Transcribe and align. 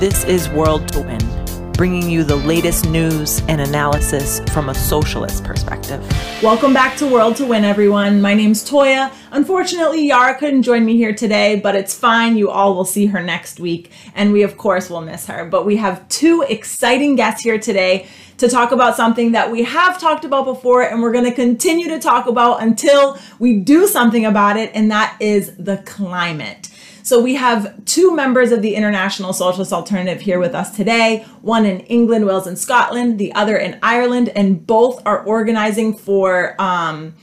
This 0.00 0.24
is 0.24 0.48
World 0.48 0.88
to 0.94 1.00
Win, 1.02 1.72
bringing 1.74 2.08
you 2.08 2.24
the 2.24 2.36
latest 2.36 2.88
news 2.88 3.42
and 3.48 3.60
analysis 3.60 4.40
from 4.50 4.70
a 4.70 4.74
socialist 4.74 5.44
perspective. 5.44 6.00
Welcome 6.42 6.72
back 6.72 6.96
to 6.96 7.06
World 7.06 7.36
to 7.36 7.44
Win, 7.44 7.64
everyone. 7.64 8.22
My 8.22 8.32
name's 8.32 8.66
Toya. 8.66 9.12
Unfortunately, 9.30 10.06
Yara 10.06 10.38
couldn't 10.38 10.62
join 10.62 10.86
me 10.86 10.96
here 10.96 11.14
today, 11.14 11.60
but 11.60 11.76
it's 11.76 11.94
fine. 11.94 12.38
You 12.38 12.48
all 12.48 12.74
will 12.74 12.86
see 12.86 13.08
her 13.08 13.22
next 13.22 13.60
week, 13.60 13.90
and 14.14 14.32
we, 14.32 14.42
of 14.42 14.56
course, 14.56 14.88
will 14.88 15.02
miss 15.02 15.26
her. 15.26 15.44
But 15.44 15.66
we 15.66 15.76
have 15.76 16.08
two 16.08 16.46
exciting 16.48 17.14
guests 17.14 17.42
here 17.42 17.58
today 17.58 18.06
to 18.38 18.48
talk 18.48 18.72
about 18.72 18.96
something 18.96 19.32
that 19.32 19.50
we 19.50 19.64
have 19.64 20.00
talked 20.00 20.24
about 20.24 20.46
before 20.46 20.80
and 20.80 21.02
we're 21.02 21.12
going 21.12 21.26
to 21.26 21.34
continue 21.34 21.88
to 21.88 21.98
talk 21.98 22.26
about 22.26 22.62
until 22.62 23.18
we 23.38 23.58
do 23.58 23.86
something 23.86 24.24
about 24.24 24.56
it, 24.56 24.70
and 24.72 24.90
that 24.90 25.14
is 25.20 25.54
the 25.56 25.76
climate. 25.84 26.69
So 27.10 27.20
we 27.20 27.34
have 27.34 27.84
two 27.86 28.14
members 28.14 28.52
of 28.52 28.62
the 28.62 28.76
International 28.76 29.32
Socialist 29.32 29.72
Alternative 29.72 30.20
here 30.20 30.38
with 30.38 30.54
us 30.54 30.76
today, 30.76 31.26
one 31.42 31.66
in 31.66 31.80
England, 31.80 32.24
Wales, 32.24 32.46
and 32.46 32.56
Scotland, 32.56 33.18
the 33.18 33.34
other 33.34 33.56
in 33.56 33.80
Ireland, 33.82 34.28
and 34.28 34.64
both 34.64 35.04
are 35.04 35.24
organizing 35.24 35.98
for 35.98 36.54
um, 36.62 37.16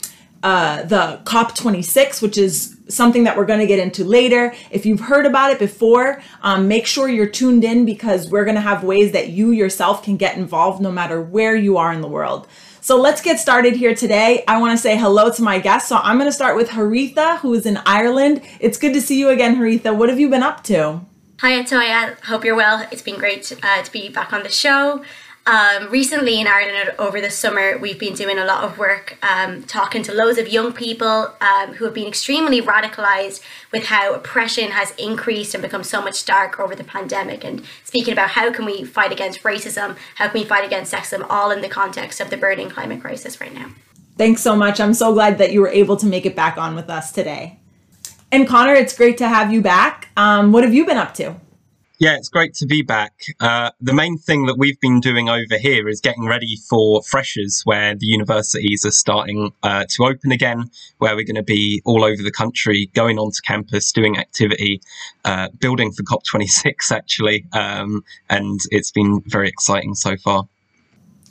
uh, 0.44 0.84
the 0.84 1.22
COP26, 1.24 2.22
which 2.22 2.38
is 2.38 2.76
something 2.90 3.24
that 3.24 3.38
we're 3.38 3.46
going 3.46 3.62
to 3.62 3.66
get 3.66 3.80
into 3.80 4.04
later. 4.04 4.54
If 4.72 4.86
you've 4.86 5.00
heard 5.00 5.26
about 5.26 5.54
it 5.54 5.58
before, 5.58 6.22
um, 6.42 6.68
make 6.68 6.86
sure 6.86 7.08
you're 7.08 7.26
tuned 7.26 7.64
in 7.64 7.86
because 7.86 8.30
we're 8.30 8.44
going 8.44 8.56
to 8.56 8.62
have 8.62 8.84
ways 8.84 9.14
that 9.14 9.30
you 9.30 9.52
yourself 9.52 10.04
can 10.04 10.18
get 10.18 10.36
involved 10.36 10.82
no 10.82 10.92
matter 10.92 11.22
where 11.22 11.56
you 11.56 11.78
are 11.78 11.94
in 11.94 12.02
the 12.02 12.10
world. 12.10 12.46
So 12.88 12.96
let's 12.96 13.20
get 13.20 13.38
started 13.38 13.76
here 13.76 13.94
today. 13.94 14.46
I 14.48 14.62
want 14.62 14.72
to 14.72 14.82
say 14.82 14.96
hello 14.96 15.30
to 15.30 15.44
my 15.44 15.60
guests. 15.60 15.90
So 15.90 15.98
I'm 15.98 16.18
going 16.18 16.30
to 16.30 16.34
start 16.34 16.56
with 16.56 16.70
Haritha, 16.70 17.40
who 17.40 17.54
is 17.54 17.66
in 17.66 17.82
Ireland. 17.86 18.42
It's 18.62 18.78
good 18.78 18.94
to 18.94 19.02
see 19.02 19.20
you 19.20 19.28
again, 19.28 19.58
Haritha. 19.58 19.94
What 19.94 20.08
have 20.08 20.22
you 20.22 20.30
been 20.30 20.42
up 20.42 20.64
to? 20.72 21.02
Hi, 21.42 21.64
Toya. 21.64 22.18
Hope 22.24 22.46
you're 22.46 22.56
well. 22.56 22.88
It's 22.90 23.02
been 23.02 23.20
great 23.20 23.52
uh, 23.62 23.84
to 23.84 23.92
be 23.92 24.08
back 24.08 24.32
on 24.32 24.42
the 24.42 24.48
show. 24.48 25.04
Um, 25.48 25.90
recently 25.90 26.42
in 26.42 26.46
Ireland 26.46 26.94
over 27.00 27.22
the 27.22 27.30
summer, 27.30 27.78
we've 27.78 27.98
been 27.98 28.14
doing 28.14 28.38
a 28.38 28.44
lot 28.44 28.66
of 28.66 28.78
work 28.78 29.18
um, 29.24 29.64
talking 29.64 30.04
to 30.04 30.14
loads 30.14 30.38
of 30.38 30.50
young 30.50 30.74
people 30.74 31.34
um, 31.40 31.74
who 31.76 31.86
have 31.86 31.94
been 31.94 32.06
extremely 32.06 32.62
radicalized 32.62 33.42
with 33.72 33.86
how 33.86 34.14
oppression 34.14 34.72
has 34.72 34.92
increased 34.98 35.56
and 35.56 35.62
become 35.62 35.86
so 35.86 36.02
much 36.02 36.26
dark 36.26 36.60
over 36.60 36.76
the 36.76 36.84
pandemic. 36.84 37.46
And 37.46 37.64
speaking 37.86 38.12
about 38.12 38.32
how 38.32 38.52
can 38.52 38.66
we 38.66 38.84
fight 38.84 39.14
against 39.14 39.44
racism, 39.44 39.96
how 40.16 40.28
can 40.28 40.42
we 40.42 40.46
fight 40.46 40.66
against 40.66 40.94
sexism, 40.94 41.26
all 41.30 41.52
in 41.52 41.62
the 41.62 41.70
context 41.70 42.20
of 42.20 42.30
the 42.30 42.36
burning 42.36 42.70
climate 42.70 43.00
crisis 43.00 43.40
right 43.40 43.54
now. 43.54 43.70
Thanks 44.18 44.42
so 44.42 44.54
much. 44.54 44.82
I'm 44.82 44.94
so 44.94 45.14
glad 45.14 45.38
that 45.38 45.54
you 45.54 45.62
were 45.62 45.70
able 45.70 45.96
to 45.96 46.06
make 46.06 46.26
it 46.26 46.36
back 46.36 46.58
on 46.58 46.76
with 46.76 46.90
us 46.90 47.14
today. 47.14 47.58
And 48.34 48.46
Connor, 48.46 48.74
it's 48.74 48.98
great 48.98 49.18
to 49.20 49.30
have 49.30 49.54
you 49.54 49.62
back. 49.62 50.10
Um, 50.18 50.52
what 50.52 50.66
have 50.66 50.74
you 50.74 50.86
been 50.86 50.98
up 50.98 51.14
to? 51.14 51.38
Yeah, 52.00 52.16
it's 52.16 52.30
great 52.30 52.54
to 52.56 52.68
be 52.68 52.84
back. 52.84 53.24
Uh, 53.40 53.72
the 53.82 53.94
main 53.94 54.20
thing 54.20 54.46
that 54.46 54.56
we've 54.56 54.80
been 54.80 55.00
doing 55.00 55.30
over 55.30 55.58
here 55.58 55.90
is 55.90 56.00
getting 56.00 56.28
ready 56.28 56.56
for 56.70 57.02
freshers, 57.02 57.64
where 57.66 57.96
the 57.96 58.06
universities 58.06 58.86
are 58.86 58.92
starting 58.92 59.52
uh, 59.64 59.86
to 59.96 60.06
open 60.06 60.32
again, 60.32 60.70
where 61.00 61.16
we're 61.16 61.26
going 61.26 61.36
to 61.36 61.44
be 61.44 61.82
all 61.86 62.04
over 62.04 62.22
the 62.22 62.32
country, 62.32 62.92
going 62.94 63.18
onto 63.18 63.42
campus, 63.42 63.92
doing 63.92 64.16
activity, 64.16 64.80
uh, 65.26 65.48
building 65.60 65.92
for 65.92 66.04
COP26, 66.04 66.92
actually. 66.92 67.48
Um, 67.52 68.04
and 68.30 68.60
it's 68.70 68.92
been 68.92 69.24
very 69.26 69.48
exciting 69.50 69.96
so 69.96 70.18
far. 70.18 70.48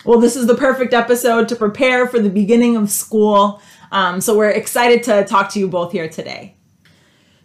Well, 0.05 0.19
this 0.19 0.35
is 0.35 0.49
the 0.49 0.57
perfect 0.57 0.93
episode 0.93 1.49
to 1.49 1.57
prepare 1.57 2.09
for 2.09 2.19
the 2.19 2.31
beginning 2.31 2.77
of 2.77 2.91
school. 2.91 3.63
Um, 3.93 4.21
so 4.21 4.37
we're 4.37 4.51
excited 4.51 5.05
to 5.05 5.25
talk 5.27 5.49
to 5.51 5.61
you 5.61 5.69
both 5.69 5.93
here 5.93 6.09
today. 6.09 6.56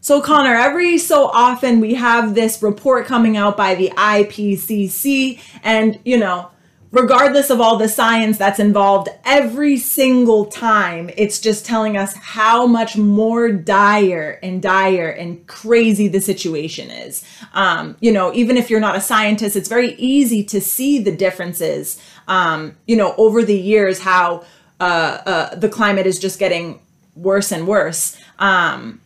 So, 0.03 0.19
Connor, 0.19 0.55
every 0.55 0.97
so 0.97 1.27
often 1.27 1.79
we 1.79 1.93
have 1.93 2.33
this 2.33 2.63
report 2.63 3.05
coming 3.05 3.37
out 3.37 3.55
by 3.55 3.75
the 3.75 3.91
IPCC, 3.95 5.39
and 5.63 5.99
you 6.03 6.17
know, 6.17 6.49
regardless 6.91 7.51
of 7.51 7.61
all 7.61 7.77
the 7.77 7.87
science 7.87 8.39
that's 8.39 8.57
involved, 8.57 9.09
every 9.25 9.77
single 9.77 10.45
time 10.45 11.11
it's 11.17 11.39
just 11.39 11.67
telling 11.67 11.97
us 11.97 12.15
how 12.15 12.65
much 12.65 12.97
more 12.97 13.51
dire 13.51 14.39
and 14.41 14.59
dire 14.63 15.11
and 15.11 15.45
crazy 15.45 16.07
the 16.07 16.19
situation 16.19 16.89
is. 16.89 17.23
Um, 17.53 17.95
you 17.99 18.11
know, 18.11 18.33
even 18.33 18.57
if 18.57 18.71
you're 18.71 18.79
not 18.79 18.95
a 18.95 19.01
scientist, 19.01 19.55
it's 19.55 19.69
very 19.69 19.93
easy 19.99 20.43
to 20.45 20.59
see 20.59 20.97
the 20.97 21.15
differences, 21.15 22.01
um, 22.27 22.75
you 22.87 22.95
know, 22.95 23.13
over 23.19 23.43
the 23.43 23.55
years, 23.57 23.99
how 23.99 24.45
uh, 24.79 25.19
uh, 25.27 25.55
the 25.55 25.69
climate 25.69 26.07
is 26.07 26.17
just 26.17 26.39
getting 26.39 26.79
worse 27.15 27.51
and 27.51 27.67
worse. 27.67 28.17
Um, 28.39 28.99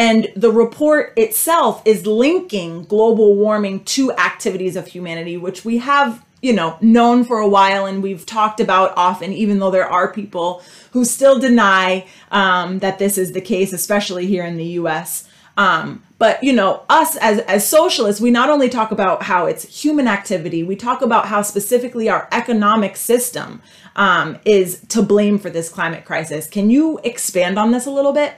and 0.00 0.28
the 0.34 0.50
report 0.50 1.12
itself 1.18 1.82
is 1.84 2.06
linking 2.06 2.84
global 2.84 3.36
warming 3.36 3.84
to 3.84 4.10
activities 4.12 4.74
of 4.74 4.86
humanity, 4.86 5.36
which 5.36 5.62
we 5.62 5.76
have, 5.76 6.24
you 6.40 6.54
know, 6.54 6.78
known 6.80 7.22
for 7.22 7.36
a 7.36 7.46
while 7.46 7.84
and 7.84 8.02
we've 8.02 8.24
talked 8.24 8.60
about 8.60 8.94
often, 8.96 9.34
even 9.34 9.58
though 9.58 9.70
there 9.70 9.86
are 9.86 10.10
people 10.10 10.62
who 10.92 11.04
still 11.04 11.38
deny 11.38 12.06
um, 12.30 12.78
that 12.78 12.98
this 12.98 13.18
is 13.18 13.32
the 13.32 13.42
case, 13.42 13.74
especially 13.74 14.26
here 14.26 14.42
in 14.42 14.56
the 14.56 14.64
US. 14.80 15.28
Um, 15.58 16.02
but 16.16 16.42
you 16.42 16.54
know, 16.54 16.82
us 16.88 17.16
as 17.16 17.40
as 17.40 17.68
socialists, 17.68 18.22
we 18.22 18.30
not 18.30 18.48
only 18.48 18.70
talk 18.70 18.92
about 18.92 19.24
how 19.24 19.44
it's 19.44 19.82
human 19.82 20.08
activity, 20.08 20.62
we 20.62 20.76
talk 20.76 21.02
about 21.02 21.26
how 21.26 21.42
specifically 21.42 22.08
our 22.08 22.26
economic 22.32 22.96
system 22.96 23.60
um, 23.96 24.38
is 24.46 24.80
to 24.88 25.02
blame 25.02 25.38
for 25.38 25.50
this 25.50 25.68
climate 25.68 26.06
crisis. 26.06 26.46
Can 26.46 26.70
you 26.70 26.98
expand 27.04 27.58
on 27.58 27.70
this 27.70 27.84
a 27.84 27.90
little 27.90 28.14
bit? 28.14 28.36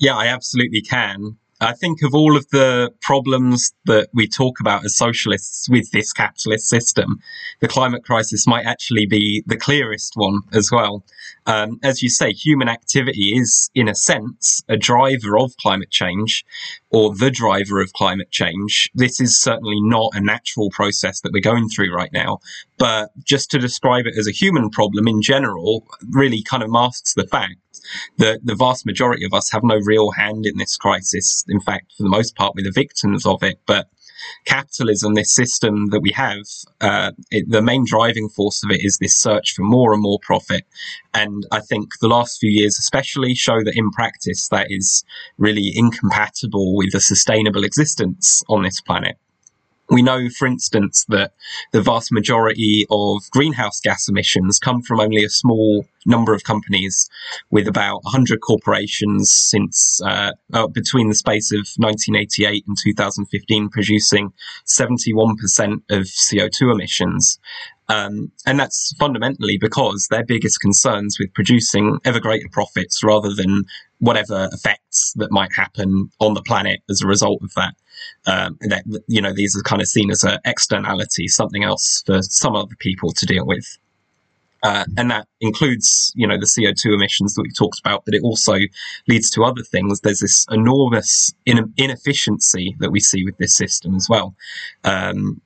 Yeah, 0.00 0.16
I 0.16 0.28
absolutely 0.28 0.80
can. 0.80 1.36
I 1.60 1.74
think 1.74 2.00
of 2.02 2.14
all 2.14 2.38
of 2.38 2.48
the 2.48 2.90
problems 3.02 3.74
that 3.84 4.08
we 4.14 4.26
talk 4.26 4.60
about 4.60 4.82
as 4.82 4.96
socialists 4.96 5.68
with 5.68 5.90
this 5.90 6.10
capitalist 6.10 6.70
system, 6.70 7.20
the 7.60 7.68
climate 7.68 8.02
crisis 8.02 8.46
might 8.46 8.64
actually 8.64 9.04
be 9.04 9.44
the 9.46 9.58
clearest 9.58 10.14
one 10.16 10.40
as 10.54 10.70
well. 10.72 11.04
Um, 11.44 11.78
as 11.82 12.02
you 12.02 12.08
say, 12.08 12.32
human 12.32 12.70
activity 12.70 13.34
is, 13.36 13.70
in 13.74 13.88
a 13.88 13.94
sense, 13.94 14.62
a 14.70 14.78
driver 14.78 15.38
of 15.38 15.54
climate 15.58 15.90
change 15.90 16.46
or 16.88 17.14
the 17.14 17.30
driver 17.30 17.82
of 17.82 17.92
climate 17.92 18.30
change. 18.30 18.90
This 18.94 19.20
is 19.20 19.38
certainly 19.38 19.82
not 19.82 20.12
a 20.14 20.20
natural 20.20 20.70
process 20.70 21.20
that 21.20 21.32
we're 21.32 21.42
going 21.42 21.68
through 21.68 21.94
right 21.94 22.12
now. 22.14 22.38
But 22.78 23.10
just 23.22 23.50
to 23.50 23.58
describe 23.58 24.06
it 24.06 24.16
as 24.16 24.26
a 24.26 24.32
human 24.32 24.70
problem 24.70 25.06
in 25.06 25.20
general 25.20 25.86
really 26.08 26.42
kind 26.42 26.62
of 26.62 26.70
masks 26.70 27.12
the 27.12 27.26
fact 27.26 27.56
that 28.18 28.40
the 28.44 28.54
vast 28.54 28.86
majority 28.86 29.24
of 29.24 29.34
us 29.34 29.50
have 29.50 29.62
no 29.62 29.76
real 29.76 30.10
hand 30.12 30.46
in 30.46 30.58
this 30.58 30.76
crisis. 30.76 31.44
In 31.48 31.60
fact, 31.60 31.92
for 31.96 32.02
the 32.02 32.08
most 32.08 32.36
part, 32.36 32.54
we're 32.54 32.64
the 32.64 32.72
victims 32.72 33.26
of 33.26 33.42
it. 33.42 33.58
But 33.66 33.88
capitalism, 34.44 35.14
this 35.14 35.34
system 35.34 35.86
that 35.90 36.00
we 36.00 36.10
have, 36.12 36.42
uh, 36.80 37.12
it, 37.30 37.50
the 37.50 37.62
main 37.62 37.84
driving 37.86 38.28
force 38.28 38.62
of 38.62 38.70
it 38.70 38.84
is 38.84 38.98
this 38.98 39.16
search 39.16 39.54
for 39.54 39.62
more 39.62 39.92
and 39.92 40.02
more 40.02 40.18
profit. 40.20 40.64
And 41.14 41.46
I 41.50 41.60
think 41.60 41.98
the 42.00 42.08
last 42.08 42.38
few 42.38 42.50
years, 42.50 42.78
especially, 42.78 43.34
show 43.34 43.62
that 43.64 43.76
in 43.76 43.90
practice, 43.90 44.48
that 44.48 44.66
is 44.70 45.04
really 45.38 45.72
incompatible 45.74 46.76
with 46.76 46.94
a 46.94 47.00
sustainable 47.00 47.64
existence 47.64 48.42
on 48.48 48.62
this 48.62 48.80
planet. 48.80 49.16
We 49.90 50.02
know, 50.02 50.28
for 50.28 50.46
instance, 50.46 51.04
that 51.08 51.32
the 51.72 51.82
vast 51.82 52.12
majority 52.12 52.86
of 52.90 53.28
greenhouse 53.30 53.80
gas 53.80 54.08
emissions 54.08 54.60
come 54.60 54.82
from 54.82 55.00
only 55.00 55.24
a 55.24 55.28
small 55.28 55.84
number 56.06 56.32
of 56.32 56.44
companies, 56.44 57.10
with 57.50 57.66
about 57.66 58.04
100 58.04 58.40
corporations 58.40 59.32
since 59.32 60.00
uh, 60.02 60.32
uh, 60.52 60.68
between 60.68 61.08
the 61.08 61.14
space 61.14 61.52
of 61.52 61.66
1988 61.76 62.64
and 62.66 62.76
2015 62.80 63.68
producing 63.68 64.32
71% 64.66 65.82
of 65.90 66.02
CO2 66.04 66.72
emissions. 66.72 67.38
Um, 67.90 68.30
and 68.46 68.58
that's 68.58 68.94
fundamentally 69.00 69.58
because 69.58 70.06
their 70.10 70.24
biggest 70.24 70.60
concerns 70.60 71.18
with 71.18 71.34
producing 71.34 71.98
ever 72.04 72.20
greater 72.20 72.48
profits 72.52 73.02
rather 73.02 73.34
than 73.34 73.64
whatever 73.98 74.48
effects 74.52 75.12
that 75.16 75.32
might 75.32 75.52
happen 75.52 76.08
on 76.20 76.34
the 76.34 76.42
planet 76.42 76.80
as 76.88 77.02
a 77.02 77.08
result 77.08 77.42
of 77.42 77.52
that. 77.54 77.74
Um, 78.26 78.56
that 78.60 78.84
you 79.08 79.20
know 79.20 79.34
these 79.34 79.58
are 79.58 79.62
kind 79.62 79.82
of 79.82 79.88
seen 79.88 80.10
as 80.10 80.22
an 80.22 80.38
externality, 80.46 81.28
something 81.28 81.64
else 81.64 82.02
for 82.06 82.22
some 82.22 82.54
other 82.54 82.76
people 82.78 83.12
to 83.12 83.26
deal 83.26 83.44
with. 83.44 83.76
Uh, 84.62 84.84
and 84.96 85.10
that 85.10 85.26
includes, 85.40 86.12
you 86.14 86.26
know, 86.26 86.38
the 86.38 86.46
CO2 86.46 86.94
emissions 86.94 87.34
that 87.34 87.42
we 87.42 87.50
talked 87.50 87.80
about, 87.80 88.04
but 88.04 88.14
it 88.14 88.22
also 88.22 88.56
leads 89.08 89.30
to 89.30 89.42
other 89.42 89.62
things. 89.62 90.00
There's 90.00 90.20
this 90.20 90.46
enormous 90.50 91.32
in- 91.46 91.72
inefficiency 91.78 92.76
that 92.78 92.90
we 92.90 93.00
see 93.00 93.24
with 93.24 93.38
this 93.38 93.56
system 93.56 93.94
as 93.94 94.06
well. 94.08 94.34
Um, 94.84 95.40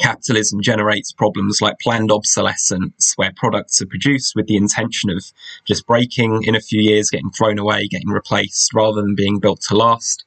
capitalism 0.00 0.60
generates 0.60 1.12
problems 1.12 1.60
like 1.60 1.78
planned 1.78 2.10
obsolescence, 2.10 3.14
where 3.16 3.32
products 3.36 3.80
are 3.80 3.86
produced 3.86 4.34
with 4.36 4.46
the 4.46 4.56
intention 4.56 5.10
of 5.10 5.24
just 5.66 5.86
breaking 5.86 6.42
in 6.44 6.54
a 6.54 6.60
few 6.60 6.80
years, 6.80 7.10
getting 7.10 7.30
thrown 7.30 7.58
away, 7.58 7.88
getting 7.88 8.08
replaced, 8.08 8.74
rather 8.74 9.02
than 9.02 9.14
being 9.14 9.38
built 9.38 9.60
to 9.62 9.76
last. 9.76 10.24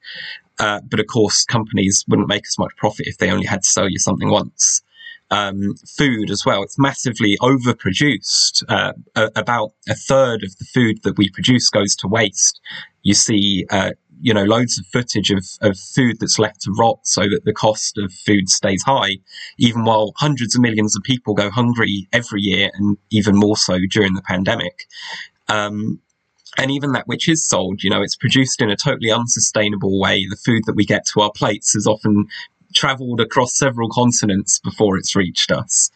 Uh, 0.59 0.81
but 0.89 0.99
of 0.99 1.07
course, 1.07 1.45
companies 1.45 2.03
wouldn't 2.07 2.27
make 2.27 2.45
as 2.45 2.59
much 2.59 2.75
profit 2.75 3.07
if 3.07 3.17
they 3.17 3.31
only 3.31 3.45
had 3.45 3.61
to 3.63 3.67
sell 3.69 3.89
you 3.89 3.97
something 3.99 4.29
once. 4.29 4.81
Um, 5.31 5.75
food 5.87 6.31
as 6.31 6.43
well. 6.45 6.63
It's 6.63 6.79
massively 6.79 7.37
overproduced. 7.41 8.63
Uh, 8.67 8.93
a- 9.15 9.31
about 9.35 9.73
a 9.87 9.95
third 9.95 10.43
of 10.43 10.57
the 10.57 10.65
food 10.65 11.03
that 11.03 11.17
we 11.17 11.29
produce 11.29 11.69
goes 11.69 11.95
to 11.97 12.07
waste. 12.07 12.59
You 13.03 13.13
see 13.13 13.65
uh, 13.69 13.91
you 14.21 14.33
know, 14.33 14.43
loads 14.43 14.77
of 14.77 14.85
footage 14.87 15.31
of, 15.31 15.45
of 15.61 15.77
food 15.77 16.17
that's 16.19 16.39
left 16.39 16.61
to 16.61 16.71
rot 16.77 16.99
so 17.03 17.21
that 17.21 17.41
the 17.45 17.53
cost 17.53 17.97
of 17.97 18.11
food 18.11 18.49
stays 18.49 18.83
high, 18.83 19.17
even 19.57 19.85
while 19.85 20.13
hundreds 20.17 20.55
of 20.55 20.61
millions 20.61 20.95
of 20.95 21.03
people 21.03 21.33
go 21.33 21.49
hungry 21.49 22.07
every 22.11 22.41
year 22.41 22.69
and 22.73 22.97
even 23.09 23.35
more 23.35 23.57
so 23.57 23.79
during 23.89 24.13
the 24.13 24.21
pandemic. 24.21 24.87
Um, 25.47 25.99
and 26.57 26.71
even 26.71 26.91
that 26.93 27.07
which 27.07 27.29
is 27.29 27.47
sold, 27.47 27.83
you 27.83 27.89
know, 27.89 28.01
it's 28.01 28.15
produced 28.15 28.61
in 28.61 28.69
a 28.69 28.75
totally 28.75 29.11
unsustainable 29.11 29.99
way. 29.99 30.25
The 30.29 30.35
food 30.35 30.63
that 30.65 30.75
we 30.75 30.85
get 30.85 31.05
to 31.07 31.21
our 31.21 31.31
plates 31.31 31.73
has 31.73 31.87
often 31.87 32.27
traveled 32.73 33.19
across 33.19 33.57
several 33.57 33.89
continents 33.89 34.59
before 34.59 34.97
it's 34.97 35.15
reached 35.15 35.51
us. 35.51 35.89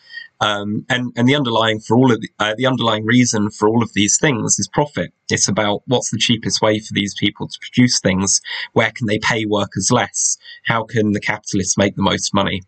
Um, 0.44 0.86
and 0.90 1.14
and 1.16 1.26
the 1.26 1.38
underlying 1.38 1.80
for 1.80 1.96
all 1.96 2.12
of 2.12 2.20
the, 2.20 2.30
uh, 2.38 2.54
the 2.58 2.66
underlying 2.66 3.06
reason 3.06 3.50
for 3.50 3.70
all 3.70 3.82
of 3.82 3.94
these 3.94 4.18
things 4.20 4.60
is 4.60 4.68
profit. 4.68 5.14
It's 5.30 5.48
about 5.48 5.84
what's 5.86 6.12
the 6.12 6.18
cheapest 6.18 6.62
way 6.62 6.80
for 6.80 6.94
these 6.94 7.16
people 7.18 7.48
to 7.48 7.60
produce 7.62 8.02
things. 8.02 8.42
Where 8.74 8.92
can 8.92 9.08
they 9.08 9.20
pay 9.20 9.46
workers 9.46 9.90
less? 9.90 10.38
How 10.66 10.84
can 10.84 11.14
the 11.14 11.22
capitalists 11.22 11.78
make 11.78 11.96
the 11.96 12.02
most 12.02 12.34
money? 12.34 12.62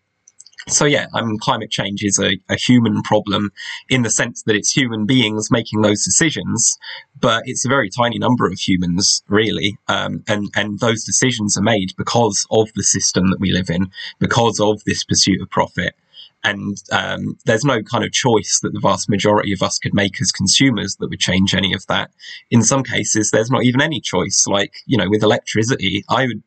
So 0.69 0.85
yeah, 0.85 1.07
I 1.13 1.21
mean, 1.21 1.37
climate 1.37 1.69
change 1.69 2.01
is 2.01 2.17
a, 2.17 2.37
a, 2.49 2.55
human 2.55 3.03
problem 3.03 3.51
in 3.87 4.01
the 4.01 4.09
sense 4.09 4.41
that 4.43 4.55
it's 4.55 4.71
human 4.71 5.05
beings 5.05 5.51
making 5.51 5.81
those 5.81 6.03
decisions, 6.03 6.79
but 7.19 7.43
it's 7.45 7.65
a 7.65 7.69
very 7.69 7.89
tiny 7.89 8.17
number 8.17 8.47
of 8.47 8.57
humans, 8.57 9.21
really, 9.27 9.77
um, 9.89 10.23
and 10.27 10.49
and 10.55 10.79
those 10.79 11.03
decisions 11.03 11.55
are 11.55 11.61
made 11.61 11.93
because 11.97 12.47
of 12.49 12.69
the 12.73 12.83
system 12.83 13.29
that 13.29 13.39
we 13.39 13.51
live 13.51 13.69
in, 13.69 13.91
because 14.17 14.59
of 14.59 14.83
this 14.85 15.03
pursuit 15.03 15.39
of 15.39 15.51
profit, 15.51 15.93
and 16.45 16.77
um, 16.91 17.37
there's 17.45 17.65
no 17.65 17.81
kind 17.81 18.03
of 18.03 18.11
choice 18.11 18.59
that 18.61 18.73
the 18.73 18.79
vast 18.79 19.09
majority 19.09 19.51
of 19.51 19.61
us 19.61 19.79
could 19.79 19.93
make 19.93 20.21
as 20.21 20.31
consumers 20.31 20.95
that 20.97 21.09
would 21.09 21.19
change 21.19 21.55
any 21.55 21.73
of 21.73 21.85
that. 21.87 22.11
In 22.51 22.61
some 22.61 22.83
cases, 22.83 23.31
there's 23.31 23.49
not 23.49 23.63
even 23.63 23.81
any 23.81 23.99
choice. 23.99 24.45
Like 24.47 24.73
you 24.85 24.97
know, 24.97 25.09
with 25.09 25.23
electricity, 25.23 26.03
I 26.09 26.27
would 26.27 26.43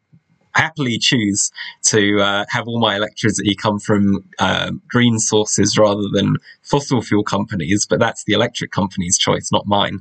happily 0.55 0.99
choose 0.99 1.50
to 1.85 2.21
uh, 2.21 2.45
have 2.50 2.67
all 2.67 2.81
my 2.81 2.97
electricity 2.97 3.55
come 3.55 3.79
from 3.79 4.25
uh, 4.39 4.73
green 4.89 5.19
sources 5.19 5.79
rather 5.79 6.09
than 6.12 6.37
fossil 6.62 7.03
fuel 7.03 7.23
companies, 7.23 7.87
but 7.89 8.00
that's 8.00 8.25
the 8.25 8.33
electric 8.33 8.71
company's 8.73 9.19
choice, 9.19 9.50
not 9.53 9.67
mine. 9.67 10.00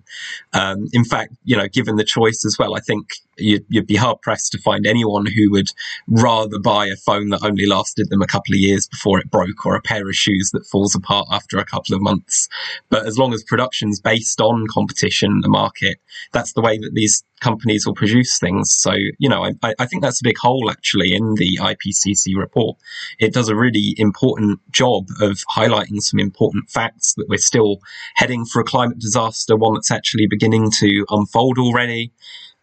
Um, 0.53 0.87
in 0.93 1.03
fact, 1.03 1.33
you 1.43 1.55
know, 1.55 1.67
given 1.67 1.95
the 1.95 2.03
choice 2.03 2.43
as 2.45 2.57
well, 2.57 2.75
I 2.75 2.79
think 2.79 3.07
you'd, 3.37 3.65
you'd, 3.69 3.87
be 3.87 3.95
hard 3.95 4.21
pressed 4.21 4.51
to 4.51 4.57
find 4.59 4.85
anyone 4.85 5.25
who 5.25 5.49
would 5.51 5.69
rather 6.07 6.59
buy 6.59 6.87
a 6.87 6.95
phone 6.95 7.29
that 7.29 7.43
only 7.43 7.65
lasted 7.65 8.09
them 8.09 8.21
a 8.21 8.27
couple 8.27 8.53
of 8.53 8.59
years 8.59 8.87
before 8.87 9.19
it 9.19 9.31
broke 9.31 9.65
or 9.65 9.75
a 9.75 9.81
pair 9.81 10.07
of 10.07 10.15
shoes 10.15 10.51
that 10.51 10.65
falls 10.65 10.93
apart 10.93 11.27
after 11.31 11.57
a 11.57 11.65
couple 11.65 11.95
of 11.95 12.01
months. 12.01 12.49
But 12.89 13.05
as 13.05 13.17
long 13.17 13.33
as 13.33 13.43
production's 13.43 14.01
based 14.01 14.41
on 14.41 14.65
competition, 14.67 15.27
in 15.37 15.41
the 15.41 15.49
market, 15.49 15.97
that's 16.31 16.53
the 16.53 16.61
way 16.61 16.77
that 16.77 16.93
these 16.93 17.23
companies 17.39 17.85
will 17.85 17.93
produce 17.93 18.39
things. 18.39 18.73
So, 18.73 18.93
you 19.19 19.29
know, 19.29 19.45
I, 19.63 19.73
I 19.79 19.85
think 19.85 20.01
that's 20.01 20.21
a 20.21 20.23
big 20.23 20.37
hole 20.37 20.69
actually 20.71 21.13
in 21.13 21.35
the 21.35 21.59
IPCC 21.61 22.35
report. 22.35 22.77
It 23.19 23.33
does 23.33 23.49
a 23.49 23.55
really 23.55 23.93
important 23.97 24.59
job 24.71 25.07
of 25.21 25.39
highlighting 25.55 26.01
some 26.01 26.19
important 26.19 26.69
facts 26.69 27.13
that 27.15 27.27
we're 27.29 27.37
still 27.37 27.79
heading 28.15 28.45
for 28.45 28.59
a 28.59 28.65
climate 28.65 28.99
disaster, 28.99 29.55
one 29.55 29.75
that's 29.75 29.91
actually 29.91 30.27
beginning 30.27 30.71
to 30.79 31.05
unfold 31.09 31.57
already. 31.59 32.11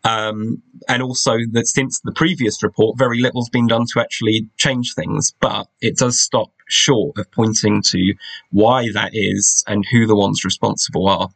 Um, 0.04 0.62
and 0.86 1.02
also 1.02 1.38
that 1.52 1.66
since 1.66 2.00
the 2.00 2.12
previous 2.12 2.62
report, 2.62 2.98
very 2.98 3.20
little's 3.20 3.48
been 3.48 3.66
done 3.66 3.86
to 3.94 4.00
actually 4.00 4.48
change 4.56 4.92
things, 4.94 5.32
but 5.40 5.66
it 5.80 5.96
does 5.96 6.20
stop 6.20 6.50
short 6.68 7.16
of 7.18 7.30
pointing 7.32 7.82
to 7.86 8.14
why 8.50 8.90
that 8.92 9.10
is 9.14 9.64
and 9.66 9.84
who 9.90 10.06
the 10.06 10.16
ones 10.16 10.44
responsible 10.44 11.08
are. 11.08 11.28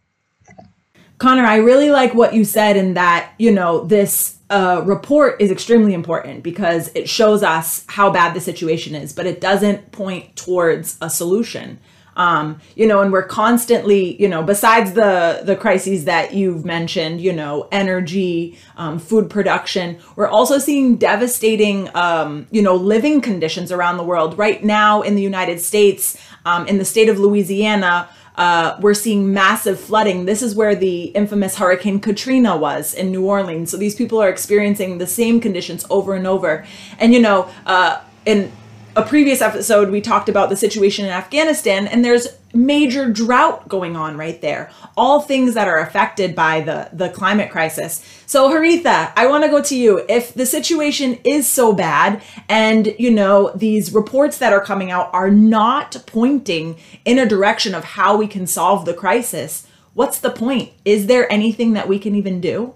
Connor, 1.16 1.44
I 1.44 1.56
really 1.56 1.90
like 1.90 2.14
what 2.14 2.34
you 2.34 2.44
said 2.44 2.76
in 2.76 2.94
that, 2.94 3.32
you 3.38 3.50
know, 3.50 3.84
this 3.84 4.38
uh, 4.50 4.82
report 4.84 5.40
is 5.40 5.50
extremely 5.50 5.92
important 5.92 6.42
because 6.42 6.90
it 6.94 7.08
shows 7.08 7.42
us 7.42 7.84
how 7.88 8.10
bad 8.10 8.34
the 8.34 8.40
situation 8.40 8.94
is, 8.94 9.12
but 9.12 9.26
it 9.26 9.40
doesn't 9.40 9.90
point 9.92 10.36
towards 10.36 10.96
a 11.00 11.10
solution. 11.10 11.80
Um, 12.18 12.60
you 12.74 12.86
know, 12.86 13.00
and 13.00 13.12
we're 13.12 13.22
constantly, 13.22 14.20
you 14.20 14.28
know, 14.28 14.42
besides 14.42 14.92
the 14.92 15.40
the 15.44 15.56
crises 15.56 16.04
that 16.04 16.34
you've 16.34 16.64
mentioned, 16.64 17.20
you 17.20 17.32
know, 17.32 17.68
energy, 17.70 18.58
um, 18.76 18.98
food 18.98 19.30
production, 19.30 19.98
we're 20.16 20.26
also 20.26 20.58
seeing 20.58 20.96
devastating, 20.96 21.88
um, 21.94 22.48
you 22.50 22.60
know, 22.60 22.74
living 22.74 23.20
conditions 23.20 23.70
around 23.70 23.96
the 23.96 24.02
world. 24.02 24.36
Right 24.36 24.62
now, 24.64 25.02
in 25.02 25.14
the 25.14 25.22
United 25.22 25.60
States, 25.60 26.18
um, 26.44 26.66
in 26.66 26.78
the 26.78 26.84
state 26.84 27.08
of 27.08 27.20
Louisiana, 27.20 28.08
uh, 28.38 28.76
we're 28.80 28.94
seeing 28.94 29.32
massive 29.32 29.78
flooding. 29.78 30.24
This 30.24 30.42
is 30.42 30.54
where 30.54 30.74
the 30.74 31.04
infamous 31.06 31.56
Hurricane 31.56 32.00
Katrina 32.00 32.56
was 32.56 32.94
in 32.94 33.10
New 33.10 33.26
Orleans. 33.26 33.70
So 33.70 33.76
these 33.76 33.96
people 33.96 34.20
are 34.20 34.28
experiencing 34.28 34.98
the 34.98 35.06
same 35.06 35.40
conditions 35.40 35.84
over 35.90 36.14
and 36.14 36.26
over. 36.26 36.64
And 36.98 37.12
you 37.12 37.20
know, 37.20 37.50
uh, 37.66 38.00
in 38.24 38.52
a 38.98 39.06
previous 39.06 39.40
episode, 39.40 39.90
we 39.90 40.00
talked 40.00 40.28
about 40.28 40.48
the 40.48 40.56
situation 40.56 41.04
in 41.04 41.12
Afghanistan, 41.12 41.86
and 41.86 42.04
there's 42.04 42.26
major 42.52 43.08
drought 43.08 43.68
going 43.68 43.94
on 43.94 44.16
right 44.16 44.40
there. 44.40 44.72
All 44.96 45.20
things 45.20 45.54
that 45.54 45.68
are 45.68 45.78
affected 45.78 46.34
by 46.34 46.62
the, 46.62 46.90
the 46.92 47.08
climate 47.10 47.48
crisis. 47.48 48.04
So, 48.26 48.48
Haritha, 48.50 49.12
I 49.14 49.28
want 49.28 49.44
to 49.44 49.50
go 49.50 49.62
to 49.62 49.76
you. 49.76 50.04
If 50.08 50.34
the 50.34 50.44
situation 50.44 51.20
is 51.24 51.46
so 51.46 51.72
bad, 51.72 52.20
and 52.48 52.92
you 52.98 53.12
know, 53.12 53.52
these 53.54 53.94
reports 53.94 54.38
that 54.38 54.52
are 54.52 54.64
coming 54.64 54.90
out 54.90 55.10
are 55.14 55.30
not 55.30 56.02
pointing 56.06 56.76
in 57.04 57.20
a 57.20 57.28
direction 57.28 57.76
of 57.76 57.84
how 57.84 58.16
we 58.16 58.26
can 58.26 58.48
solve 58.48 58.84
the 58.84 58.94
crisis, 58.94 59.64
what's 59.94 60.18
the 60.18 60.30
point? 60.30 60.72
Is 60.84 61.06
there 61.06 61.32
anything 61.32 61.74
that 61.74 61.86
we 61.86 62.00
can 62.00 62.16
even 62.16 62.40
do? 62.40 62.74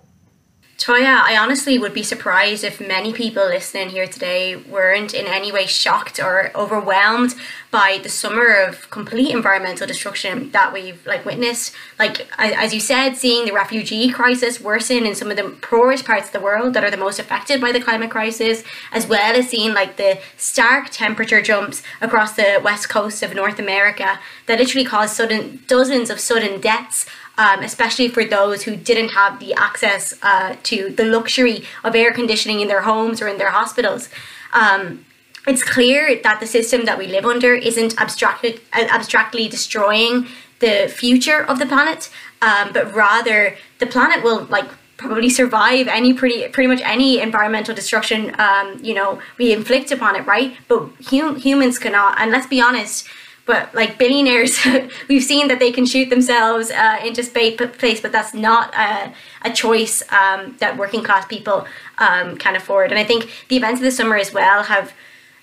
Toya, 0.79 1.23
I 1.23 1.37
honestly 1.37 1.79
would 1.79 1.95
be 1.95 2.03
surprised 2.03 2.65
if 2.65 2.81
many 2.81 3.13
people 3.13 3.45
listening 3.45 3.91
here 3.91 4.07
today 4.07 4.57
weren't 4.57 5.15
in 5.15 5.27
any 5.27 5.53
way 5.53 5.67
shocked 5.67 6.19
or 6.19 6.51
overwhelmed 6.57 7.35
by 7.71 8.01
the 8.03 8.09
summer 8.09 8.53
of 8.53 8.91
complete 8.91 9.31
environmental 9.31 9.87
destruction 9.87 10.51
that 10.51 10.73
we've 10.73 11.07
like 11.07 11.25
witnessed. 11.25 11.73
Like 11.99 12.27
as 12.37 12.75
you 12.75 12.81
said, 12.81 13.15
seeing 13.17 13.47
the 13.47 13.53
refugee 13.53 14.11
crisis 14.11 14.61
worsen 14.61 15.07
in 15.07 15.15
some 15.15 15.31
of 15.31 15.37
the 15.37 15.51
poorest 15.61 16.05
parts 16.05 16.27
of 16.27 16.33
the 16.33 16.41
world 16.41 16.75
that 16.75 16.83
are 16.83 16.91
the 16.91 16.97
most 16.97 17.19
affected 17.19 17.61
by 17.61 17.71
the 17.71 17.81
climate 17.81 18.11
crisis, 18.11 18.65
as 18.93 19.07
well 19.07 19.37
as 19.37 19.51
seeing 19.51 19.75
like 19.75 19.97
the 19.97 20.19
stark 20.37 20.91
temperature 20.91 21.43
jumps 21.43 21.83
across 22.01 22.33
the 22.33 22.61
west 22.65 22.89
coast 22.89 23.23
of 23.23 23.35
North 23.35 23.59
America 23.59 24.19
that 24.47 24.59
literally 24.59 24.87
caused 24.87 25.15
sudden 25.15 25.63
dozens 25.67 26.11
of 26.11 26.19
sudden 26.19 26.61
deaths 26.61 27.07
um, 27.39 27.61
especially 27.61 28.09
for 28.09 28.25
those 28.25 28.63
who 28.65 28.77
didn't 28.77 29.11
have 29.11 29.41
the 29.41 29.55
access 29.55 30.15
uh, 30.23 30.57
to 30.65 30.91
the 30.91 31.05
luxury 31.05 31.65
of 31.85 31.95
air 31.95 32.13
conditioning 32.13 32.61
in 32.61 32.69
their 32.69 32.83
homes 32.83 33.21
or 33.23 33.29
in 33.29 33.39
their 33.39 33.51
hospitals. 33.51 34.09
Um, 34.53 35.05
it's 35.47 35.65
clear 35.65 36.21
that 36.23 36.41
the 36.41 36.47
system 36.47 36.85
that 36.85 36.99
we 36.99 37.07
live 37.07 37.25
under 37.25 37.55
isn't 37.55 38.01
abstractly, 38.01 38.61
abstractly 38.73 39.49
destroying 39.49 40.29
the 40.61 40.93
future 40.95 41.43
of 41.43 41.59
the 41.59 41.67
planet, 41.67 42.11
um, 42.41 42.73
but 42.73 42.95
rather 42.95 43.57
the 43.79 43.87
planet 43.87 44.23
will 44.23 44.45
like 44.45 44.69
probably 44.97 45.29
survive 45.29 45.89
any 45.89 46.15
pretty 46.15 46.47
pretty 46.49 46.69
much 46.69 46.81
any 46.85 47.21
environmental 47.21 47.75
destruction 47.75 48.39
um, 48.39 48.79
you 48.81 48.95
know 48.95 49.21
we 49.37 49.53
inflict 49.53 49.91
upon 49.91 50.15
it, 50.15 50.25
right? 50.27 50.57
But 50.69 50.89
hum- 51.11 51.37
humans 51.37 51.79
cannot. 51.79 52.21
And 52.21 52.31
let's 52.31 52.47
be 52.47 52.61
honest, 52.61 53.09
but 53.53 53.75
like 53.75 53.99
billionaires 53.99 54.55
we've 55.11 55.29
seen 55.33 55.47
that 55.49 55.59
they 55.59 55.71
can 55.71 55.85
shoot 55.85 56.09
themselves 56.09 56.71
uh, 56.71 56.99
into 57.05 57.23
space 57.23 58.01
but 58.01 58.11
that's 58.17 58.33
not 58.33 58.75
a, 58.75 59.13
a 59.43 59.51
choice 59.53 60.03
um, 60.11 60.57
that 60.59 60.79
working 60.79 61.03
class 61.05 61.27
people 61.27 61.67
um, 61.99 62.39
can 62.39 62.57
afford. 62.57 62.91
And 62.91 62.99
i 62.99 63.05
think 63.05 63.31
the 63.49 63.57
events 63.57 63.79
of 63.81 63.85
the 63.85 63.91
summer 63.91 64.17
as 64.17 64.33
well 64.33 64.63
have 64.75 64.95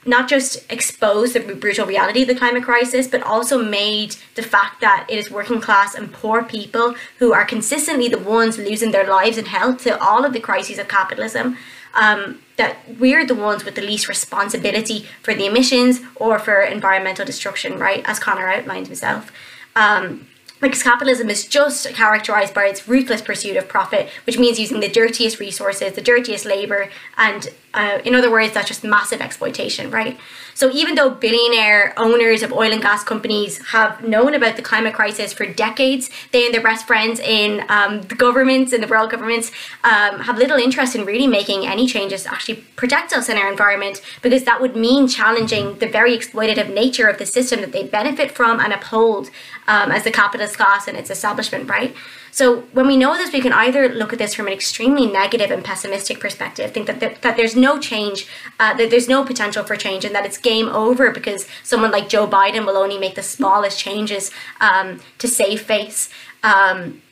not 0.05 0.29
just 0.29 0.51
exposed 0.71 1.33
the 1.35 1.41
brutal 1.63 1.85
reality 1.85 2.21
of 2.21 2.29
the 2.29 2.41
climate 2.43 2.63
crisis, 2.63 3.05
but 3.05 3.21
also 3.21 3.61
made 3.61 4.15
the 4.35 4.41
fact 4.41 4.79
that 4.81 5.05
it 5.09 5.17
is 5.19 5.29
working 5.29 5.59
class 5.59 5.93
and 5.93 6.11
poor 6.11 6.41
people 6.41 6.95
who 7.19 7.33
are 7.33 7.45
consistently 7.45 8.07
the 8.07 8.17
ones 8.17 8.57
losing 8.57 8.91
their 8.91 9.07
lives 9.07 9.37
and 9.37 9.49
health 9.49 9.83
to 9.83 10.01
all 10.01 10.23
of 10.25 10.31
the 10.31 10.39
crises 10.39 10.79
of 10.79 10.87
capitalism 10.87 11.57
um, 11.93 12.41
that 12.58 12.77
we're 13.00 13.25
the 13.25 13.36
ones 13.36 13.65
with 13.65 13.75
the 13.75 13.81
least 13.81 14.08
responsibility 14.08 15.05
for 15.22 15.34
the 15.34 15.46
emissions 15.46 16.01
or 16.15 16.39
for 16.39 16.62
environmental 16.62 17.25
destruction, 17.25 17.77
right? 17.79 18.03
As 18.05 18.19
Connor 18.19 18.48
outlined 18.48 18.88
himself. 18.88 19.31
Um, 19.75 20.27
because 20.61 20.83
capitalism 20.83 21.29
is 21.29 21.45
just 21.45 21.87
characterized 21.93 22.53
by 22.53 22.65
its 22.65 22.87
ruthless 22.87 23.21
pursuit 23.21 23.55
of 23.55 23.67
profit, 23.67 24.09
which 24.25 24.37
means 24.37 24.59
using 24.59 24.79
the 24.79 24.89
dirtiest 24.89 25.39
resources, 25.39 25.93
the 25.93 26.01
dirtiest 26.01 26.45
labor, 26.45 26.89
and 27.17 27.49
uh, 27.73 27.99
in 28.03 28.15
other 28.15 28.31
words, 28.31 28.53
that's 28.53 28.67
just 28.67 28.83
massive 28.83 29.21
exploitation, 29.21 29.91
right? 29.91 30.17
So 30.55 30.71
even 30.71 30.95
though 30.95 31.11
billionaire 31.11 31.93
owners 31.97 32.41
of 32.41 32.51
oil 32.51 32.73
and 32.73 32.81
gas 32.81 33.03
companies 33.03 33.65
have 33.67 34.03
known 34.03 34.33
about 34.33 34.55
the 34.55 34.61
climate 34.61 34.93
crisis 34.93 35.31
for 35.31 35.45
decades, 35.45 36.09
they 36.31 36.45
and 36.45 36.53
their 36.53 36.63
best 36.63 36.87
friends 36.87 37.19
in 37.19 37.63
um, 37.69 38.01
the 38.01 38.15
governments 38.15 38.73
and 38.73 38.81
the 38.81 38.87
world 38.87 39.11
governments 39.11 39.51
um, 39.83 40.19
have 40.21 40.37
little 40.37 40.57
interest 40.57 40.95
in 40.95 41.05
really 41.05 41.27
making 41.27 41.67
any 41.67 41.85
changes 41.85 42.23
to 42.23 42.33
actually 42.33 42.55
protect 42.75 43.13
us 43.13 43.29
in 43.29 43.37
our 43.37 43.49
environment, 43.49 44.01
because 44.21 44.43
that 44.45 44.59
would 44.59 44.75
mean 44.75 45.07
challenging 45.07 45.77
the 45.77 45.87
very 45.87 46.17
exploitative 46.17 46.73
nature 46.73 47.07
of 47.07 47.19
the 47.19 47.25
system 47.25 47.61
that 47.61 47.71
they 47.71 47.83
benefit 47.83 48.31
from 48.31 48.59
and 48.59 48.73
uphold. 48.73 49.29
Um, 49.69 49.91
as 49.91 50.03
the 50.03 50.11
capitalist 50.11 50.57
class 50.57 50.88
and 50.88 50.97
its 50.97 51.11
establishment, 51.11 51.69
right? 51.69 51.95
So 52.31 52.61
when 52.73 52.88
we 52.88 52.97
know 52.97 53.15
this, 53.15 53.31
we 53.31 53.39
can 53.39 53.53
either 53.53 53.88
look 53.88 54.11
at 54.11 54.19
this 54.19 54.33
from 54.33 54.47
an 54.47 54.53
extremely 54.53 55.05
negative 55.05 55.51
and 55.51 55.63
pessimistic 55.63 56.19
perspective, 56.19 56.71
think 56.71 56.88
that, 56.88 56.99
that, 56.99 57.21
that 57.21 57.38
there's 57.38 57.55
no 57.55 57.79
change, 57.79 58.27
uh, 58.59 58.73
that 58.73 58.89
there's 58.89 59.07
no 59.07 59.23
potential 59.23 59.63
for 59.63 59.75
change, 59.75 60.03
and 60.03 60.15
that 60.15 60.25
it's 60.25 60.39
game 60.39 60.67
over 60.69 61.11
because 61.11 61.47
someone 61.63 61.91
like 61.91 62.09
Joe 62.09 62.27
Biden 62.27 62.65
will 62.65 62.77
only 62.77 62.97
make 62.97 63.13
the 63.13 63.21
smallest 63.21 63.79
changes 63.79 64.31
um, 64.59 64.99
to 65.19 65.27
save 65.27 65.61
face. 65.61 66.09
Um, 66.41 67.03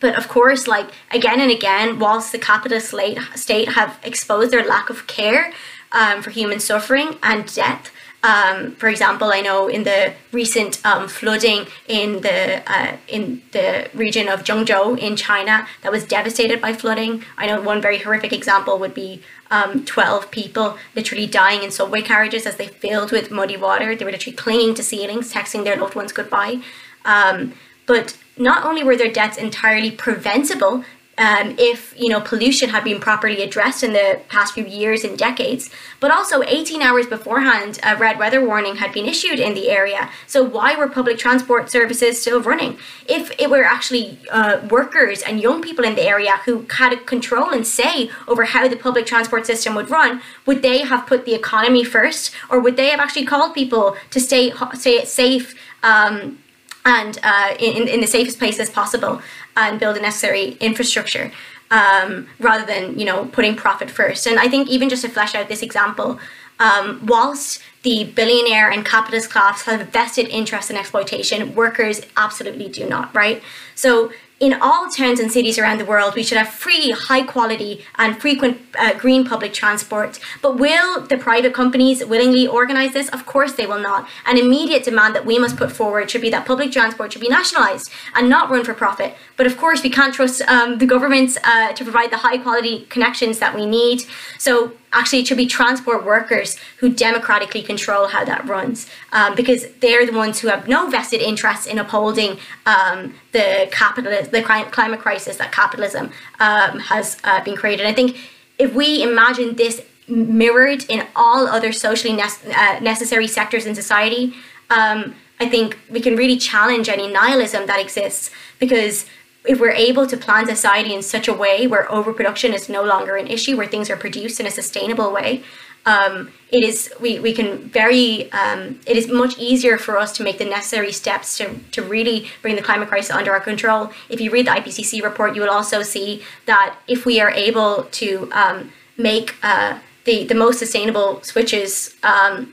but 0.00 0.16
of 0.16 0.26
course, 0.28 0.66
like 0.66 0.88
again 1.12 1.40
and 1.40 1.50
again, 1.50 1.98
whilst 2.00 2.32
the 2.32 2.38
capitalist 2.38 2.92
state 3.36 3.68
have 3.68 3.98
exposed 4.02 4.50
their 4.50 4.66
lack 4.66 4.90
of 4.90 5.06
care 5.06 5.52
um, 5.92 6.22
for 6.22 6.30
human 6.30 6.58
suffering 6.58 7.18
and 7.22 7.52
death, 7.54 7.92
um, 8.22 8.74
for 8.76 8.88
example, 8.88 9.32
I 9.32 9.40
know 9.40 9.68
in 9.68 9.84
the 9.84 10.12
recent 10.30 10.84
um, 10.84 11.08
flooding 11.08 11.66
in 11.88 12.20
the 12.20 12.62
uh, 12.70 12.96
in 13.08 13.42
the 13.52 13.88
region 13.94 14.28
of 14.28 14.44
Zhengzhou 14.44 14.98
in 14.98 15.16
China 15.16 15.66
that 15.82 15.90
was 15.90 16.04
devastated 16.04 16.60
by 16.60 16.74
flooding. 16.74 17.24
I 17.38 17.46
know 17.46 17.62
one 17.62 17.80
very 17.80 17.98
horrific 17.98 18.32
example 18.32 18.78
would 18.78 18.92
be 18.92 19.22
um, 19.50 19.84
12 19.84 20.30
people 20.30 20.76
literally 20.94 21.26
dying 21.26 21.62
in 21.62 21.70
subway 21.70 22.02
carriages 22.02 22.46
as 22.46 22.56
they 22.56 22.66
filled 22.66 23.10
with 23.10 23.30
muddy 23.30 23.56
water. 23.56 23.96
They 23.96 24.04
were 24.04 24.12
literally 24.12 24.36
clinging 24.36 24.74
to 24.74 24.82
ceilings, 24.82 25.32
texting 25.32 25.64
their 25.64 25.76
loved 25.76 25.94
ones 25.94 26.12
goodbye. 26.12 26.60
Um, 27.04 27.54
but 27.86 28.16
not 28.36 28.64
only 28.64 28.84
were 28.84 28.96
their 28.96 29.10
deaths 29.10 29.38
entirely 29.38 29.90
preventable 29.90 30.84
um, 31.20 31.54
if 31.58 31.94
you 31.96 32.08
know 32.08 32.20
pollution 32.20 32.70
had 32.70 32.82
been 32.82 32.98
properly 32.98 33.42
addressed 33.42 33.84
in 33.84 33.92
the 33.92 34.20
past 34.28 34.54
few 34.54 34.64
years 34.64 35.04
and 35.04 35.18
decades. 35.18 35.70
But 36.00 36.10
also, 36.10 36.42
18 36.42 36.80
hours 36.80 37.06
beforehand, 37.06 37.78
a 37.84 37.94
red 37.96 38.18
weather 38.18 38.44
warning 38.44 38.76
had 38.76 38.92
been 38.92 39.04
issued 39.04 39.38
in 39.38 39.52
the 39.52 39.68
area. 39.68 40.08
So 40.26 40.42
why 40.42 40.74
were 40.76 40.88
public 40.88 41.18
transport 41.18 41.70
services 41.70 42.20
still 42.22 42.40
running? 42.40 42.78
If 43.06 43.30
it 43.38 43.50
were 43.50 43.64
actually 43.64 44.18
uh, 44.30 44.66
workers 44.70 45.20
and 45.20 45.40
young 45.40 45.60
people 45.60 45.84
in 45.84 45.94
the 45.94 46.08
area 46.08 46.38
who 46.46 46.66
had 46.70 46.96
control 47.06 47.50
and 47.50 47.66
say 47.66 48.10
over 48.26 48.44
how 48.44 48.66
the 48.66 48.76
public 48.76 49.04
transport 49.04 49.44
system 49.44 49.74
would 49.74 49.90
run, 49.90 50.22
would 50.46 50.62
they 50.62 50.78
have 50.84 51.06
put 51.06 51.26
the 51.26 51.34
economy 51.34 51.84
first, 51.84 52.32
or 52.48 52.60
would 52.60 52.76
they 52.76 52.88
have 52.88 53.00
actually 53.00 53.26
called 53.26 53.52
people 53.54 53.94
to 54.10 54.18
stay 54.18 54.52
stay 54.74 55.04
safe? 55.04 55.54
Um, 55.82 56.38
and 56.82 57.18
uh, 57.22 57.54
in, 57.58 57.88
in 57.88 58.00
the 58.00 58.06
safest 58.06 58.38
places 58.38 58.70
possible 58.70 59.20
and 59.68 59.80
build 59.80 59.96
the 59.96 60.00
necessary 60.00 60.56
infrastructure 60.60 61.30
um, 61.70 62.26
rather 62.38 62.64
than 62.66 62.98
you 62.98 63.04
know 63.04 63.26
putting 63.26 63.56
profit 63.56 63.90
first. 63.90 64.26
And 64.26 64.38
I 64.38 64.48
think 64.48 64.68
even 64.68 64.88
just 64.88 65.02
to 65.02 65.08
flesh 65.08 65.34
out 65.34 65.48
this 65.48 65.62
example, 65.62 66.18
um, 66.58 67.04
whilst 67.06 67.62
the 67.82 68.04
billionaire 68.04 68.70
and 68.70 68.84
capitalist 68.84 69.30
class 69.30 69.62
have 69.62 69.80
a 69.80 69.84
vested 69.84 70.28
interest 70.28 70.70
in 70.70 70.76
exploitation, 70.76 71.54
workers 71.54 72.02
absolutely 72.16 72.68
do 72.68 72.86
not, 72.86 73.14
right? 73.14 73.42
So 73.74 74.12
in 74.40 74.54
all 74.62 74.88
towns 74.88 75.20
and 75.20 75.30
cities 75.30 75.58
around 75.58 75.78
the 75.78 75.84
world, 75.84 76.14
we 76.14 76.22
should 76.22 76.38
have 76.38 76.48
free, 76.48 76.90
high 76.92 77.22
quality, 77.22 77.84
and 77.96 78.18
frequent 78.18 78.58
uh, 78.78 78.94
green 78.94 79.22
public 79.22 79.52
transport. 79.52 80.18
But 80.40 80.58
will 80.58 81.02
the 81.02 81.18
private 81.18 81.52
companies 81.52 82.02
willingly 82.04 82.46
organise 82.46 82.94
this? 82.94 83.10
Of 83.10 83.26
course 83.26 83.52
they 83.52 83.66
will 83.66 83.78
not. 83.78 84.08
An 84.24 84.38
immediate 84.38 84.82
demand 84.82 85.14
that 85.14 85.26
we 85.26 85.38
must 85.38 85.58
put 85.58 85.70
forward 85.70 86.10
should 86.10 86.22
be 86.22 86.30
that 86.30 86.46
public 86.46 86.72
transport 86.72 87.12
should 87.12 87.20
be 87.20 87.28
nationalised 87.28 87.92
and 88.14 88.30
not 88.30 88.48
run 88.50 88.64
for 88.64 88.72
profit. 88.72 89.14
But 89.36 89.46
of 89.46 89.58
course, 89.58 89.82
we 89.82 89.90
can't 89.90 90.14
trust 90.14 90.40
um, 90.42 90.78
the 90.78 90.86
governments 90.86 91.36
uh, 91.44 91.72
to 91.74 91.84
provide 91.84 92.10
the 92.10 92.18
high 92.18 92.38
quality 92.38 92.86
connections 92.86 93.40
that 93.40 93.54
we 93.54 93.66
need. 93.66 94.04
So 94.38 94.72
actually 94.92 95.20
it 95.20 95.26
should 95.26 95.36
be 95.36 95.46
transport 95.46 96.04
workers 96.04 96.56
who 96.78 96.88
democratically 96.90 97.62
control 97.62 98.08
how 98.08 98.24
that 98.24 98.44
runs 98.46 98.88
um, 99.12 99.34
because 99.34 99.66
they're 99.80 100.06
the 100.06 100.12
ones 100.12 100.40
who 100.40 100.48
have 100.48 100.66
no 100.68 100.88
vested 100.90 101.20
interest 101.20 101.66
in 101.66 101.78
upholding 101.78 102.38
um, 102.66 103.14
the 103.32 103.68
capital 103.70 104.10
the 104.10 104.42
climate 104.70 105.00
crisis 105.00 105.36
that 105.36 105.52
capitalism 105.52 106.10
um, 106.40 106.78
has 106.80 107.16
uh, 107.24 107.42
been 107.44 107.56
created. 107.56 107.86
I 107.86 107.92
think 107.92 108.16
if 108.58 108.74
we 108.74 109.02
imagine 109.02 109.56
this 109.56 109.82
mirrored 110.08 110.84
in 110.88 111.06
all 111.14 111.46
other 111.46 111.72
socially 111.72 112.14
ne- 112.14 112.54
uh, 112.54 112.80
necessary 112.80 113.28
sectors 113.28 113.64
in 113.64 113.74
society 113.74 114.34
um, 114.70 115.14
i 115.38 115.48
think 115.48 115.78
we 115.88 116.00
can 116.00 116.16
really 116.16 116.36
challenge 116.36 116.88
any 116.88 117.06
nihilism 117.06 117.66
that 117.66 117.80
exists 117.80 118.30
because 118.58 119.06
if 119.44 119.58
we're 119.58 119.70
able 119.70 120.06
to 120.06 120.16
plan 120.16 120.46
society 120.46 120.94
in 120.94 121.02
such 121.02 121.28
a 121.28 121.32
way 121.32 121.66
where 121.66 121.90
overproduction 121.90 122.52
is 122.52 122.68
no 122.68 122.82
longer 122.82 123.16
an 123.16 123.26
issue, 123.26 123.56
where 123.56 123.66
things 123.66 123.88
are 123.88 123.96
produced 123.96 124.38
in 124.40 124.46
a 124.46 124.50
sustainable 124.50 125.12
way, 125.12 125.42
um, 125.86 126.30
it 126.50 126.62
is 126.62 126.92
we, 127.00 127.18
we 127.20 127.32
can 127.32 127.58
very 127.70 128.30
um, 128.32 128.80
it 128.86 128.96
is 128.96 129.08
much 129.08 129.38
easier 129.38 129.78
for 129.78 129.96
us 129.96 130.12
to 130.18 130.22
make 130.22 130.38
the 130.38 130.44
necessary 130.44 130.92
steps 130.92 131.38
to, 131.38 131.54
to 131.72 131.82
really 131.82 132.28
bring 132.42 132.56
the 132.56 132.62
climate 132.62 132.88
crisis 132.88 133.10
under 133.10 133.32
our 133.32 133.40
control. 133.40 133.90
If 134.10 134.20
you 134.20 134.30
read 134.30 134.46
the 134.46 134.50
IPCC 134.50 135.02
report, 135.02 135.34
you 135.34 135.40
will 135.40 135.50
also 135.50 135.82
see 135.82 136.22
that 136.44 136.76
if 136.86 137.06
we 137.06 137.18
are 137.20 137.30
able 137.30 137.84
to 137.84 138.28
um, 138.32 138.72
make 138.98 139.36
uh, 139.42 139.78
the 140.04 140.24
the 140.24 140.34
most 140.34 140.58
sustainable 140.58 141.22
switches 141.22 141.96
um, 142.02 142.52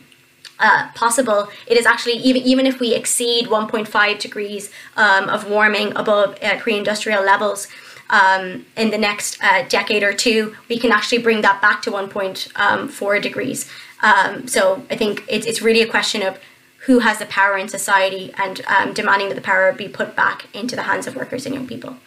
uh, 0.59 0.89
possible, 0.95 1.49
it 1.67 1.77
is 1.77 1.85
actually 1.85 2.13
even 2.13 2.41
even 2.43 2.65
if 2.65 2.79
we 2.79 2.93
exceed 2.93 3.47
1.5 3.47 4.19
degrees 4.19 4.71
um, 4.95 5.29
of 5.29 5.49
warming 5.49 5.95
above 5.95 6.37
uh, 6.41 6.57
pre-industrial 6.59 7.23
levels 7.23 7.67
um, 8.09 8.65
in 8.75 8.89
the 8.89 8.97
next 8.97 9.37
uh, 9.43 9.63
decade 9.67 10.03
or 10.03 10.13
two, 10.13 10.55
we 10.69 10.79
can 10.79 10.91
actually 10.91 11.19
bring 11.19 11.41
that 11.41 11.61
back 11.61 11.81
to 11.83 11.91
1.4 11.91 13.15
um, 13.15 13.21
degrees. 13.21 13.69
Um, 14.01 14.47
so 14.47 14.85
I 14.89 14.95
think 14.95 15.23
it's 15.27 15.45
it's 15.45 15.61
really 15.61 15.81
a 15.81 15.87
question 15.87 16.21
of 16.21 16.39
who 16.85 16.99
has 16.99 17.19
the 17.19 17.25
power 17.25 17.57
in 17.57 17.67
society 17.67 18.33
and 18.37 18.61
um, 18.65 18.93
demanding 18.93 19.29
that 19.29 19.35
the 19.35 19.41
power 19.41 19.73
be 19.73 19.89
put 19.89 20.15
back 20.15 20.47
into 20.55 20.75
the 20.75 20.83
hands 20.83 21.05
of 21.05 21.15
workers 21.15 21.45
and 21.45 21.53
young 21.53 21.67
people. 21.67 21.97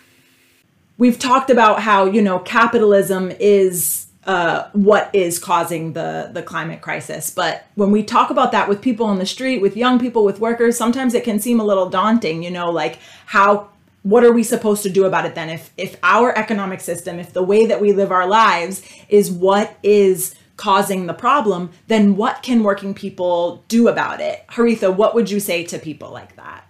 We've 0.96 1.18
talked 1.18 1.50
about 1.50 1.82
how 1.82 2.06
you 2.06 2.22
know 2.22 2.38
capitalism 2.38 3.32
is 3.38 4.06
uh, 4.26 4.68
what 4.72 5.10
is 5.14 5.38
causing 5.38 5.92
the 5.94 6.30
the 6.32 6.42
climate 6.42 6.80
crisis. 6.80 7.30
But 7.30 7.66
when 7.74 7.90
we 7.90 8.02
talk 8.02 8.30
about 8.30 8.52
that 8.52 8.68
with 8.68 8.82
people 8.82 9.06
on 9.06 9.18
the 9.18 9.26
street, 9.26 9.60
with 9.60 9.76
young 9.76 9.98
people, 9.98 10.24
with 10.24 10.40
workers, 10.40 10.76
sometimes 10.76 11.14
it 11.14 11.24
can 11.24 11.38
seem 11.38 11.60
a 11.60 11.64
little 11.64 11.88
daunting. 11.88 12.42
You 12.42 12.50
know, 12.50 12.70
like 12.70 12.98
how 13.26 13.70
what 14.02 14.24
are 14.24 14.32
we 14.32 14.42
supposed 14.42 14.82
to 14.82 14.90
do 14.90 15.04
about 15.04 15.26
it 15.26 15.34
then? 15.34 15.48
If 15.48 15.70
if 15.76 15.96
our 16.02 16.36
economic 16.36 16.80
system, 16.80 17.18
if 17.18 17.32
the 17.32 17.42
way 17.42 17.66
that 17.66 17.80
we 17.80 17.92
live 17.92 18.12
our 18.12 18.26
lives 18.26 18.82
is 19.08 19.30
what 19.30 19.76
is 19.82 20.34
causing 20.56 21.06
the 21.06 21.14
problem, 21.14 21.70
then 21.88 22.16
what 22.16 22.42
can 22.42 22.62
working 22.62 22.92
people 22.92 23.64
do 23.68 23.88
about 23.88 24.20
it? 24.20 24.44
Haritha, 24.48 24.94
what 24.94 25.14
would 25.14 25.30
you 25.30 25.40
say 25.40 25.64
to 25.64 25.78
people 25.78 26.10
like 26.10 26.36
that? 26.36 26.66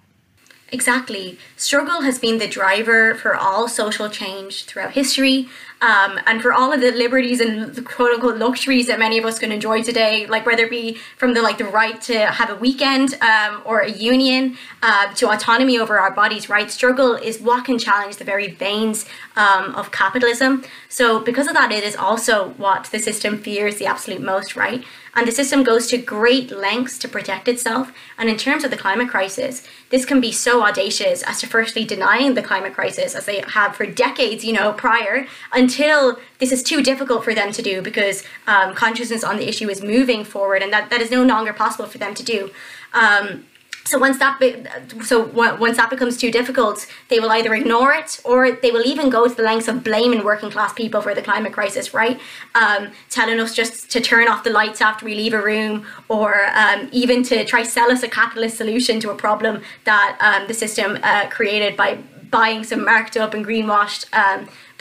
Exactly. 0.73 1.37
Struggle 1.57 2.03
has 2.03 2.19
been 2.21 2.39
the 2.39 2.47
driver 2.47 3.17
for 3.17 3.35
all 3.35 3.67
social 3.67 4.09
change 4.09 4.65
throughout 4.67 4.93
history 4.93 5.49
um, 5.83 6.21
and 6.27 6.41
for 6.41 6.53
all 6.53 6.73
of 6.73 6.81
the 6.81 6.93
liberties 6.93 7.41
and 7.41 7.75
the 7.75 7.83
quote 7.83 8.13
unquote 8.13 8.37
luxuries 8.37 8.87
that 8.87 8.99
many 8.99 9.19
of 9.19 9.25
us 9.25 9.39
can 9.41 9.51
enjoy 9.51 9.83
today, 9.83 10.27
like 10.27 10.47
whether 10.47 10.65
it 10.65 10.71
be 10.71 10.99
from 11.17 11.35
the 11.35 11.43
like 11.43 11.59
the 11.59 11.65
right 11.65 12.01
to 12.03 12.27
have 12.27 12.51
a 12.51 12.55
weekend 12.55 13.15
um, 13.21 13.63
or 13.65 13.81
a 13.81 13.91
union 13.91 14.57
uh, 14.83 15.13
to 15.15 15.29
autonomy 15.29 15.77
over 15.79 15.99
our 15.99 16.13
bodies, 16.13 16.49
right? 16.49 16.71
Struggle 16.71 17.15
is 17.15 17.41
what 17.41 17.65
can 17.65 17.77
challenge 17.79 18.17
the 18.17 18.25
very 18.25 18.49
veins 18.49 19.07
um, 19.37 19.75
of 19.75 19.91
capitalism. 19.91 20.65
So 20.89 21.19
because 21.19 21.49
of 21.49 21.55
that, 21.55 21.73
it 21.73 21.83
is 21.83 21.97
also 21.97 22.51
what 22.51 22.85
the 22.93 22.99
system 23.01 23.39
fears 23.39 23.79
the 23.79 23.87
absolute 23.87 24.21
most, 24.21 24.55
right? 24.55 24.85
And 25.21 25.29
the 25.29 25.33
system 25.33 25.63
goes 25.63 25.87
to 25.89 25.99
great 25.99 26.51
lengths 26.51 26.97
to 26.97 27.07
protect 27.07 27.47
itself. 27.47 27.93
And 28.17 28.31
in 28.31 28.39
terms 28.39 28.65
of 28.65 28.71
the 28.71 28.79
climate 28.79 29.11
crisis, 29.11 29.63
this 29.91 30.07
can 30.07 30.19
be 30.19 30.33
so 30.33 30.63
audacious 30.63 31.23
as 31.25 31.41
to 31.41 31.47
firstly 31.47 31.85
denying 31.85 32.33
the 32.33 32.43
climate 32.43 32.73
crisis, 32.73 33.15
as 33.15 33.27
they 33.27 33.45
have 33.49 33.77
for 33.77 33.85
decades, 33.85 34.47
you 34.47 34.55
know, 34.55 34.73
prior, 34.73 35.27
until 35.53 36.19
this 36.39 36.53
is 36.53 36.63
too 36.63 36.83
difficult 36.83 37.23
for 37.23 37.35
them 37.35 37.53
to 37.53 37.61
do 37.61 37.83
because 37.83 38.25
um, 38.47 38.75
consciousness 38.75 39.23
on 39.23 39.37
the 39.37 39.47
issue 39.47 39.69
is 39.69 39.83
moving 39.83 40.25
forward, 40.25 40.63
and 40.63 40.73
that, 40.73 40.89
that 40.89 41.03
is 41.03 41.11
no 41.11 41.23
longer 41.23 41.53
possible 41.53 41.85
for 41.85 41.99
them 41.99 42.15
to 42.15 42.23
do. 42.23 42.51
Um, 42.95 43.45
so 43.85 43.99
once 43.99 44.19
that 44.19 44.39
be, 44.39 44.65
so 45.03 45.25
once 45.25 45.77
that 45.77 45.91
becomes 45.91 46.17
too 46.17 46.31
difficult, 46.31 46.87
they 47.09 47.19
will 47.19 47.31
either 47.31 47.55
ignore 47.55 47.93
it 47.93 48.21
or 48.25 48.53
they 48.53 48.71
will 48.71 48.87
even 48.87 49.11
go 49.11 49.27
to 49.27 49.35
the 49.35 49.43
lengths 49.43 49.69
of 49.69 49.83
blaming 49.83 50.23
working 50.25 50.51
class 50.51 50.73
people 50.73 51.01
for 51.01 51.15
the 51.15 51.23
climate 51.23 51.53
crisis, 51.53 51.95
right? 51.95 52.21
Um, 52.55 52.93
telling 53.09 53.41
us 53.41 53.55
just 53.55 53.91
to 53.91 54.01
turn 54.01 54.29
off 54.29 54.45
the 54.45 54.51
lights 54.51 54.81
after 54.81 55.05
we 55.05 55.15
leave 55.15 55.35
a 55.35 55.43
room, 55.43 55.87
or 56.09 56.47
um, 56.55 56.89
even 56.93 57.23
to 57.25 57.45
try 57.45 57.63
sell 57.63 57.91
us 57.91 58.03
a 58.03 58.09
capitalist 58.09 58.57
solution 58.57 59.01
to 59.01 59.11
a 59.11 59.15
problem 59.15 59.63
that 59.85 60.17
um, 60.21 60.47
the 60.47 60.55
system 60.55 60.99
uh, 61.03 61.29
created 61.29 61.77
by 61.77 61.99
buying 62.31 62.63
some 62.63 62.85
marked 62.85 63.17
up 63.17 63.35
and 63.35 63.45
greenwashed 63.45 64.07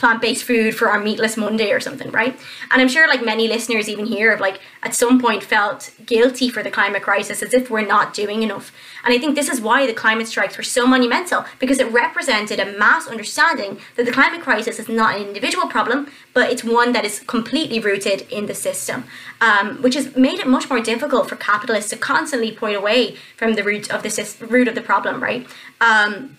um, 0.02 0.20
plant-based 0.20 0.44
food 0.44 0.74
for 0.74 0.88
our 0.88 1.00
meatless 1.00 1.36
Monday 1.36 1.70
or 1.72 1.80
something, 1.80 2.10
right? 2.10 2.38
And 2.70 2.80
I'm 2.80 2.88
sure 2.88 3.08
like 3.08 3.24
many 3.24 3.48
listeners 3.48 3.88
even 3.88 4.06
here 4.06 4.30
have 4.30 4.40
like 4.40 4.60
at 4.82 4.94
some 4.94 5.20
point 5.20 5.42
felt 5.42 5.92
guilty 6.06 6.48
for 6.48 6.62
the 6.62 6.70
climate 6.70 7.02
crisis 7.02 7.42
as 7.42 7.54
if 7.54 7.70
we're 7.70 7.86
not 7.86 8.14
doing 8.14 8.42
enough. 8.42 8.72
And 9.04 9.14
I 9.14 9.18
think 9.18 9.34
this 9.34 9.48
is 9.48 9.60
why 9.60 9.86
the 9.86 9.94
climate 9.94 10.26
strikes 10.26 10.56
were 10.56 10.62
so 10.62 10.86
monumental 10.86 11.44
because 11.58 11.78
it 11.78 11.90
represented 11.92 12.60
a 12.60 12.78
mass 12.78 13.06
understanding 13.06 13.78
that 13.96 14.06
the 14.06 14.12
climate 14.12 14.42
crisis 14.42 14.78
is 14.78 14.88
not 14.88 15.16
an 15.16 15.26
individual 15.26 15.68
problem, 15.68 16.08
but 16.34 16.50
it's 16.50 16.64
one 16.64 16.92
that 16.92 17.04
is 17.04 17.20
completely 17.20 17.80
rooted 17.80 18.22
in 18.30 18.46
the 18.46 18.54
system, 18.54 19.04
um, 19.40 19.82
which 19.82 19.94
has 19.94 20.16
made 20.16 20.38
it 20.38 20.46
much 20.46 20.68
more 20.68 20.80
difficult 20.80 21.28
for 21.28 21.36
capitalists 21.36 21.90
to 21.90 21.96
constantly 21.96 22.52
point 22.52 22.76
away 22.76 23.16
from 23.36 23.54
the 23.54 23.62
root 23.62 23.90
of 23.90 24.02
the 24.02 24.46
root 24.48 24.68
of 24.68 24.74
the 24.74 24.80
problem, 24.80 25.22
right? 25.22 25.46
Um, 25.80 26.36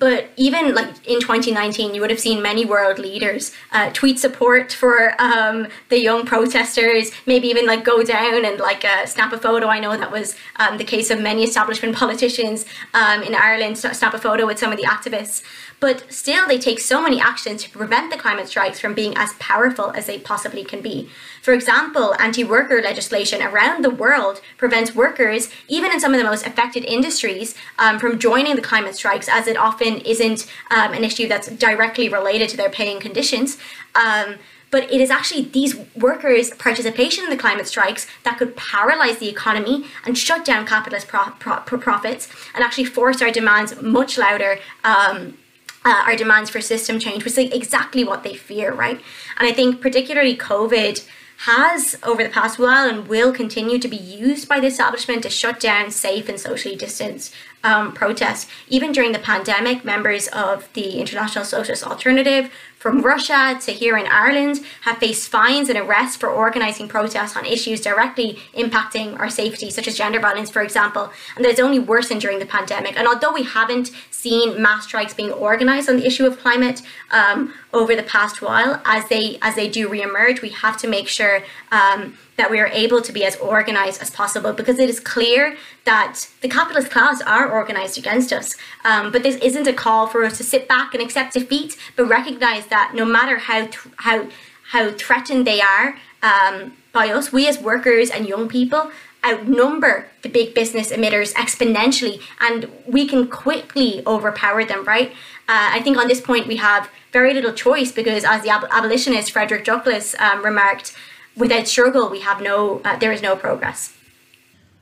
but 0.00 0.30
even 0.36 0.74
like 0.74 0.88
in 1.06 1.20
2019 1.20 1.94
you 1.94 2.00
would 2.00 2.10
have 2.10 2.18
seen 2.18 2.42
many 2.42 2.64
world 2.64 2.98
leaders 2.98 3.52
uh, 3.70 3.88
tweet 3.92 4.18
support 4.18 4.72
for 4.72 5.14
um, 5.20 5.68
the 5.90 6.00
young 6.00 6.26
protesters 6.26 7.12
maybe 7.26 7.46
even 7.46 7.66
like 7.66 7.84
go 7.84 8.02
down 8.02 8.44
and 8.44 8.58
like 8.58 8.84
uh, 8.84 9.06
snap 9.06 9.32
a 9.32 9.38
photo 9.38 9.66
i 9.68 9.78
know 9.78 9.96
that 9.96 10.10
was 10.10 10.34
um, 10.56 10.78
the 10.78 10.84
case 10.84 11.10
of 11.10 11.20
many 11.20 11.44
establishment 11.44 11.94
politicians 11.94 12.64
um, 12.94 13.22
in 13.22 13.34
ireland 13.36 13.78
snap 13.78 14.14
a 14.14 14.18
photo 14.18 14.44
with 14.44 14.58
some 14.58 14.72
of 14.72 14.78
the 14.78 14.84
activists 14.84 15.42
but 15.80 16.12
still 16.12 16.46
they 16.46 16.58
take 16.58 16.78
so 16.78 17.02
many 17.02 17.20
actions 17.20 17.64
to 17.64 17.70
prevent 17.70 18.12
the 18.12 18.18
climate 18.18 18.46
strikes 18.46 18.78
from 18.78 18.94
being 18.94 19.14
as 19.16 19.32
powerful 19.38 19.90
as 19.92 20.06
they 20.06 20.18
possibly 20.18 20.62
can 20.62 20.82
be. 20.82 21.08
For 21.40 21.54
example, 21.54 22.14
anti 22.18 22.44
worker 22.44 22.82
legislation 22.82 23.42
around 23.42 23.82
the 23.82 23.90
world 23.90 24.40
prevents 24.58 24.94
workers, 24.94 25.48
even 25.68 25.90
in 25.90 26.00
some 26.00 26.12
of 26.12 26.18
the 26.18 26.24
most 26.24 26.46
affected 26.46 26.84
industries, 26.84 27.54
um, 27.78 27.98
from 27.98 28.18
joining 28.18 28.56
the 28.56 28.62
climate 28.62 28.94
strikes, 28.94 29.28
as 29.28 29.46
it 29.46 29.56
often 29.56 29.98
isn't 30.00 30.46
um, 30.70 30.92
an 30.92 31.02
issue 31.02 31.28
that's 31.28 31.48
directly 31.48 32.08
related 32.08 32.48
to 32.50 32.56
their 32.56 32.70
pay 32.70 32.92
and 32.92 33.00
conditions. 33.00 33.56
Um, 33.94 34.36
but 34.70 34.84
it 34.84 35.00
is 35.00 35.10
actually 35.10 35.46
these 35.46 35.76
workers' 35.96 36.50
participation 36.50 37.24
in 37.24 37.30
the 37.30 37.36
climate 37.36 37.66
strikes 37.66 38.06
that 38.22 38.38
could 38.38 38.56
paralyze 38.56 39.18
the 39.18 39.28
economy 39.28 39.86
and 40.04 40.16
shut 40.16 40.44
down 40.44 40.64
capitalist 40.64 41.08
pro- 41.08 41.32
pro- 41.40 41.78
profits 41.78 42.28
and 42.54 42.62
actually 42.62 42.84
force 42.84 43.20
our 43.20 43.32
demands 43.32 43.80
much 43.82 44.16
louder 44.16 44.58
um, 44.84 45.36
uh, 45.82 46.02
our 46.06 46.14
demands 46.14 46.50
for 46.50 46.60
system 46.60 46.98
change, 46.98 47.24
which 47.24 47.38
is 47.38 47.50
exactly 47.52 48.04
what 48.04 48.22
they 48.22 48.34
fear, 48.34 48.70
right? 48.70 49.00
And 49.38 49.48
I 49.48 49.52
think 49.52 49.80
particularly 49.80 50.36
COVID 50.36 51.02
has 51.44 51.96
over 52.02 52.22
the 52.22 52.28
past 52.28 52.58
while 52.58 52.86
and 52.86 53.08
will 53.08 53.32
continue 53.32 53.78
to 53.78 53.88
be 53.88 53.96
used 53.96 54.46
by 54.46 54.60
the 54.60 54.66
establishment 54.66 55.22
to 55.22 55.30
shut 55.30 55.58
down 55.58 55.90
safe 55.90 56.28
and 56.28 56.38
socially 56.38 56.76
distanced 56.76 57.34
um, 57.64 57.92
protests. 57.92 58.46
Even 58.68 58.92
during 58.92 59.12
the 59.12 59.18
pandemic, 59.18 59.82
members 59.82 60.28
of 60.28 60.70
the 60.74 60.98
International 60.98 61.44
Socialist 61.44 61.86
Alternative 61.86 62.50
from 62.78 63.02
Russia 63.02 63.58
to 63.60 63.72
here 63.72 63.96
in 63.96 64.06
Ireland 64.06 64.60
have 64.82 64.98
faced 64.98 65.28
fines 65.28 65.68
and 65.68 65.78
arrests 65.78 66.16
for 66.16 66.30
organising 66.30 66.88
protests 66.88 67.36
on 67.36 67.44
issues 67.44 67.80
directly 67.80 68.38
impacting 68.54 69.18
our 69.18 69.28
safety, 69.28 69.70
such 69.70 69.86
as 69.86 69.96
gender 69.96 70.20
violence, 70.20 70.50
for 70.50 70.62
example. 70.62 71.10
And 71.36 71.44
that 71.44 71.50
has 71.50 71.60
only 71.60 71.78
worsened 71.78 72.22
during 72.22 72.38
the 72.38 72.46
pandemic. 72.46 72.98
And 72.98 73.06
although 73.06 73.32
we 73.32 73.44
haven't 73.44 73.90
seen 74.10 74.60
mass 74.60 74.84
strikes 74.84 75.12
being 75.12 75.32
organised 75.32 75.88
on 75.88 75.96
the 75.96 76.06
issue 76.06 76.26
of 76.26 76.38
climate 76.38 76.80
um, 77.10 77.52
over 77.72 77.94
the 77.94 78.02
past 78.02 78.42
while, 78.42 78.80
as 78.84 79.08
they 79.08 79.38
as 79.42 79.54
they 79.54 79.68
do 79.68 79.88
re-emerge, 79.88 80.42
we 80.42 80.50
have 80.50 80.76
to 80.78 80.88
make 80.88 81.08
sure 81.08 81.42
um, 81.70 82.16
that 82.36 82.50
we 82.50 82.58
are 82.58 82.66
able 82.68 83.00
to 83.02 83.12
be 83.12 83.24
as 83.24 83.36
organized 83.36 84.00
as 84.02 84.10
possible 84.10 84.52
because 84.52 84.78
it 84.78 84.88
is 84.88 84.98
clear 84.98 85.56
that 85.84 86.28
the 86.40 86.48
capitalist 86.48 86.90
class 86.90 87.20
are 87.22 87.50
organized 87.50 87.98
against 87.98 88.32
us. 88.32 88.56
Um, 88.84 89.12
but 89.12 89.22
this 89.22 89.36
isn't 89.36 89.66
a 89.66 89.72
call 89.72 90.06
for 90.06 90.24
us 90.24 90.36
to 90.38 90.44
sit 90.44 90.66
back 90.66 90.94
and 90.94 91.02
accept 91.02 91.34
defeat, 91.34 91.76
but 91.96 92.06
recognize 92.06 92.66
that 92.68 92.92
no 92.94 93.04
matter 93.04 93.38
how 93.38 93.66
th- 93.66 93.94
how 93.96 94.28
how 94.70 94.92
threatened 94.92 95.46
they 95.46 95.60
are 95.60 95.96
um, 96.22 96.76
by 96.92 97.08
us, 97.10 97.32
we 97.32 97.46
as 97.46 97.58
workers 97.58 98.10
and 98.10 98.26
young 98.26 98.48
people 98.48 98.90
outnumber 99.24 100.06
the 100.22 100.28
big 100.28 100.54
business 100.54 100.90
emitters 100.90 101.34
exponentially, 101.34 102.22
and 102.40 102.70
we 102.86 103.06
can 103.06 103.28
quickly 103.28 104.02
overpower 104.06 104.64
them. 104.64 104.84
Right? 104.84 105.12
Uh, 105.50 105.70
I 105.72 105.80
think 105.80 105.98
on 105.98 106.06
this 106.06 106.20
point 106.20 106.46
we 106.46 106.58
have 106.58 106.88
very 107.12 107.34
little 107.34 107.52
choice 107.52 107.90
because, 107.90 108.22
as 108.24 108.42
the 108.44 108.50
ab- 108.50 108.68
abolitionist 108.70 109.32
Frederick 109.32 109.64
Douglass 109.64 110.14
um, 110.20 110.44
remarked, 110.44 110.94
without 111.36 111.66
struggle, 111.66 112.08
we 112.08 112.20
have 112.20 112.40
no, 112.40 112.80
uh, 112.84 112.96
there 112.98 113.10
is 113.10 113.20
no 113.20 113.34
progress. 113.34 113.92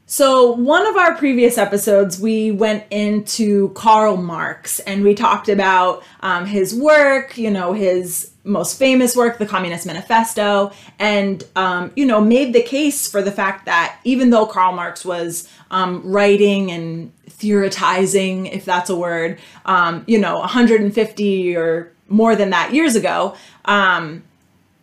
So, 0.05 0.51
one 0.53 0.87
of 0.87 0.95
our 0.97 1.15
previous 1.17 1.57
episodes, 1.57 2.21
we 2.21 2.51
went 2.51 2.85
into 2.91 3.71
Karl 3.71 4.19
Marx 4.19 4.79
and 4.81 5.05
we 5.05 5.15
talked 5.15 5.49
about 5.49 6.03
um, 6.21 6.45
his 6.45 6.75
work, 6.75 7.39
you 7.39 7.51
know, 7.51 7.73
his 7.73 8.31
most 8.45 8.79
famous 8.79 9.17
work, 9.17 9.39
the 9.39 9.47
Communist 9.47 9.87
Manifesto, 9.87 10.73
and, 10.99 11.45
um, 11.57 11.93
you 11.97 12.05
know, 12.05 12.21
made 12.21 12.53
the 12.53 12.63
case 12.63 13.11
for 13.11 13.23
the 13.23 13.33
fact 13.33 13.65
that 13.65 13.99
even 14.05 14.29
though 14.29 14.45
Karl 14.45 14.73
Marx 14.73 15.03
was 15.03 15.49
um, 15.71 16.03
writing 16.05 16.71
and 16.71 17.13
theoretizing, 17.39 18.53
if 18.53 18.65
that's 18.65 18.91
a 18.91 18.97
word, 18.97 19.39
um, 19.65 20.05
you 20.07 20.19
know, 20.19 20.39
150 20.41 21.57
or 21.57 21.93
more 22.09 22.35
than 22.35 22.51
that 22.51 22.73
years 22.73 22.97
ago, 22.97 23.37
um, 23.65 24.23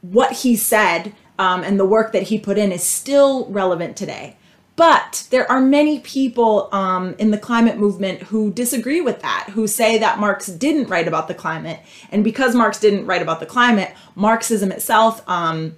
what 0.02 0.32
he 0.32 0.56
said 0.56 1.14
um, 1.38 1.64
and 1.64 1.80
the 1.80 1.86
work 1.86 2.12
that 2.14 2.24
he 2.24 2.40
put 2.40 2.58
in 2.58 2.72
is 2.72 2.84
still 2.84 3.48
relevant 3.48 3.98
today. 3.98 4.38
But 4.76 5.28
there 5.30 5.50
are 5.50 5.62
many 5.62 6.00
people 6.00 6.68
um, 6.74 7.16
in 7.18 7.32
the 7.32 7.38
climate 7.38 7.78
movement 7.78 8.24
who 8.24 8.52
disagree 8.52 9.00
with 9.00 9.22
that, 9.22 9.50
who 9.54 9.68
say 9.68 9.98
that 10.00 10.20
Marx 10.20 10.48
didn't 10.48 10.90
write 10.90 11.08
about 11.08 11.30
the 11.30 11.34
climate. 11.34 11.80
And 12.12 12.26
because 12.26 12.56
Marx 12.56 12.80
didn't 12.80 13.06
write 13.06 13.22
about 13.22 13.40
the 13.40 13.46
climate, 13.46 13.94
Marxism 14.16 14.72
itself 14.74 15.28
um, 15.30 15.76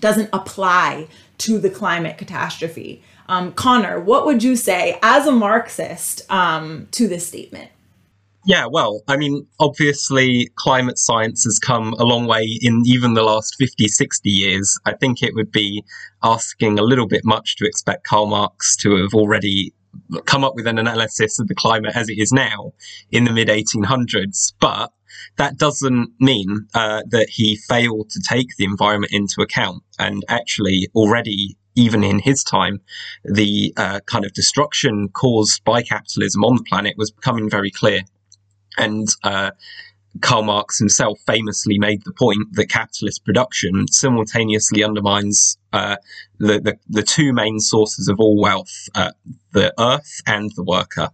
doesn't 0.00 0.28
apply 0.32 1.06
to 1.38 1.58
the 1.58 1.70
climate 1.70 2.18
catastrophe. 2.18 3.02
Um, 3.32 3.52
Connor, 3.52 3.98
what 3.98 4.26
would 4.26 4.42
you 4.42 4.56
say 4.56 4.98
as 5.02 5.26
a 5.26 5.32
Marxist 5.32 6.30
um, 6.30 6.86
to 6.90 7.08
this 7.08 7.26
statement? 7.26 7.70
Yeah, 8.44 8.66
well, 8.66 9.00
I 9.08 9.16
mean, 9.16 9.46
obviously, 9.58 10.50
climate 10.56 10.98
science 10.98 11.44
has 11.44 11.58
come 11.58 11.94
a 11.94 12.04
long 12.04 12.26
way 12.26 12.58
in 12.60 12.82
even 12.84 13.14
the 13.14 13.22
last 13.22 13.54
50, 13.54 13.88
60 13.88 14.28
years. 14.28 14.78
I 14.84 14.92
think 14.92 15.22
it 15.22 15.34
would 15.34 15.50
be 15.50 15.82
asking 16.22 16.78
a 16.78 16.82
little 16.82 17.06
bit 17.06 17.24
much 17.24 17.56
to 17.56 17.64
expect 17.64 18.04
Karl 18.04 18.26
Marx 18.26 18.76
to 18.76 18.96
have 18.96 19.14
already 19.14 19.72
come 20.26 20.44
up 20.44 20.54
with 20.54 20.66
an 20.66 20.78
analysis 20.78 21.38
of 21.38 21.48
the 21.48 21.54
climate 21.54 21.96
as 21.96 22.10
it 22.10 22.18
is 22.18 22.32
now 22.34 22.74
in 23.10 23.24
the 23.24 23.32
mid 23.32 23.48
1800s. 23.48 24.52
But 24.60 24.92
that 25.38 25.56
doesn't 25.56 26.10
mean 26.20 26.66
uh, 26.74 27.02
that 27.08 27.30
he 27.30 27.56
failed 27.56 28.10
to 28.10 28.20
take 28.20 28.56
the 28.58 28.64
environment 28.64 29.12
into 29.14 29.40
account. 29.40 29.82
And 29.98 30.22
actually, 30.28 30.90
already 30.94 31.56
even 31.74 32.04
in 32.04 32.18
his 32.18 32.42
time, 32.44 32.80
the 33.24 33.72
uh, 33.76 34.00
kind 34.06 34.24
of 34.24 34.32
destruction 34.32 35.08
caused 35.08 35.64
by 35.64 35.82
capitalism 35.82 36.44
on 36.44 36.56
the 36.56 36.64
planet 36.64 36.94
was 36.96 37.10
becoming 37.10 37.48
very 37.48 37.70
clear. 37.70 38.00
And 38.78 39.08
uh, 39.22 39.52
Karl 40.20 40.42
Marx 40.42 40.78
himself 40.78 41.18
famously 41.26 41.78
made 41.78 42.02
the 42.04 42.12
point 42.12 42.48
that 42.52 42.68
capitalist 42.68 43.24
production 43.24 43.86
simultaneously 43.88 44.84
undermines 44.84 45.56
uh, 45.72 45.96
the, 46.38 46.60
the, 46.60 46.78
the 46.88 47.02
two 47.02 47.32
main 47.32 47.60
sources 47.60 48.08
of 48.08 48.20
all 48.20 48.40
wealth, 48.40 48.88
uh, 48.94 49.12
the 49.52 49.72
earth 49.78 50.20
and 50.26 50.50
the 50.54 50.64
worker. 50.64 51.08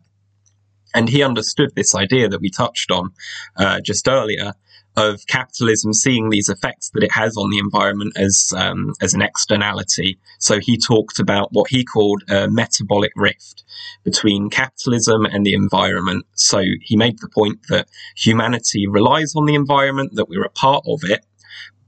And 0.94 1.09
he 1.09 1.23
understood 1.23 1.75
this 1.75 1.94
idea 1.94 2.29
that 2.29 2.40
we 2.40 2.51
touched 2.51 2.90
on 2.90 3.11
uh, 3.57 3.81
just 3.81 4.09
earlier 4.09 4.55
of 4.98 5.24
capitalism 5.28 5.92
seeing 5.92 6.28
these 6.28 6.48
effects 6.48 6.90
that 6.90 7.04
it 7.04 7.12
has 7.12 7.37
on 7.37 7.50
the 7.50 7.58
environment 7.58 8.12
as 8.16 8.52
um, 8.56 8.94
as 9.00 9.14
an 9.14 9.22
externality. 9.22 10.18
So 10.40 10.58
he 10.58 10.76
talked 10.76 11.20
about 11.20 11.52
what 11.52 11.70
he 11.70 11.84
called 11.84 12.24
a 12.28 12.48
metabolic 12.48 13.12
rift 13.14 13.62
between 14.02 14.50
capitalism 14.50 15.24
and 15.24 15.46
the 15.46 15.54
environment. 15.54 16.26
So 16.34 16.62
he 16.82 16.96
made 16.96 17.20
the 17.20 17.28
point 17.28 17.61
that 17.68 17.88
humanity 18.16 18.88
relies 18.88 19.34
on 19.37 19.46
the 19.46 19.54
environment, 19.54 20.16
that 20.16 20.28
we're 20.28 20.44
a 20.44 20.50
part 20.50 20.84
of 20.87 21.00
it, 21.04 21.24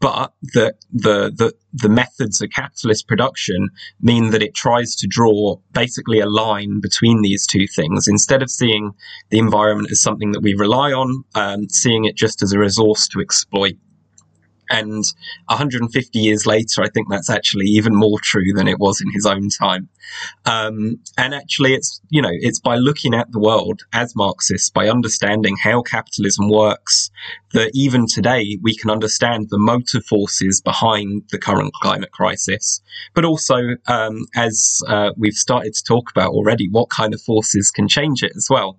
but 0.00 0.32
that 0.54 0.76
the, 0.92 1.30
the, 1.34 1.54
the 1.74 1.88
methods 1.88 2.40
of 2.40 2.50
capitalist 2.50 3.06
production 3.06 3.68
mean 4.00 4.30
that 4.30 4.42
it 4.42 4.54
tries 4.54 4.96
to 4.96 5.06
draw 5.06 5.56
basically 5.72 6.20
a 6.20 6.26
line 6.26 6.80
between 6.80 7.20
these 7.20 7.46
two 7.46 7.66
things 7.66 8.08
instead 8.08 8.42
of 8.42 8.50
seeing 8.50 8.92
the 9.28 9.38
environment 9.38 9.90
as 9.90 10.02
something 10.02 10.32
that 10.32 10.40
we 10.40 10.54
rely 10.54 10.92
on, 10.92 11.24
um, 11.34 11.68
seeing 11.68 12.06
it 12.06 12.16
just 12.16 12.42
as 12.42 12.52
a 12.52 12.58
resource 12.58 13.06
to 13.08 13.20
exploit. 13.20 13.74
And 14.70 15.04
150 15.46 16.18
years 16.18 16.46
later, 16.46 16.82
I 16.82 16.88
think 16.88 17.08
that's 17.10 17.30
actually 17.30 17.66
even 17.66 17.94
more 17.94 18.18
true 18.20 18.52
than 18.54 18.68
it 18.68 18.78
was 18.78 19.00
in 19.00 19.10
his 19.12 19.26
own 19.26 19.48
time. 19.48 19.88
Um, 20.46 21.00
and 21.18 21.34
actually, 21.34 21.74
it's 21.74 22.00
you 22.08 22.22
know 22.22 22.30
it's 22.32 22.60
by 22.60 22.76
looking 22.76 23.14
at 23.14 23.30
the 23.32 23.38
world 23.38 23.82
as 23.92 24.16
Marxists, 24.16 24.70
by 24.70 24.88
understanding 24.88 25.56
how 25.56 25.82
capitalism 25.82 26.48
works, 26.48 27.10
that 27.52 27.70
even 27.74 28.06
today 28.06 28.58
we 28.62 28.74
can 28.74 28.90
understand 28.90 29.48
the 29.50 29.58
motor 29.58 30.00
forces 30.00 30.60
behind 30.60 31.22
the 31.30 31.38
current 31.38 31.72
climate 31.74 32.12
crisis. 32.12 32.80
But 33.14 33.24
also, 33.24 33.56
um, 33.86 34.26
as 34.34 34.80
uh, 34.88 35.10
we've 35.16 35.34
started 35.34 35.74
to 35.74 35.84
talk 35.84 36.10
about 36.10 36.30
already, 36.30 36.68
what 36.68 36.90
kind 36.90 37.14
of 37.14 37.20
forces 37.20 37.70
can 37.70 37.88
change 37.88 38.22
it 38.22 38.32
as 38.36 38.48
well. 38.50 38.78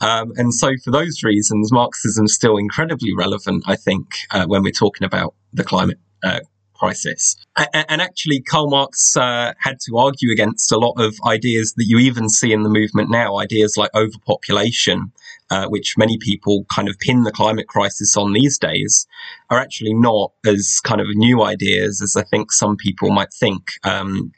Um, 0.00 0.32
and 0.36 0.54
so, 0.54 0.72
for 0.84 0.90
those 0.90 1.22
reasons, 1.22 1.72
Marxism 1.72 2.26
is 2.26 2.34
still 2.34 2.56
incredibly 2.56 3.14
relevant. 3.14 3.64
I 3.66 3.76
think 3.76 4.06
uh, 4.30 4.46
when 4.46 4.62
we're 4.62 4.70
talking 4.72 5.04
about 5.04 5.29
the 5.52 5.64
climate 5.64 5.98
uh, 6.22 6.40
crisis. 6.80 7.36
And 7.74 8.00
actually, 8.00 8.40
Karl 8.40 8.70
Marx 8.70 9.16
uh, 9.16 9.52
had 9.58 9.78
to 9.86 9.98
argue 9.98 10.32
against 10.32 10.72
a 10.72 10.78
lot 10.78 10.94
of 10.96 11.14
ideas 11.26 11.74
that 11.76 11.84
you 11.86 11.98
even 11.98 12.28
see 12.28 12.52
in 12.52 12.62
the 12.62 12.70
movement 12.70 13.10
now, 13.10 13.38
ideas 13.38 13.76
like 13.76 13.90
overpopulation, 13.94 15.12
uh, 15.50 15.66
which 15.68 15.98
many 15.98 16.16
people 16.18 16.64
kind 16.72 16.88
of 16.88 16.98
pin 16.98 17.24
the 17.24 17.32
climate 17.32 17.68
crisis 17.68 18.16
on 18.16 18.32
these 18.32 18.58
days, 18.58 19.06
are 19.50 19.58
actually 19.58 19.94
not 19.94 20.32
as 20.46 20.80
kind 20.82 21.00
of 21.00 21.06
new 21.14 21.42
ideas 21.42 22.00
as 22.00 22.16
I 22.16 22.22
think 22.22 22.50
some 22.50 22.76
people 22.76 23.10
might 23.10 23.32
think. 23.32 23.72
Um, 23.84 24.32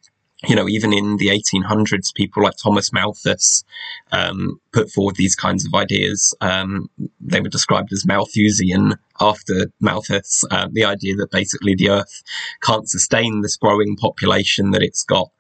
you 0.49 0.57
know, 0.57 0.69
even 0.69 0.93
in 0.93 1.19
the 1.19 1.29
1800s, 1.29 2.15
people 2.15 2.43
like 2.43 2.57
Thomas 2.57 2.93
Malthus 2.93 3.65
um, 4.11 4.61
put 4.73 4.91
forward 4.91 5.17
these 5.17 5.37
kinds 5.37 5.65
of 5.65 5.75
ideas. 5.75 6.35
Um, 6.41 6.89
they 7.21 7.41
were 7.41 7.49
described 7.49 7.93
as 7.93 8.07
Malthusian 8.07 8.95
after 9.21 9.71
Malthus, 9.81 10.43
uh, 10.51 10.69
the 10.73 10.85
idea 10.85 11.15
that 11.17 11.31
basically 11.31 11.75
the 11.77 11.91
Earth 11.91 12.23
can't 12.61 12.89
sustain 12.89 13.41
this 13.41 13.57
growing 13.57 13.97
population 13.97 14.73
that 14.73 14.83
it's 14.83 15.05
got. 15.05 15.31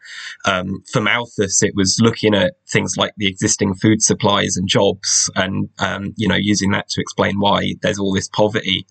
Um, 0.44 0.82
for 0.92 1.00
Malthus, 1.00 1.62
it 1.62 1.74
was 1.74 1.98
looking 2.00 2.34
at 2.34 2.54
things 2.70 2.96
like 2.96 3.12
the 3.16 3.28
existing 3.28 3.74
food 3.74 4.02
supplies 4.02 4.56
and 4.56 4.68
jobs, 4.68 5.30
and 5.36 5.68
um, 5.78 6.14
you 6.16 6.28
know, 6.28 6.38
using 6.38 6.70
that 6.72 6.88
to 6.90 7.00
explain 7.00 7.38
why 7.38 7.74
there's 7.82 7.98
all 7.98 8.14
this 8.14 8.28
poverty. 8.28 8.86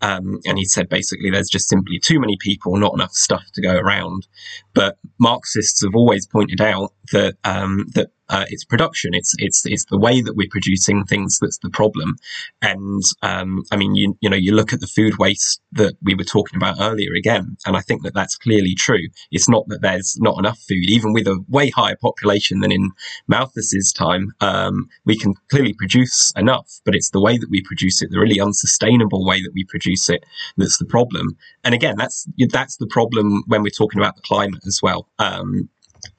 Um, 0.00 0.40
and 0.44 0.58
he 0.58 0.66
said 0.66 0.90
basically 0.90 1.30
there's 1.30 1.48
just 1.48 1.68
simply 1.68 1.98
too 1.98 2.20
many 2.20 2.36
people, 2.38 2.76
not 2.76 2.92
enough 2.92 3.12
stuff 3.12 3.44
to 3.54 3.62
go 3.62 3.74
around. 3.74 4.26
But 4.74 4.98
Marxists 5.18 5.82
have 5.82 5.94
always 5.94 6.26
pointed 6.26 6.60
out 6.60 6.92
that 7.12 7.36
um, 7.44 7.86
that 7.94 8.10
uh, 8.28 8.44
it's 8.48 8.64
production. 8.64 9.14
It's 9.14 9.34
it's 9.38 9.64
it's 9.66 9.84
the 9.86 9.98
way 9.98 10.20
that 10.22 10.34
we're 10.34 10.48
producing 10.50 11.04
things 11.04 11.38
that's 11.40 11.58
the 11.58 11.70
problem. 11.70 12.16
And 12.62 13.02
um, 13.22 13.62
I 13.70 13.76
mean, 13.76 13.94
you 13.94 14.16
you 14.20 14.30
know, 14.30 14.36
you 14.36 14.52
look 14.52 14.72
at 14.72 14.80
the 14.80 14.86
food 14.86 15.18
waste 15.18 15.60
that 15.72 15.94
we 16.02 16.14
were 16.14 16.24
talking 16.24 16.56
about 16.56 16.76
earlier 16.80 17.12
again, 17.16 17.56
and 17.66 17.76
I 17.76 17.80
think 17.80 18.02
that 18.02 18.14
that's 18.14 18.36
clearly 18.36 18.74
true. 18.74 19.08
It's 19.30 19.48
not 19.48 19.68
that 19.68 19.82
there's 19.82 20.16
not 20.18 20.38
enough 20.38 20.58
food, 20.58 20.90
even 20.90 21.12
with 21.12 21.26
a 21.26 21.44
way 21.48 21.70
higher 21.70 21.96
population 21.96 22.60
than 22.60 22.72
in 22.72 22.90
Malthus's 23.28 23.92
time. 23.92 24.32
Um, 24.40 24.88
we 25.04 25.16
can 25.18 25.34
clearly 25.50 25.74
produce 25.74 26.32
enough, 26.36 26.80
but 26.84 26.94
it's 26.94 27.10
the 27.10 27.20
way 27.20 27.36
that 27.36 27.50
we 27.50 27.62
produce 27.62 28.02
it, 28.02 28.10
the 28.10 28.18
really 28.18 28.40
unsustainable 28.40 29.26
way 29.26 29.42
that 29.42 29.52
we 29.54 29.64
produce 29.64 30.08
it, 30.08 30.24
that's 30.56 30.78
the 30.78 30.84
problem. 30.86 31.36
And 31.62 31.74
again, 31.74 31.96
that's 31.96 32.26
that's 32.50 32.76
the 32.76 32.86
problem 32.86 33.42
when 33.46 33.62
we're 33.62 33.70
talking 33.70 34.00
about 34.00 34.16
the 34.16 34.22
climate 34.22 34.62
as 34.66 34.80
well. 34.82 35.08
Um, 35.18 35.68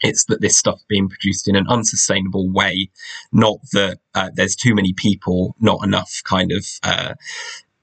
it's 0.02 0.26
that 0.26 0.42
this 0.42 0.58
stuff 0.58 0.82
being 0.88 1.10
produced 1.10 1.48
in 1.48 1.56
an 1.56 1.68
unsustainable 1.70 2.52
way, 2.52 2.90
not 3.32 3.60
that 3.74 4.00
uh, 4.14 4.30
there's 4.36 4.56
too 4.56 4.76
many 4.76 4.94
people, 4.94 5.56
not 5.60 5.84
enough 5.84 6.22
kind 6.26 6.52
of 6.52 6.66
uh, 6.84 7.14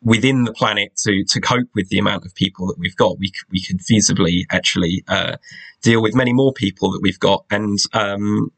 within 0.03 0.45
the 0.45 0.53
planet 0.53 0.97
to 0.97 1.25
to 1.25 1.41
cope 1.41 1.69
with 1.75 1.89
the 1.89 1.99
amount 1.99 2.27
of 2.27 2.35
people 2.35 2.67
that 2.67 2.79
we've 2.79 2.97
got. 2.97 3.19
We 3.19 3.33
we 3.51 3.63
could 3.63 3.81
feasibly 3.81 4.43
actually 4.51 5.05
uh, 5.09 5.37
deal 5.83 6.03
with 6.03 6.15
many 6.15 6.33
more 6.33 6.53
people 6.53 6.91
that 6.93 7.01
we've 7.03 7.21
got, 7.21 7.45
and 7.51 7.79
um, 7.93 8.51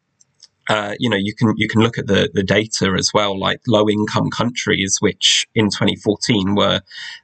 uh, 0.68 0.94
you 0.98 1.11
know, 1.11 1.16
you 1.16 1.35
can 1.35 1.52
you 1.57 1.68
can 1.68 1.83
look 1.83 1.98
at 1.98 2.07
the 2.07 2.30
the 2.33 2.42
data 2.42 2.94
as 2.98 3.11
well, 3.12 3.38
like 3.38 3.61
low 3.66 3.88
income 3.88 4.30
countries, 4.30 4.96
which 5.00 5.46
in 5.54 5.66
2014 5.66 6.54
were 6.54 6.80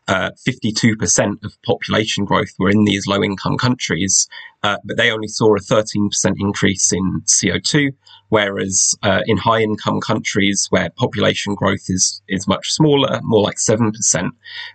uh, 0.08 0.30
52% 0.46 1.44
of 1.44 1.62
population 1.62 2.24
growth 2.24 2.52
were 2.58 2.70
in 2.70 2.84
these 2.84 3.06
low 3.06 3.22
income 3.22 3.56
countries, 3.56 4.28
uh, 4.62 4.76
but 4.84 4.96
they 4.96 5.10
only 5.10 5.28
saw 5.28 5.54
a 5.54 5.60
13% 5.60 6.10
increase 6.38 6.92
in 6.92 7.22
CO2, 7.22 7.92
whereas 8.28 8.94
uh, 9.02 9.20
in 9.26 9.36
high 9.36 9.60
income 9.60 10.00
countries 10.00 10.66
where 10.70 10.90
population 10.90 11.54
growth 11.54 11.84
is 11.88 12.22
is 12.28 12.46
much 12.46 12.70
smaller, 12.72 13.20
more 13.22 13.42
like 13.42 13.56
7%, 13.56 14.30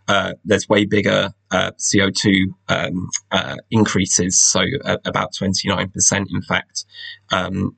uh, 0.07 0.33
there's 0.43 0.67
way 0.67 0.85
bigger 0.85 1.33
uh, 1.51 1.71
CO2 1.77 2.45
um, 2.69 3.09
increases, 3.69 4.41
so 4.41 4.61
about 5.05 5.33
29% 5.33 6.25
in 6.29 6.41
fact. 6.41 6.85
Um, 7.31 7.75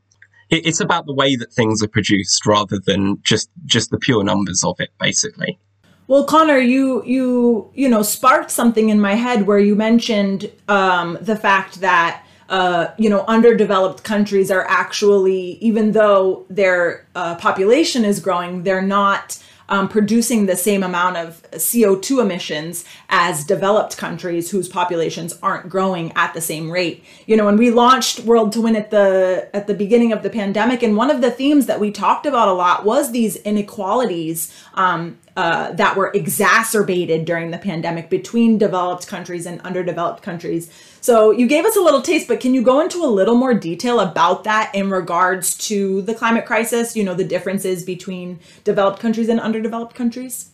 it's 0.50 0.80
about 0.80 1.06
the 1.06 1.14
way 1.14 1.36
that 1.36 1.52
things 1.52 1.84
are 1.84 1.90
produced 1.90 2.46
rather 2.46 2.80
than 2.86 3.18
just 3.22 3.50
just 3.66 3.92
the 3.92 3.98
pure 3.98 4.24
numbers 4.24 4.64
of 4.64 4.78
it 4.80 4.92
basically 4.98 5.60
well 6.08 6.24
connor 6.24 6.58
you 6.58 7.04
you 7.06 7.70
you 7.74 7.88
know 7.88 8.02
sparked 8.02 8.52
something 8.52 8.90
in 8.90 9.00
my 9.00 9.14
head 9.14 9.46
where 9.46 9.60
you 9.60 9.76
mentioned 9.76 10.52
um, 10.68 11.18
the 11.22 11.36
fact 11.36 11.82
that 11.82 12.24
uh, 12.50 12.88
you 12.98 13.10
know 13.10 13.26
underdeveloped 13.28 14.04
countries 14.04 14.50
are 14.50 14.66
actually 14.68 15.58
even 15.60 15.92
though 15.92 16.46
their 16.50 17.06
uh, 17.16 17.36
population 17.36 18.06
is 18.06 18.20
growing 18.20 18.64
they're 18.64 18.82
not 18.82 19.42
um, 19.70 19.90
producing 19.90 20.46
the 20.46 20.56
same 20.56 20.84
amount 20.84 21.18
of 21.18 21.42
CO2 21.52 22.22
emissions 22.22 22.86
as 23.10 23.44
developed 23.44 23.98
countries 23.98 24.52
whose 24.52 24.70
populations 24.70 25.38
aren't 25.42 25.70
growing 25.70 26.12
at 26.16 26.34
the 26.34 26.42
same 26.42 26.72
rate. 26.72 27.04
You 27.26 27.38
know, 27.38 27.46
when 27.46 27.58
we 27.58 27.72
launched 27.72 28.22
World 28.22 28.52
to 28.54 28.62
Win 28.62 28.76
at 28.76 28.92
the 28.92 29.50
at 29.54 29.68
the 29.68 29.74
beginning 29.74 30.12
of 30.12 30.24
the 30.24 30.30
pandemic, 30.30 30.84
and 30.84 30.96
one 30.96 31.10
of 31.10 31.22
the 31.22 31.32
themes 31.32 31.66
that 31.66 31.80
we 31.80 31.92
talked 31.92 32.26
about 32.26 32.48
a 32.48 32.54
lot 32.54 32.86
was 32.86 33.12
these 33.12 33.36
inequalities 33.38 34.54
um, 34.74 35.18
uh, 35.36 35.72
that 35.74 35.96
were 35.96 36.12
exacerbated 36.14 37.26
during 37.26 37.52
the 37.52 37.58
pandemic 37.58 38.10
between 38.10 38.58
developed 38.58 39.08
countries 39.08 39.46
and 39.46 39.62
underdeveloped 39.62 40.24
countries. 40.24 40.70
So 41.08 41.32
you 41.32 41.48
gave 41.48 41.64
us 41.64 41.78
a 41.78 41.80
little 41.80 42.02
taste, 42.02 42.28
but 42.28 42.42
can 42.42 42.54
you 42.54 42.62
go 42.62 42.82
into 42.82 43.02
a 43.02 43.08
little 43.08 43.36
more 43.36 43.54
detail 43.54 44.02
about 44.02 44.44
that 44.44 44.76
in 44.76 44.90
regards 44.90 45.56
to 45.70 46.02
the 46.02 46.14
climate 46.14 46.46
crisis? 46.46 46.98
You 46.98 47.06
know, 47.06 47.14
the 47.14 47.24
differences 47.24 47.86
between 47.86 48.42
developed 48.66 49.00
countries 49.00 49.30
and 49.30 49.40
underdeveloped 49.40 49.96
countries? 49.96 50.50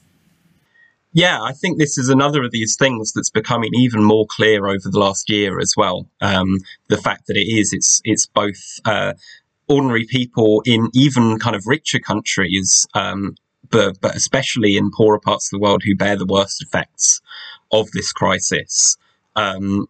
Yeah, 1.11 1.41
I 1.41 1.53
think 1.53 1.79
this 1.79 1.97
is 1.97 2.07
another 2.07 2.43
of 2.43 2.51
these 2.51 2.75
things 2.75 3.13
that's 3.13 3.31
becoming 3.31 3.71
even 3.73 4.03
more 4.03 4.27
clear 4.29 4.67
over 4.67 4.91
the 4.91 4.99
last 4.99 5.27
year 5.27 5.59
as 5.59 5.73
well. 5.75 6.07
Um, 6.21 6.59
the 6.87 6.97
fact 6.97 7.25
that 7.25 7.35
it 7.35 7.49
is, 7.49 7.73
it's 7.73 7.99
it's 8.03 8.27
both 8.27 8.79
uh, 8.85 9.13
ordinary 9.67 10.05
people 10.05 10.61
in 10.67 10.91
even 10.93 11.39
kind 11.39 11.55
of 11.55 11.65
richer 11.65 11.97
countries 11.97 12.87
um, 12.93 13.33
but, 13.71 13.99
but 14.01 14.15
especially 14.15 14.77
in 14.77 14.91
poorer 14.91 15.19
parts 15.19 15.47
of 15.47 15.57
the 15.57 15.63
world 15.63 15.81
who 15.83 15.95
bear 15.95 16.15
the 16.15 16.27
worst 16.27 16.61
effects 16.61 17.21
of 17.71 17.89
this 17.89 18.11
crisis. 18.11 18.97
Um, 19.35 19.87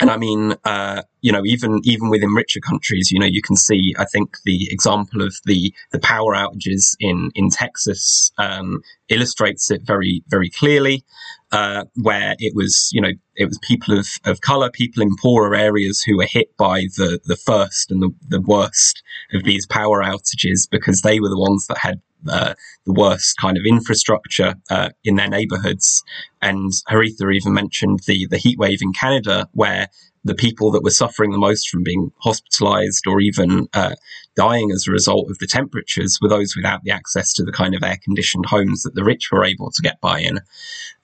and 0.00 0.10
I 0.10 0.16
mean, 0.16 0.54
uh, 0.64 1.02
you 1.20 1.30
know, 1.30 1.44
even 1.44 1.80
even 1.84 2.08
within 2.08 2.30
richer 2.30 2.60
countries, 2.60 3.10
you 3.10 3.18
know, 3.18 3.26
you 3.26 3.42
can 3.42 3.56
see. 3.56 3.94
I 3.98 4.04
think 4.06 4.36
the 4.44 4.68
example 4.70 5.22
of 5.22 5.34
the 5.44 5.72
the 5.92 5.98
power 5.98 6.34
outages 6.34 6.96
in 6.98 7.30
in 7.34 7.50
Texas 7.50 8.32
um, 8.38 8.80
illustrates 9.08 9.70
it 9.70 9.82
very 9.84 10.22
very 10.28 10.50
clearly. 10.50 11.04
Uh, 11.52 11.84
where 11.96 12.36
it 12.38 12.54
was, 12.54 12.90
you 12.92 13.00
know, 13.00 13.10
it 13.34 13.46
was 13.46 13.58
people 13.58 13.98
of, 13.98 14.06
of 14.24 14.40
color, 14.40 14.70
people 14.70 15.02
in 15.02 15.16
poorer 15.20 15.56
areas 15.56 16.00
who 16.00 16.16
were 16.16 16.24
hit 16.30 16.56
by 16.56 16.82
the, 16.96 17.18
the 17.24 17.34
first 17.34 17.90
and 17.90 18.00
the, 18.00 18.10
the 18.28 18.40
worst 18.40 19.02
of 19.32 19.42
these 19.42 19.66
power 19.66 20.00
outages 20.00 20.70
because 20.70 21.00
they 21.00 21.18
were 21.18 21.28
the 21.28 21.40
ones 21.40 21.66
that 21.66 21.78
had 21.78 22.00
uh, 22.28 22.54
the 22.86 22.92
worst 22.92 23.36
kind 23.38 23.56
of 23.56 23.64
infrastructure 23.66 24.54
uh, 24.70 24.90
in 25.04 25.16
their 25.16 25.28
neighborhoods. 25.28 26.02
And 26.42 26.72
Haritha 26.88 27.34
even 27.34 27.52
mentioned 27.52 28.00
the, 28.06 28.26
the 28.26 28.38
heat 28.38 28.58
wave 28.58 28.78
in 28.82 28.92
Canada, 28.92 29.48
where 29.52 29.88
the 30.24 30.34
people 30.34 30.70
that 30.70 30.82
were 30.82 30.90
suffering 30.90 31.30
the 31.30 31.38
most 31.38 31.68
from 31.68 31.82
being 31.82 32.12
hospitalized 32.18 33.06
or 33.06 33.20
even 33.20 33.66
uh, 33.72 33.94
dying 34.36 34.70
as 34.70 34.86
a 34.86 34.90
result 34.90 35.30
of 35.30 35.38
the 35.38 35.46
temperatures 35.46 36.18
were 36.20 36.28
those 36.28 36.54
without 36.54 36.84
the 36.84 36.90
access 36.90 37.32
to 37.32 37.42
the 37.42 37.52
kind 37.52 37.74
of 37.74 37.82
air 37.82 37.98
conditioned 38.04 38.44
homes 38.46 38.82
that 38.82 38.94
the 38.94 39.04
rich 39.04 39.30
were 39.32 39.44
able 39.44 39.70
to 39.70 39.82
get 39.82 39.98
by 40.00 40.20
in. 40.20 40.40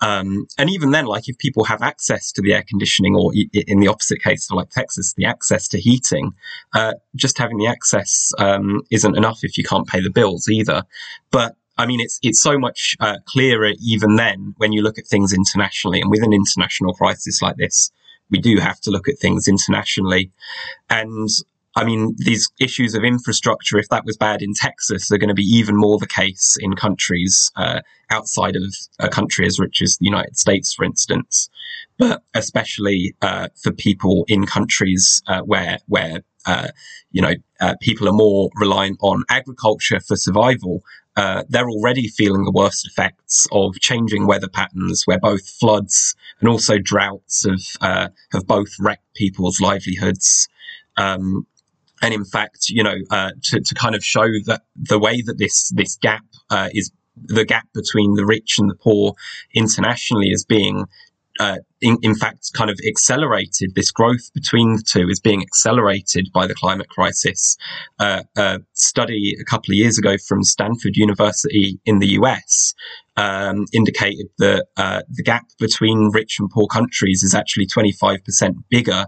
Um, 0.02 0.46
and 0.59 0.68
even 0.68 0.90
then, 0.90 1.07
like 1.07 1.29
if 1.29 1.38
people 1.38 1.64
have 1.64 1.81
access 1.81 2.31
to 2.33 2.42
the 2.42 2.52
air 2.52 2.64
conditioning, 2.68 3.16
or 3.16 3.33
in 3.35 3.81
the 3.81 3.88
opposite 3.88 4.22
case 4.22 4.50
like 4.50 4.68
Texas, 4.70 5.14
the 5.14 5.24
access 5.24 5.66
to 5.68 5.81
heating, 5.81 6.33
uh, 6.74 6.92
just 7.14 7.38
having 7.38 7.57
the 7.57 7.66
access 7.66 8.33
um, 8.38 8.83
isn't 8.90 9.16
enough 9.16 9.40
if 9.42 9.57
you 9.57 9.64
can't 9.64 9.88
pay 9.88 10.02
the 10.02 10.11
bills 10.11 10.48
either. 10.48 10.83
But 11.31 11.57
I 11.79 11.87
mean, 11.87 12.00
it's 12.00 12.18
it's 12.22 12.40
so 12.40 12.59
much 12.59 12.96
uh, 13.00 13.16
clearer 13.26 13.72
even 13.81 14.16
then 14.16 14.55
when 14.59 14.72
you 14.72 14.83
look 14.83 14.98
at 14.98 15.07
things 15.07 15.33
internationally, 15.33 16.00
and 16.00 16.11
with 16.11 16.22
an 16.22 16.33
international 16.33 16.92
crisis 16.92 17.40
like 17.40 17.57
this, 17.57 17.90
we 18.31 18.39
do 18.39 18.57
have 18.59 18.81
to 18.83 18.91
look 18.91 19.09
at 19.09 19.19
things 19.19 19.49
internationally. 19.49 20.31
And 20.91 21.29
I 21.77 21.85
mean, 21.85 22.15
these 22.17 22.51
issues 22.59 22.95
of 22.95 23.05
infrastructure, 23.05 23.79
if 23.79 23.89
that 23.91 24.07
was 24.07 24.17
bad 24.17 24.41
in 24.41 24.55
Texas, 24.55 25.12
are 25.12 25.19
going 25.19 25.29
to 25.29 25.35
be 25.35 25.43
even 25.43 25.77
more 25.77 25.99
the 25.99 26.07
case 26.07 26.57
in 26.59 26.75
countries 26.75 27.53
uh, 27.55 27.83
outside 28.11 28.57
of 28.57 28.75
a 28.99 29.11
country 29.11 29.47
as 29.47 29.59
rich 29.59 29.83
as 29.83 29.99
the 29.99 30.07
United 30.07 30.39
States, 30.39 30.73
for 30.73 30.85
instance. 30.87 31.51
But 31.99 32.23
especially 32.35 33.15
uh, 33.21 33.49
for 33.62 33.73
people 33.73 34.25
in 34.27 34.47
countries 34.47 35.23
uh, 35.27 35.43
where 35.43 35.79
where 35.87 36.23
uh, 36.47 36.69
you 37.11 37.21
know 37.21 37.35
uh, 37.61 37.75
people 37.83 38.09
are 38.09 38.12
more 38.12 38.49
reliant 38.57 38.97
on 39.03 39.25
agriculture 39.29 40.01
for 40.01 40.17
survival, 40.17 40.83
uh, 41.16 41.44
they're 41.48 41.68
already 41.68 42.09
feeling 42.09 42.44
the 42.44 42.52
worst 42.52 42.87
effects 42.87 43.46
of 43.50 43.74
changing 43.81 44.26
weather 44.26 44.48
patterns, 44.48 45.05
where 45.07 45.18
both 45.18 45.48
floods 45.48 46.14
and 46.40 46.48
also 46.48 46.79
droughts 46.79 47.46
have 47.46 47.64
uh, 47.81 48.09
have 48.33 48.46
both 48.46 48.68
wrecked 48.79 49.14
people's 49.14 49.61
livelihoods. 49.61 50.48
Um, 50.96 51.46
and 52.02 52.12
in 52.12 52.24
fact, 52.24 52.68
you 52.68 52.83
know, 52.83 52.96
uh, 53.11 53.31
to, 53.44 53.61
to 53.61 53.74
kind 53.74 53.94
of 53.94 54.05
show 54.05 54.26
that 54.44 54.62
the 54.76 54.98
way 54.98 55.22
that 55.22 55.38
this 55.38 55.70
this 55.74 55.96
gap 55.96 56.24
uh, 56.50 56.68
is 56.72 56.92
the 57.16 57.46
gap 57.46 57.66
between 57.72 58.14
the 58.14 58.26
rich 58.26 58.57
and 58.59 58.68
the 58.68 58.74
poor 58.74 59.14
internationally 59.55 60.29
is 60.29 60.44
being 60.44 60.85
uh, 61.38 61.59
in, 61.81 61.99
in, 62.03 62.14
fact, 62.14 62.53
kind 62.55 62.70
of 62.70 62.79
accelerated. 62.87 63.75
This 63.75 63.90
growth 63.90 64.33
between 64.35 64.77
the 64.77 64.83
two 64.83 65.09
is 65.09 65.20
being 65.20 65.42
accelerated 65.42 66.29
by 66.33 66.46
the 66.46 66.55
climate 66.55 66.88
crisis. 66.88 67.57
Uh, 67.99 68.22
a 68.37 68.61
study 68.72 69.37
a 69.40 69.44
couple 69.44 69.72
of 69.72 69.77
years 69.77 69.99
ago 69.99 70.16
from 70.18 70.42
Stanford 70.42 70.96
University 70.96 71.79
in 71.85 71.99
the 71.99 72.09
US 72.20 72.75
um, 73.16 73.66
indicated 73.72 74.27
that 74.38 74.66
uh, 74.77 75.03
the 75.09 75.22
gap 75.22 75.44
between 75.59 76.11
rich 76.12 76.38
and 76.38 76.51
poor 76.51 76.66
countries 76.66 77.22
is 77.22 77.35
actually 77.35 77.66
25% 77.66 78.55
bigger 78.68 79.07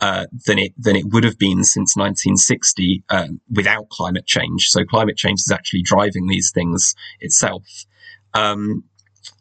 uh, 0.00 0.26
than 0.46 0.58
it 0.58 0.72
than 0.78 0.94
it 0.94 1.06
would 1.06 1.24
have 1.24 1.38
been 1.38 1.64
since 1.64 1.96
1960 1.96 3.02
um, 3.10 3.40
without 3.50 3.88
climate 3.88 4.26
change. 4.26 4.68
So 4.68 4.84
climate 4.84 5.16
change 5.16 5.40
is 5.40 5.50
actually 5.52 5.82
driving 5.82 6.28
these 6.28 6.52
things 6.52 6.94
itself. 7.20 7.64
Um, 8.34 8.84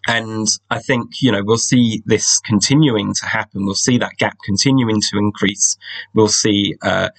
and 0.07 0.47
I 0.69 0.79
think, 0.79 1.21
you 1.21 1.31
know, 1.31 1.41
we'll 1.43 1.57
see 1.57 2.01
this 2.05 2.39
continuing 2.39 3.13
to 3.15 3.25
happen. 3.25 3.65
We'll 3.65 3.75
see 3.75 3.97
that 3.97 4.17
gap 4.17 4.37
continuing 4.43 5.01
to 5.01 5.17
increase. 5.17 5.77
We'll 6.13 6.29
see 6.29 6.75
uh, 6.81 7.09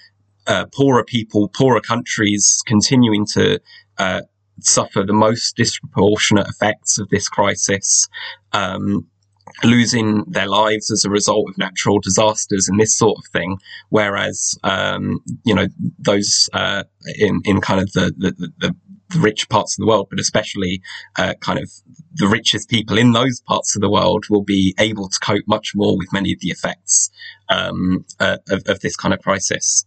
uh, 0.47 0.67
poorer 0.75 1.05
people, 1.05 1.49
poorer 1.49 1.81
countries 1.81 2.63
continuing 2.67 3.27
to 3.35 3.61
uh, 3.99 4.23
suffer 4.61 5.05
the 5.05 5.13
most 5.13 5.57
disproportionate 5.57 6.49
effects 6.49 6.99
of 6.99 7.09
this 7.11 7.29
crisis. 7.29 8.09
Um, 8.53 9.07
losing 9.65 10.25
their 10.29 10.47
lives 10.47 10.91
as 10.91 11.05
a 11.05 11.11
result 11.11 11.49
of 11.49 11.59
natural 11.59 11.99
disasters 11.99 12.69
and 12.69 12.79
this 12.79 12.97
sort 12.97 13.19
of 13.19 13.25
thing. 13.33 13.59
Whereas, 13.89 14.59
um, 14.63 15.21
you 15.45 15.55
know, 15.55 15.67
those 15.99 16.49
uh, 16.53 16.85
in 17.19 17.41
in 17.45 17.61
kind 17.61 17.81
of 17.81 17.91
the, 17.93 18.13
the, 18.17 18.53
the 18.59 18.77
the 19.11 19.21
rich 19.21 19.49
parts 19.49 19.79
of 19.79 19.83
the 19.83 19.87
world, 19.87 20.09
but 20.11 20.21
especially 20.21 20.83
uh, 21.17 21.35
kind 21.41 21.59
of 21.59 21.71
the 22.15 22.27
richest 22.27 22.69
people 22.69 22.99
in 22.99 23.13
those 23.13 23.41
parts 23.41 23.75
of 23.75 23.81
the 23.81 23.91
world 23.91 24.25
will 24.29 24.43
be 24.43 24.75
able 24.79 25.09
to 25.09 25.19
cope 25.21 25.45
much 25.47 25.73
more 25.75 25.97
with 25.97 26.13
many 26.13 26.33
of 26.33 26.41
the 26.41 26.49
effects 26.49 27.11
um, 27.49 28.05
uh, 28.21 28.39
of, 28.51 28.63
of 28.67 28.81
this 28.81 28.97
kind 28.97 29.15
of 29.15 29.21
crisis. 29.21 29.87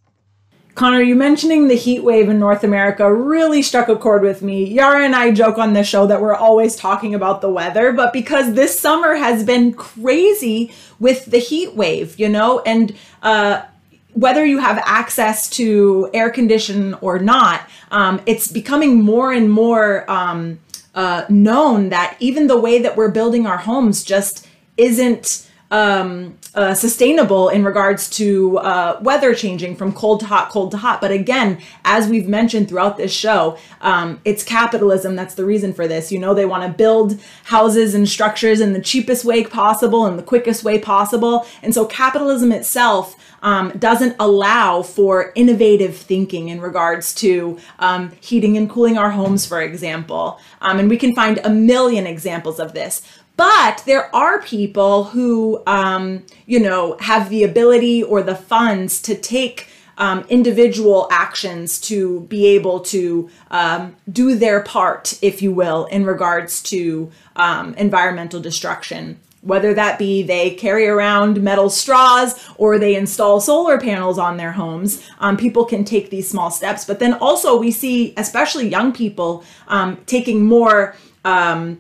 Connor, 0.74 1.02
you 1.02 1.16
mentioning 1.16 1.68
the 1.68 1.76
heat 1.76 2.00
wave 2.00 2.30
in 2.30 2.40
North 2.40 2.64
America 2.64 3.14
really 3.14 3.62
struck 3.62 3.90
a 3.90 3.96
chord 3.96 4.22
with 4.22 4.42
me. 4.42 4.66
Yara 4.66 5.04
and 5.04 5.16
I 5.16 5.32
joke 5.32 5.58
on 5.58 5.74
this 5.74 5.86
show 5.86 6.08
that 6.08 6.22
we're 6.22 6.34
always 6.34 6.78
talking 6.78 7.14
about 7.14 7.42
the 7.42 7.50
weather, 7.50 7.92
but 7.92 8.14
because 8.14 8.54
this 8.54 8.80
summer 8.80 9.16
has 9.16 9.44
been 9.44 9.74
crazy 9.74 10.72
with 10.98 11.26
the 11.26 11.40
heat 11.40 11.76
wave, 11.76 12.18
you 12.18 12.30
know, 12.30 12.62
and 12.62 12.96
uh, 13.22 13.64
whether 14.14 14.46
you 14.46 14.60
have 14.60 14.82
access 14.86 15.50
to 15.52 16.10
air 16.14 16.30
condition 16.30 16.96
or 17.02 17.20
not, 17.20 17.68
um, 17.92 18.22
it's 18.26 18.52
becoming 18.52 19.02
more 19.02 19.32
and 19.32 19.50
more 19.50 20.10
um, 20.10 20.60
uh, 20.96 21.26
known 21.30 21.90
that 21.90 22.18
even 22.20 22.48
the 22.48 22.60
way 22.60 22.80
that 22.82 22.96
we're 22.96 23.12
building 23.12 23.46
our 23.46 23.58
homes 23.58 24.04
just 24.04 24.48
isn't 24.78 25.50
um, 25.72 26.38
uh, 26.54 26.74
sustainable 26.74 27.48
in 27.48 27.64
regards 27.64 28.10
to 28.10 28.58
uh, 28.60 29.00
weather 29.02 29.34
changing 29.34 29.76
from 29.76 29.94
cold 29.94 30.20
to 30.20 30.26
hot, 30.26 30.50
cold 30.50 30.72
to 30.72 30.78
hot. 30.78 31.00
But 31.00 31.12
again, 31.12 31.60
as 31.86 32.08
we've 32.08 32.28
mentioned 32.28 32.68
throughout 32.68 32.98
this 32.98 33.14
show, 33.14 33.58
um, 33.80 34.20
it's 34.26 34.44
capitalism 34.44 35.16
that's 35.16 35.36
the 35.36 35.46
reason 35.46 35.74
for 35.74 35.88
this. 35.88 36.12
You 36.12 36.20
know, 36.20 36.34
they 36.34 36.46
want 36.46 36.64
to 36.64 36.78
build 36.78 37.20
houses 37.46 37.96
and 37.96 38.08
structures 38.08 38.60
in 38.60 38.74
the 38.74 38.82
cheapest 38.82 39.24
way 39.24 39.46
possible 39.46 40.06
and 40.06 40.20
the 40.20 40.24
quickest 40.24 40.64
way 40.64 40.78
possible. 40.78 41.48
And 41.64 41.74
so 41.74 41.86
capitalism 41.86 42.52
itself 42.52 43.16
um, 43.42 43.72
doesn't 43.80 44.16
allow 44.20 44.82
for 44.84 45.32
innovative 45.36 45.96
thinking 45.96 46.50
in 46.50 46.62
regards 46.62 47.14
to 47.16 47.58
um, 47.80 48.12
heating 48.20 48.58
and 48.58 48.70
cooling 48.70 48.98
our 48.98 49.10
homes, 49.10 49.46
for 49.46 49.62
example. 49.62 50.40
Um, 50.62 50.80
and 50.80 50.90
we 50.90 50.98
can 50.98 51.16
find 51.16 51.40
a 51.44 51.50
million 51.50 52.06
examples 52.06 52.60
of 52.60 52.74
this. 52.74 53.02
But 53.42 53.82
there 53.88 54.16
are 54.16 54.40
people 54.40 55.06
who, 55.06 55.64
um, 55.66 56.24
you 56.46 56.60
know, 56.60 56.96
have 57.00 57.32
the 57.32 57.44
ability 57.44 58.04
or 58.04 58.22
the 58.22 58.36
funds 58.36 59.02
to 59.02 59.16
take 59.16 59.68
um, 59.98 60.24
individual 60.30 61.08
actions 61.10 61.82
to 61.82 62.20
be 62.30 62.46
able 62.50 62.82
to 62.82 63.32
um, 63.50 63.96
do 64.12 64.36
their 64.36 64.62
part, 64.62 65.18
if 65.24 65.42
you 65.42 65.52
will, 65.52 65.86
in 65.86 66.06
regards 66.06 66.62
to 66.70 67.12
um, 67.36 67.74
environmental 67.80 68.40
destruction. 68.40 69.20
Whether 69.42 69.74
that 69.74 69.98
be 69.98 70.22
they 70.22 70.52
carry 70.52 70.88
around 70.88 71.42
metal 71.42 71.72
straws 71.72 72.40
or 72.58 72.78
they 72.78 72.94
install 72.94 73.42
solar 73.42 73.80
panels 73.80 74.20
on 74.20 74.38
their 74.38 74.52
homes, 74.52 75.04
um, 75.18 75.36
people 75.36 75.66
can 75.66 75.84
take 75.84 76.12
these 76.12 76.30
small 76.30 76.52
steps. 76.52 76.86
But 76.86 77.00
then 77.00 77.16
also, 77.16 77.60
we 77.60 77.72
see, 77.72 78.14
especially 78.18 78.68
young 78.68 78.94
people, 78.94 79.44
um, 79.68 79.98
taking 80.06 80.46
more 80.46 80.96
um, 81.26 81.80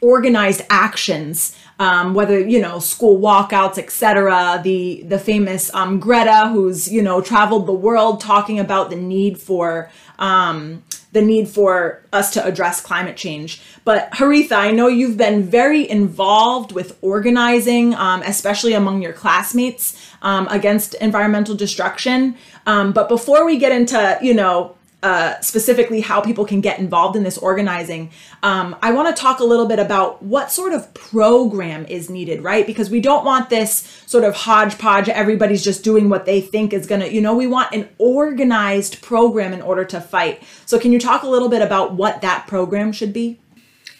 organized 0.00 0.62
actions 0.70 1.56
um, 1.78 2.14
whether 2.14 2.38
you 2.40 2.60
know 2.60 2.78
school 2.78 3.18
walkouts 3.18 3.78
etc 3.78 4.60
the 4.64 5.02
the 5.06 5.18
famous 5.18 5.72
um, 5.74 5.98
greta 5.98 6.48
who's 6.52 6.92
you 6.92 7.02
know 7.02 7.20
traveled 7.20 7.66
the 7.66 7.72
world 7.72 8.20
talking 8.20 8.58
about 8.58 8.90
the 8.90 8.96
need 8.96 9.38
for 9.38 9.90
um, 10.18 10.82
the 11.12 11.22
need 11.22 11.48
for 11.48 12.02
us 12.12 12.30
to 12.32 12.44
address 12.44 12.80
climate 12.80 13.16
change. 13.16 13.60
But 13.84 14.10
Haritha, 14.12 14.52
I 14.52 14.70
know 14.72 14.88
you've 14.88 15.16
been 15.16 15.42
very 15.42 15.88
involved 15.88 16.72
with 16.72 16.98
organizing, 17.00 17.94
um, 17.94 18.22
especially 18.22 18.74
among 18.74 19.02
your 19.02 19.12
classmates, 19.12 19.96
um, 20.20 20.46
against 20.48 20.94
environmental 20.94 21.54
destruction. 21.54 22.36
Um, 22.66 22.92
but 22.92 23.08
before 23.08 23.46
we 23.46 23.58
get 23.58 23.72
into, 23.72 24.18
you 24.20 24.34
know, 24.34 24.76
uh, 25.00 25.40
specifically 25.40 26.00
how 26.00 26.20
people 26.20 26.44
can 26.44 26.60
get 26.60 26.80
involved 26.80 27.14
in 27.14 27.22
this 27.22 27.38
organizing, 27.38 28.10
um, 28.42 28.74
I 28.82 28.90
want 28.90 29.14
to 29.14 29.20
talk 29.20 29.38
a 29.38 29.44
little 29.44 29.66
bit 29.66 29.78
about 29.78 30.22
what 30.24 30.50
sort 30.50 30.72
of 30.72 30.92
program 30.92 31.86
is 31.86 32.10
needed, 32.10 32.42
right? 32.42 32.66
Because 32.66 32.90
we 32.90 33.00
don't 33.00 33.24
want 33.24 33.48
this 33.48 34.02
sort 34.06 34.24
of 34.24 34.34
hodgepodge, 34.34 35.08
everybody's 35.08 35.62
just 35.62 35.84
doing 35.84 36.08
what 36.08 36.26
they 36.26 36.40
think 36.40 36.72
is 36.72 36.86
going 36.86 37.00
to, 37.00 37.12
you 37.12 37.20
know, 37.20 37.36
we 37.36 37.46
want 37.46 37.72
an 37.72 37.88
organized 37.98 39.00
program 39.00 39.52
in 39.52 39.62
order 39.62 39.84
to 39.84 40.00
fight. 40.00 40.42
So, 40.66 40.80
can 40.80 40.90
you 40.90 40.98
talk 40.98 41.22
a 41.22 41.28
little 41.28 41.48
bit 41.48 41.62
about 41.62 41.94
what 41.94 42.20
that 42.22 42.48
program 42.48 42.90
should 42.90 43.12
be? 43.12 43.38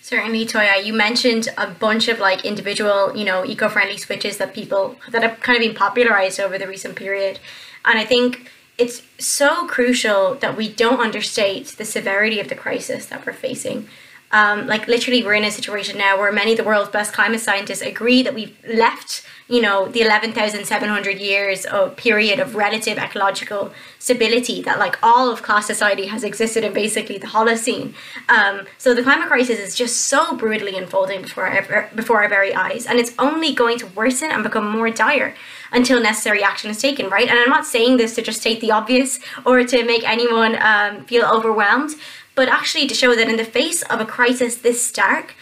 Certainly, 0.02 0.46
Toya. 0.46 0.84
You 0.84 0.94
mentioned 0.94 1.48
a 1.58 1.70
bunch 1.70 2.08
of 2.08 2.18
like 2.18 2.44
individual, 2.44 3.16
you 3.16 3.24
know, 3.24 3.44
eco-friendly 3.44 3.98
switches 3.98 4.38
that 4.38 4.52
people 4.54 4.96
that 5.10 5.22
have 5.22 5.38
kind 5.40 5.56
of 5.56 5.60
been 5.60 5.76
popularized 5.76 6.40
over 6.40 6.58
the 6.58 6.66
recent 6.66 6.96
period, 6.96 7.38
and 7.84 7.98
I 7.98 8.04
think 8.04 8.50
it's 8.78 9.02
so 9.18 9.66
crucial 9.66 10.36
that 10.36 10.56
we 10.56 10.68
don't 10.68 11.00
understate 11.00 11.66
the 11.76 11.84
severity 11.84 12.38
of 12.38 12.48
the 12.48 12.54
crisis 12.54 13.06
that 13.06 13.26
we're 13.26 13.32
facing. 13.32 13.88
Um, 14.30 14.66
like 14.66 14.86
literally, 14.86 15.24
we're 15.24 15.34
in 15.34 15.44
a 15.44 15.50
situation 15.50 15.96
now 15.96 16.18
where 16.18 16.30
many 16.30 16.52
of 16.52 16.58
the 16.58 16.64
world's 16.64 16.90
best 16.90 17.14
climate 17.14 17.40
scientists 17.40 17.80
agree 17.80 18.22
that 18.22 18.34
we've 18.34 18.54
left, 18.68 19.24
you 19.48 19.62
know, 19.62 19.88
the 19.88 20.02
11,700 20.02 21.18
years 21.18 21.64
of 21.64 21.96
period 21.96 22.38
of 22.38 22.54
relative 22.54 22.98
ecological 22.98 23.72
stability 23.98 24.60
that 24.62 24.78
like 24.78 24.98
all 25.02 25.32
of 25.32 25.42
class 25.42 25.66
society 25.66 26.06
has 26.06 26.24
existed 26.24 26.62
in 26.62 26.74
basically 26.74 27.16
the 27.16 27.26
Holocene. 27.26 27.94
Um, 28.28 28.66
so 28.76 28.94
the 28.94 29.02
climate 29.02 29.28
crisis 29.28 29.58
is 29.58 29.74
just 29.74 30.02
so 30.02 30.36
brutally 30.36 30.76
unfolding 30.76 31.22
before 31.22 31.46
our, 31.46 31.90
before 31.94 32.22
our 32.22 32.28
very 32.28 32.54
eyes, 32.54 32.84
and 32.84 32.98
it's 32.98 33.14
only 33.18 33.54
going 33.54 33.78
to 33.78 33.86
worsen 33.86 34.30
and 34.30 34.42
become 34.42 34.70
more 34.70 34.90
dire 34.90 35.34
until 35.72 36.00
necessary 36.00 36.42
action 36.42 36.70
is 36.70 36.80
taken, 36.80 37.08
right? 37.08 37.28
And 37.28 37.38
I'm 37.38 37.50
not 37.50 37.66
saying 37.66 37.96
this 37.96 38.14
to 38.14 38.22
just 38.22 38.40
state 38.40 38.60
the 38.60 38.70
obvious 38.70 39.20
or 39.44 39.64
to 39.64 39.84
make 39.84 40.08
anyone 40.08 40.56
um, 40.62 41.04
feel 41.04 41.24
overwhelmed, 41.24 41.90
but 42.34 42.48
actually 42.48 42.86
to 42.86 42.94
show 42.94 43.14
that 43.14 43.28
in 43.28 43.36
the 43.36 43.44
face 43.44 43.82
of 43.82 44.00
a 44.00 44.06
crisis 44.06 44.56
this 44.56 44.84
stark, 44.84 45.34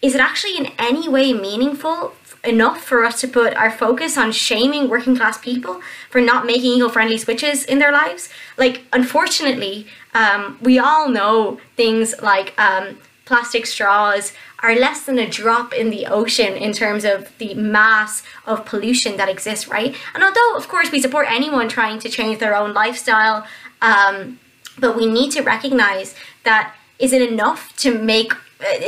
is 0.00 0.14
it 0.14 0.20
actually 0.20 0.56
in 0.56 0.72
any 0.78 1.08
way 1.08 1.32
meaningful 1.32 2.14
enough 2.44 2.82
for 2.82 3.04
us 3.04 3.20
to 3.20 3.28
put 3.28 3.54
our 3.54 3.70
focus 3.70 4.16
on 4.16 4.30
shaming 4.30 4.88
working 4.88 5.16
class 5.16 5.38
people 5.38 5.80
for 6.08 6.20
not 6.20 6.46
making 6.46 6.72
eco-friendly 6.72 7.18
switches 7.18 7.64
in 7.64 7.78
their 7.78 7.92
lives? 7.92 8.28
Like, 8.56 8.82
unfortunately, 8.92 9.86
um, 10.14 10.58
we 10.62 10.78
all 10.78 11.08
know 11.08 11.60
things 11.76 12.14
like 12.22 12.58
um, 12.58 12.98
plastic 13.28 13.66
straws 13.66 14.32
are 14.60 14.74
less 14.74 15.04
than 15.04 15.18
a 15.18 15.28
drop 15.28 15.72
in 15.72 15.90
the 15.90 16.06
ocean 16.06 16.54
in 16.66 16.72
terms 16.72 17.04
of 17.04 17.18
the 17.38 17.54
mass 17.54 18.22
of 18.46 18.64
pollution 18.64 19.18
that 19.18 19.28
exists, 19.28 19.68
right? 19.68 19.94
And 20.14 20.24
although, 20.24 20.56
of 20.56 20.66
course, 20.66 20.90
we 20.90 21.00
support 21.00 21.26
anyone 21.30 21.68
trying 21.68 21.98
to 22.00 22.08
change 22.08 22.38
their 22.38 22.56
own 22.56 22.72
lifestyle, 22.72 23.46
um, 23.82 24.40
but 24.78 24.96
we 24.96 25.06
need 25.06 25.30
to 25.32 25.42
recognize 25.42 26.14
that 26.44 26.74
is 26.98 27.12
it 27.12 27.22
enough 27.30 27.76
to 27.84 27.96
make 27.96 28.32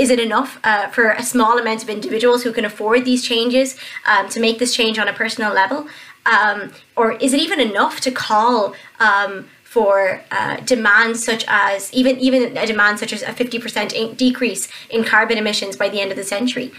is 0.05 0.11
it 0.11 0.19
enough 0.19 0.59
uh, 0.65 0.89
for 0.89 1.11
a 1.11 1.23
small 1.23 1.57
amount 1.57 1.81
of 1.85 1.89
individuals 1.89 2.43
who 2.43 2.53
can 2.53 2.65
afford 2.65 3.05
these 3.05 3.23
changes 3.23 3.77
um, 4.05 4.29
to 4.29 4.41
make 4.41 4.59
this 4.59 4.75
change 4.75 4.99
on 4.99 5.07
a 5.07 5.13
personal 5.13 5.53
level? 5.53 5.87
Um, 6.27 6.73
or 6.97 7.13
is 7.13 7.33
it 7.33 7.41
even 7.41 7.61
enough 7.61 8.01
to 8.01 8.11
call 8.11 8.75
um, 8.99 9.49
for 9.71 10.21
uh, 10.33 10.57
demands 10.75 11.25
such 11.25 11.45
as 11.47 11.95
even 11.95 12.19
even 12.19 12.57
a 12.57 12.67
demand 12.67 12.99
such 12.99 13.13
as 13.13 13.23
a 13.23 13.27
50% 13.27 14.17
decrease 14.17 14.67
in 14.91 15.05
carbon 15.05 15.39
emissions 15.39 15.77
by 15.77 15.89
the 15.89 16.01
end 16.01 16.11
of 16.11 16.17
the 16.17 16.25
century? 16.25 16.73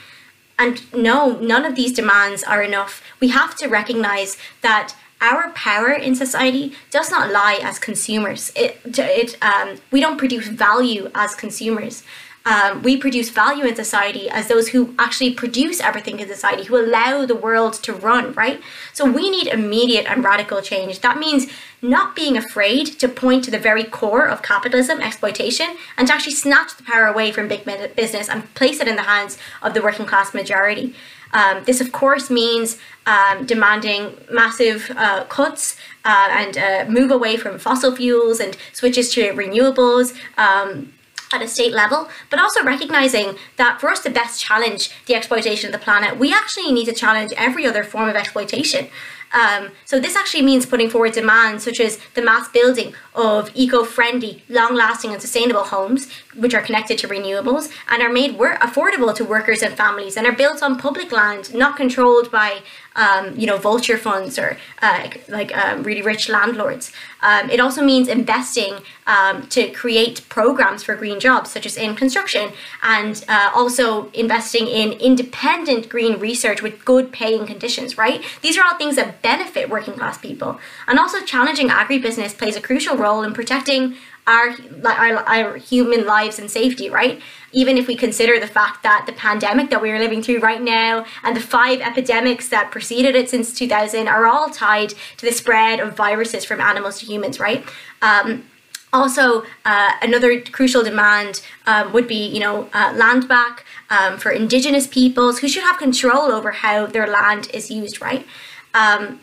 And 0.59 0.75
no, 0.93 1.39
none 1.39 1.63
of 1.63 1.75
these 1.75 1.93
demands 1.93 2.43
are 2.43 2.61
enough. 2.61 3.01
We 3.21 3.29
have 3.29 3.55
to 3.59 3.69
recognize 3.69 4.37
that 4.61 4.93
our 5.21 5.51
power 5.51 5.93
in 5.93 6.15
society 6.15 6.73
does 6.89 7.09
not 7.09 7.31
lie 7.31 7.59
as 7.63 7.79
consumers. 7.79 8.51
It, 8.57 8.81
it, 8.83 9.37
um, 9.41 9.77
we 9.91 10.01
don't 10.01 10.17
produce 10.17 10.47
value 10.49 11.09
as 11.15 11.33
consumers 11.33 12.03
um, 12.45 12.81
we 12.81 12.97
produce 12.97 13.29
value 13.29 13.65
in 13.65 13.75
society 13.75 14.29
as 14.29 14.47
those 14.47 14.69
who 14.69 14.95
actually 14.97 15.33
produce 15.33 15.79
everything 15.79 16.19
in 16.19 16.27
society, 16.27 16.63
who 16.63 16.77
allow 16.77 17.25
the 17.25 17.35
world 17.35 17.73
to 17.83 17.93
run, 17.93 18.33
right? 18.33 18.59
So 18.93 19.05
we 19.09 19.29
need 19.29 19.47
immediate 19.47 20.09
and 20.09 20.23
radical 20.23 20.61
change. 20.61 20.99
That 21.01 21.19
means 21.19 21.47
not 21.81 22.15
being 22.15 22.37
afraid 22.37 22.87
to 22.99 23.07
point 23.07 23.43
to 23.45 23.51
the 23.51 23.59
very 23.59 23.83
core 23.83 24.27
of 24.27 24.41
capitalism, 24.41 25.01
exploitation, 25.01 25.77
and 25.97 26.07
to 26.07 26.13
actually 26.13 26.33
snatch 26.33 26.75
the 26.77 26.83
power 26.83 27.05
away 27.05 27.31
from 27.31 27.47
big 27.47 27.63
business 27.95 28.27
and 28.27 28.51
place 28.55 28.79
it 28.79 28.87
in 28.87 28.95
the 28.95 29.03
hands 29.03 29.37
of 29.61 29.73
the 29.73 29.81
working 29.81 30.05
class 30.05 30.33
majority. 30.33 30.95
Um, 31.33 31.63
this, 31.63 31.79
of 31.79 31.91
course, 31.91 32.29
means 32.29 32.77
um, 33.05 33.45
demanding 33.45 34.17
massive 34.31 34.91
uh, 34.95 35.23
cuts 35.25 35.77
uh, 36.03 36.27
and 36.29 36.57
uh, 36.57 36.85
move 36.89 37.11
away 37.11 37.37
from 37.37 37.57
fossil 37.57 37.95
fuels 37.95 38.39
and 38.39 38.57
switches 38.73 39.13
to 39.13 39.31
renewables. 39.31 40.13
Um, 40.37 40.91
at 41.33 41.41
a 41.41 41.47
state 41.47 41.73
level, 41.73 42.09
but 42.29 42.39
also 42.39 42.63
recognizing 42.63 43.35
that 43.57 43.79
for 43.79 43.89
us 43.89 44.01
to 44.03 44.09
best 44.09 44.43
challenge 44.43 44.91
the 45.05 45.15
exploitation 45.15 45.67
of 45.67 45.73
the 45.73 45.83
planet, 45.83 46.17
we 46.17 46.33
actually 46.33 46.71
need 46.71 46.85
to 46.85 46.93
challenge 46.93 47.33
every 47.37 47.65
other 47.65 47.83
form 47.83 48.09
of 48.09 48.15
exploitation. 48.15 48.87
Um, 49.33 49.71
so 49.85 49.99
this 49.99 50.15
actually 50.15 50.43
means 50.43 50.65
putting 50.65 50.89
forward 50.89 51.13
demands 51.13 51.63
such 51.63 51.79
as 51.79 51.99
the 52.15 52.21
mass 52.21 52.49
building 52.49 52.93
of 53.15 53.51
eco-friendly, 53.53 54.43
long-lasting 54.49 55.11
and 55.11 55.21
sustainable 55.21 55.63
homes, 55.63 56.09
which 56.35 56.53
are 56.53 56.61
connected 56.61 56.97
to 56.99 57.07
renewables 57.07 57.71
and 57.89 58.01
are 58.01 58.11
made 58.11 58.37
wor- 58.37 58.55
affordable 58.55 59.13
to 59.15 59.23
workers 59.25 59.61
and 59.61 59.75
families 59.75 60.17
and 60.17 60.25
are 60.25 60.31
built 60.31 60.61
on 60.61 60.77
public 60.77 61.11
land, 61.11 61.53
not 61.53 61.77
controlled 61.77 62.31
by 62.31 62.61
um, 62.95 63.37
you 63.37 63.47
know, 63.47 63.57
vulture 63.57 63.97
funds 63.97 64.37
or 64.37 64.57
uh, 64.81 65.09
like 65.29 65.55
um, 65.55 65.83
really 65.83 66.01
rich 66.01 66.27
landlords. 66.27 66.91
Um, 67.21 67.49
it 67.49 67.59
also 67.59 67.83
means 67.83 68.07
investing 68.07 68.79
um, 69.07 69.47
to 69.47 69.69
create 69.69 70.27
programs 70.27 70.83
for 70.83 70.95
green 70.95 71.19
jobs, 71.19 71.51
such 71.51 71.65
as 71.65 71.77
in 71.77 71.95
construction, 71.95 72.51
and 72.83 73.23
uh, 73.27 73.51
also 73.53 74.09
investing 74.11 74.67
in 74.67 74.93
independent 74.93 75.87
green 75.87 76.19
research 76.19 76.61
with 76.61 76.83
good 76.83 77.11
paying 77.11 77.45
conditions, 77.45 77.97
right? 77.97 78.23
These 78.41 78.57
are 78.57 78.65
all 78.65 78.77
things 78.77 78.95
that 78.95 79.20
benefit 79.21 79.69
working 79.69 79.93
class 79.93 80.17
people. 80.17 80.59
And 80.87 80.99
also 80.99 81.21
challenging 81.21 81.69
agribusiness 81.69 82.37
plays 82.37 82.55
a 82.55 82.61
crucial 82.61 82.97
role 82.97 83.23
in 83.23 83.33
protecting 83.33 83.95
our, 84.27 84.55
our, 84.85 85.15
our 85.27 85.57
human 85.57 86.05
lives 86.05 86.37
and 86.39 86.49
safety, 86.49 86.89
right? 86.89 87.19
Even 87.51 87.77
if 87.77 87.87
we 87.87 87.95
consider 87.95 88.39
the 88.39 88.47
fact 88.47 88.83
that 88.83 89.05
the 89.05 89.13
pandemic 89.13 89.69
that 89.69 89.81
we 89.81 89.89
are 89.91 89.99
living 89.99 90.21
through 90.21 90.39
right 90.39 90.61
now 90.61 91.05
and 91.23 91.35
the 91.35 91.41
five 91.41 91.81
epidemics 91.81 92.47
that 92.49 92.71
preceded 92.71 93.15
it 93.15 93.29
since 93.29 93.53
2000 93.53 94.07
are 94.07 94.27
all 94.27 94.49
tied 94.49 94.93
to 95.17 95.25
the 95.25 95.31
spread 95.31 95.79
of 95.79 95.95
viruses 95.95 96.45
from 96.45 96.61
animals 96.61 96.99
to 96.99 97.05
humans, 97.05 97.39
right? 97.39 97.65
Um, 98.01 98.45
also, 98.93 99.43
uh, 99.63 99.91
another 100.01 100.41
crucial 100.41 100.83
demand 100.83 101.41
um, 101.65 101.93
would 101.93 102.07
be, 102.07 102.27
you 102.27 102.41
know, 102.41 102.69
uh, 102.73 102.93
land 102.95 103.27
back 103.27 103.65
um, 103.89 104.17
for 104.17 104.31
Indigenous 104.31 104.85
peoples 104.85 105.39
who 105.39 105.47
should 105.47 105.63
have 105.63 105.77
control 105.77 106.31
over 106.31 106.51
how 106.51 106.87
their 106.87 107.07
land 107.07 107.49
is 107.53 107.71
used, 107.71 108.01
right? 108.01 108.25
Um, 108.73 109.19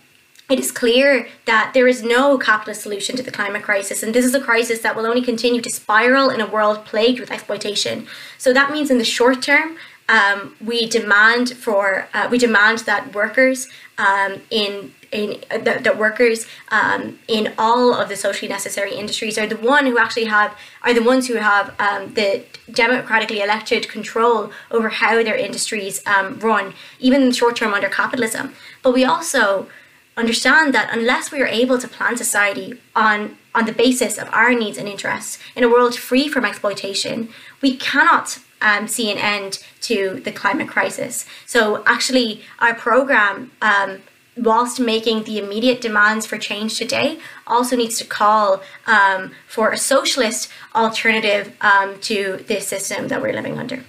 it 0.51 0.59
is 0.59 0.73
clear 0.73 1.29
that 1.45 1.73
there 1.75 1.87
is 1.87 2.03
no 2.03 2.39
capitalist 2.39 2.81
solution 2.83 3.17
to 3.17 3.23
the 3.23 3.31
climate 3.31 3.63
crisis, 3.63 4.03
and 4.03 4.15
this 4.15 4.25
is 4.25 4.35
a 4.35 4.41
crisis 4.41 4.81
that 4.81 4.97
will 4.97 5.05
only 5.05 5.21
continue 5.21 5.61
to 5.61 5.71
spiral 5.71 6.31
in 6.31 6.41
a 6.41 6.47
world 6.47 6.87
plagued 6.87 7.21
with 7.21 7.31
exploitation. 7.31 8.07
So 8.39 8.55
that 8.55 8.71
means, 8.73 8.91
in 8.91 8.97
the 8.97 9.05
short 9.05 9.43
term, 9.43 9.77
um, 10.09 10.57
we 10.65 10.87
demand 10.87 11.51
for 11.51 12.09
uh, 12.15 12.29
we 12.31 12.39
demand 12.39 12.79
that 12.81 13.15
workers 13.15 13.69
um, 13.99 14.41
in 14.51 14.93
in 15.13 15.43
uh, 15.51 15.59
that, 15.59 15.99
workers 15.99 16.47
um, 16.71 17.19
in 17.29 17.53
all 17.59 17.95
of 17.95 18.09
the 18.09 18.17
socially 18.17 18.49
necessary 18.49 18.95
industries 18.95 19.39
are 19.39 19.47
the 19.47 19.57
one 19.57 19.87
who 19.87 19.99
actually 19.99 20.27
have 20.27 20.57
are 20.83 20.95
the 20.95 21.03
ones 21.03 21.27
who 21.29 21.35
have 21.35 21.75
um, 21.81 22.15
the 22.15 22.45
democratically 22.71 23.41
elected 23.41 23.89
control 23.89 24.51
over 24.71 24.89
how 24.89 25.23
their 25.23 25.37
industries 25.37 26.03
um, 26.07 26.39
run, 26.41 26.75
even 26.99 27.23
in 27.23 27.29
the 27.29 27.35
short 27.35 27.57
term 27.57 27.75
under 27.75 27.89
capitalism. 27.89 28.55
But 28.83 28.95
we 28.95 29.05
also 29.05 29.69
understand 30.17 30.75
that 30.75 30.93
unless 30.93 31.31
we 31.31 31.41
are 31.41 31.47
able 31.47 31.79
to 31.79 31.89
plan 31.89 32.17
society 32.17 32.81
on, 32.95 33.39
on 33.55 33.65
the 33.67 33.73
basis 33.73 34.19
of 34.19 34.29
our 34.33 34.53
needs 34.53 34.77
and 34.77 34.89
interests 34.89 35.39
in 35.55 35.63
a 35.65 35.69
world 35.69 35.95
free 35.97 36.29
from 36.29 36.45
exploitation, 36.45 37.29
we 37.63 37.77
cannot 37.77 38.39
um, 38.61 38.89
see 38.89 39.11
an 39.11 39.19
end 39.19 39.65
to 39.83 40.21
the 40.25 40.33
climate 40.33 40.69
crisis. 40.69 41.25
So, 41.47 41.83
actually, 41.87 42.43
our 42.59 42.75
program, 42.75 43.53
um, 43.63 44.03
whilst 44.37 44.81
making 44.81 45.25
the 45.25 45.39
immediate 45.39 45.81
demands 45.81 46.27
for 46.27 46.39
change 46.39 46.77
today, 46.77 47.19
also 47.47 47.77
needs 47.77 47.99
to 47.99 48.05
call 48.05 48.63
um, 48.87 49.33
for 49.47 49.71
a 49.71 49.79
socialist 49.79 50.51
alternative 50.75 51.57
um, 51.61 52.01
to 52.01 52.45
this 52.49 52.67
system 52.67 53.09
that 53.09 53.23
we're 53.23 53.33
living 53.33 53.59
under. 53.59 53.85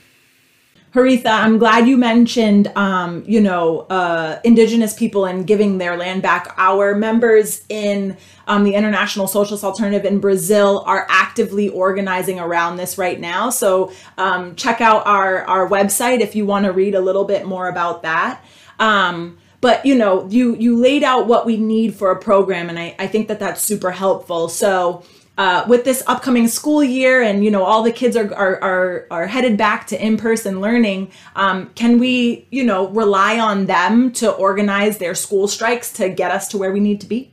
Haritha, 0.94 1.28
I'm 1.28 1.60
glad 1.60 1.88
you 1.88 1.98
mentioned, 1.98 2.72
um, 2.76 3.24
you 3.28 3.42
know, 3.42 3.82
uh, 3.82 4.40
Indigenous 4.44 4.96
people 4.96 5.26
and 5.26 5.46
giving 5.46 5.78
their 5.78 5.96
land 5.96 6.24
back. 6.24 6.52
Our 6.58 6.96
members 6.96 7.64
in 7.70 8.18
um, 8.48 8.64
the 8.64 8.74
International 8.74 9.28
Socialist 9.28 9.64
Alternative 9.64 10.04
in 10.04 10.20
Brazil 10.20 10.84
are 10.88 11.06
actively 11.08 11.70
organizing 11.70 12.40
around 12.40 12.78
this 12.78 12.98
right 12.98 13.20
now. 13.20 13.52
So 13.52 13.92
um, 14.18 14.56
check 14.56 14.82
out 14.82 15.06
our 15.06 15.44
our 15.44 15.70
website 15.70 16.22
if 16.22 16.36
you 16.36 16.48
want 16.48 16.66
to 16.66 16.72
read 16.72 16.96
a 16.96 17.02
little 17.02 17.26
bit 17.26 17.46
more 17.46 17.70
about 17.70 18.02
that. 18.02 18.44
Um, 18.80 19.38
but 19.62 19.86
you 19.86 19.94
know, 19.94 20.28
you 20.28 20.56
you 20.56 20.76
laid 20.76 21.04
out 21.04 21.28
what 21.28 21.46
we 21.46 21.58
need 21.58 21.94
for 21.94 22.10
a 22.10 22.20
program, 22.20 22.68
and 22.68 22.80
I, 22.80 22.96
I 22.98 23.06
think 23.06 23.28
that 23.28 23.40
that's 23.40 23.62
super 23.62 23.92
helpful. 23.92 24.50
So 24.50 25.04
uh, 25.40 25.64
with 25.70 25.86
this 25.86 26.04
upcoming 26.06 26.50
school 26.50 26.84
year 26.84 27.22
and 27.24 27.46
you 27.46 27.50
know 27.50 27.64
all 27.64 27.82
the 27.82 27.94
kids 27.94 28.18
are 28.18 28.32
are 28.36 28.62
are, 28.62 29.08
are 29.10 29.26
headed 29.26 29.56
back 29.58 29.88
to 29.88 29.96
in-person 30.06 30.60
learning 30.60 31.10
um, 31.38 31.70
can 31.76 31.98
we 31.98 32.46
you 32.52 32.64
know 32.64 32.90
rely 32.90 33.40
on 33.40 33.66
them 33.66 34.12
to 34.12 34.30
organize 34.30 34.98
their 34.98 35.16
school 35.16 35.48
strikes 35.48 35.94
to 35.94 36.10
get 36.10 36.30
us 36.30 36.50
to 36.50 36.58
where 36.58 36.74
we 36.74 36.82
need 36.82 37.00
to 37.02 37.08
be 37.08 37.32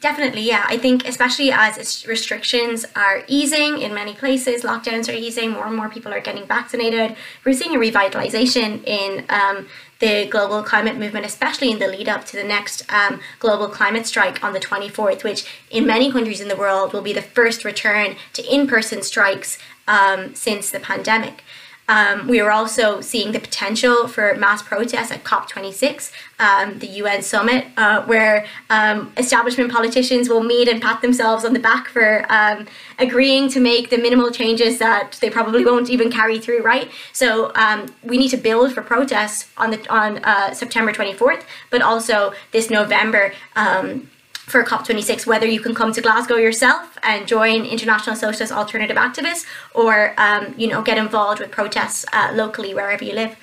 Definitely, 0.00 0.48
yeah. 0.48 0.64
I 0.66 0.78
think 0.78 1.06
especially 1.06 1.52
as 1.52 2.06
restrictions 2.06 2.86
are 2.96 3.22
easing 3.28 3.82
in 3.82 3.92
many 3.92 4.14
places, 4.14 4.62
lockdowns 4.62 5.10
are 5.10 5.16
easing, 5.16 5.50
more 5.50 5.66
and 5.66 5.76
more 5.76 5.90
people 5.90 6.10
are 6.10 6.22
getting 6.22 6.46
vaccinated. 6.46 7.16
We're 7.44 7.52
seeing 7.52 7.76
a 7.76 7.78
revitalization 7.78 8.82
in 8.86 9.26
um, 9.28 9.68
the 10.00 10.26
global 10.30 10.62
climate 10.62 10.96
movement, 10.96 11.26
especially 11.26 11.70
in 11.70 11.78
the 11.78 11.86
lead 11.86 12.08
up 12.08 12.24
to 12.24 12.36
the 12.36 12.44
next 12.44 12.90
um, 12.92 13.20
global 13.38 13.68
climate 13.68 14.06
strike 14.06 14.42
on 14.42 14.52
the 14.52 14.60
24th, 14.60 15.22
which 15.22 15.46
in 15.70 15.86
many 15.86 16.10
countries 16.10 16.40
in 16.40 16.48
the 16.48 16.56
world 16.56 16.92
will 16.92 17.02
be 17.02 17.12
the 17.12 17.22
first 17.22 17.64
return 17.64 18.16
to 18.32 18.42
in 18.52 18.66
person 18.66 19.02
strikes 19.02 19.58
um, 19.86 20.34
since 20.34 20.70
the 20.70 20.80
pandemic. 20.80 21.44
Um, 21.90 22.28
we 22.28 22.38
are 22.38 22.52
also 22.52 23.00
seeing 23.00 23.32
the 23.32 23.40
potential 23.40 24.06
for 24.06 24.34
mass 24.36 24.62
protests 24.62 25.10
at 25.10 25.24
COP26, 25.24 26.12
um, 26.38 26.78
the 26.78 26.86
UN 26.86 27.20
summit, 27.20 27.66
uh, 27.76 28.04
where 28.04 28.46
um, 28.70 29.12
establishment 29.16 29.72
politicians 29.72 30.28
will 30.28 30.44
meet 30.44 30.68
and 30.68 30.80
pat 30.80 31.02
themselves 31.02 31.44
on 31.44 31.52
the 31.52 31.58
back 31.58 31.88
for 31.88 32.24
um, 32.32 32.68
agreeing 33.00 33.48
to 33.50 33.58
make 33.58 33.90
the 33.90 33.98
minimal 33.98 34.30
changes 34.30 34.78
that 34.78 35.18
they 35.20 35.28
probably 35.28 35.64
won't 35.64 35.90
even 35.90 36.12
carry 36.12 36.38
through. 36.38 36.62
Right. 36.62 36.88
So 37.12 37.50
um, 37.56 37.86
we 38.04 38.18
need 38.18 38.28
to 38.28 38.36
build 38.36 38.72
for 38.72 38.82
protests 38.82 39.50
on 39.56 39.72
the 39.72 39.92
on 39.92 40.18
uh, 40.18 40.54
September 40.54 40.92
24th, 40.92 41.42
but 41.70 41.82
also 41.82 42.32
this 42.52 42.70
November. 42.70 43.32
Um, 43.56 44.09
for 44.50 44.64
COP26, 44.64 45.26
whether 45.26 45.46
you 45.46 45.60
can 45.60 45.74
come 45.74 45.92
to 45.92 46.00
Glasgow 46.00 46.36
yourself 46.36 46.98
and 47.02 47.26
join 47.26 47.64
International 47.64 48.16
Socialist 48.16 48.52
Alternative 48.52 48.96
Activists 48.96 49.46
or, 49.74 50.14
um, 50.18 50.54
you 50.56 50.66
know, 50.66 50.82
get 50.82 50.98
involved 50.98 51.40
with 51.40 51.50
protests 51.50 52.04
uh, 52.12 52.32
locally 52.34 52.74
wherever 52.74 53.04
you 53.04 53.14
live. 53.14 53.36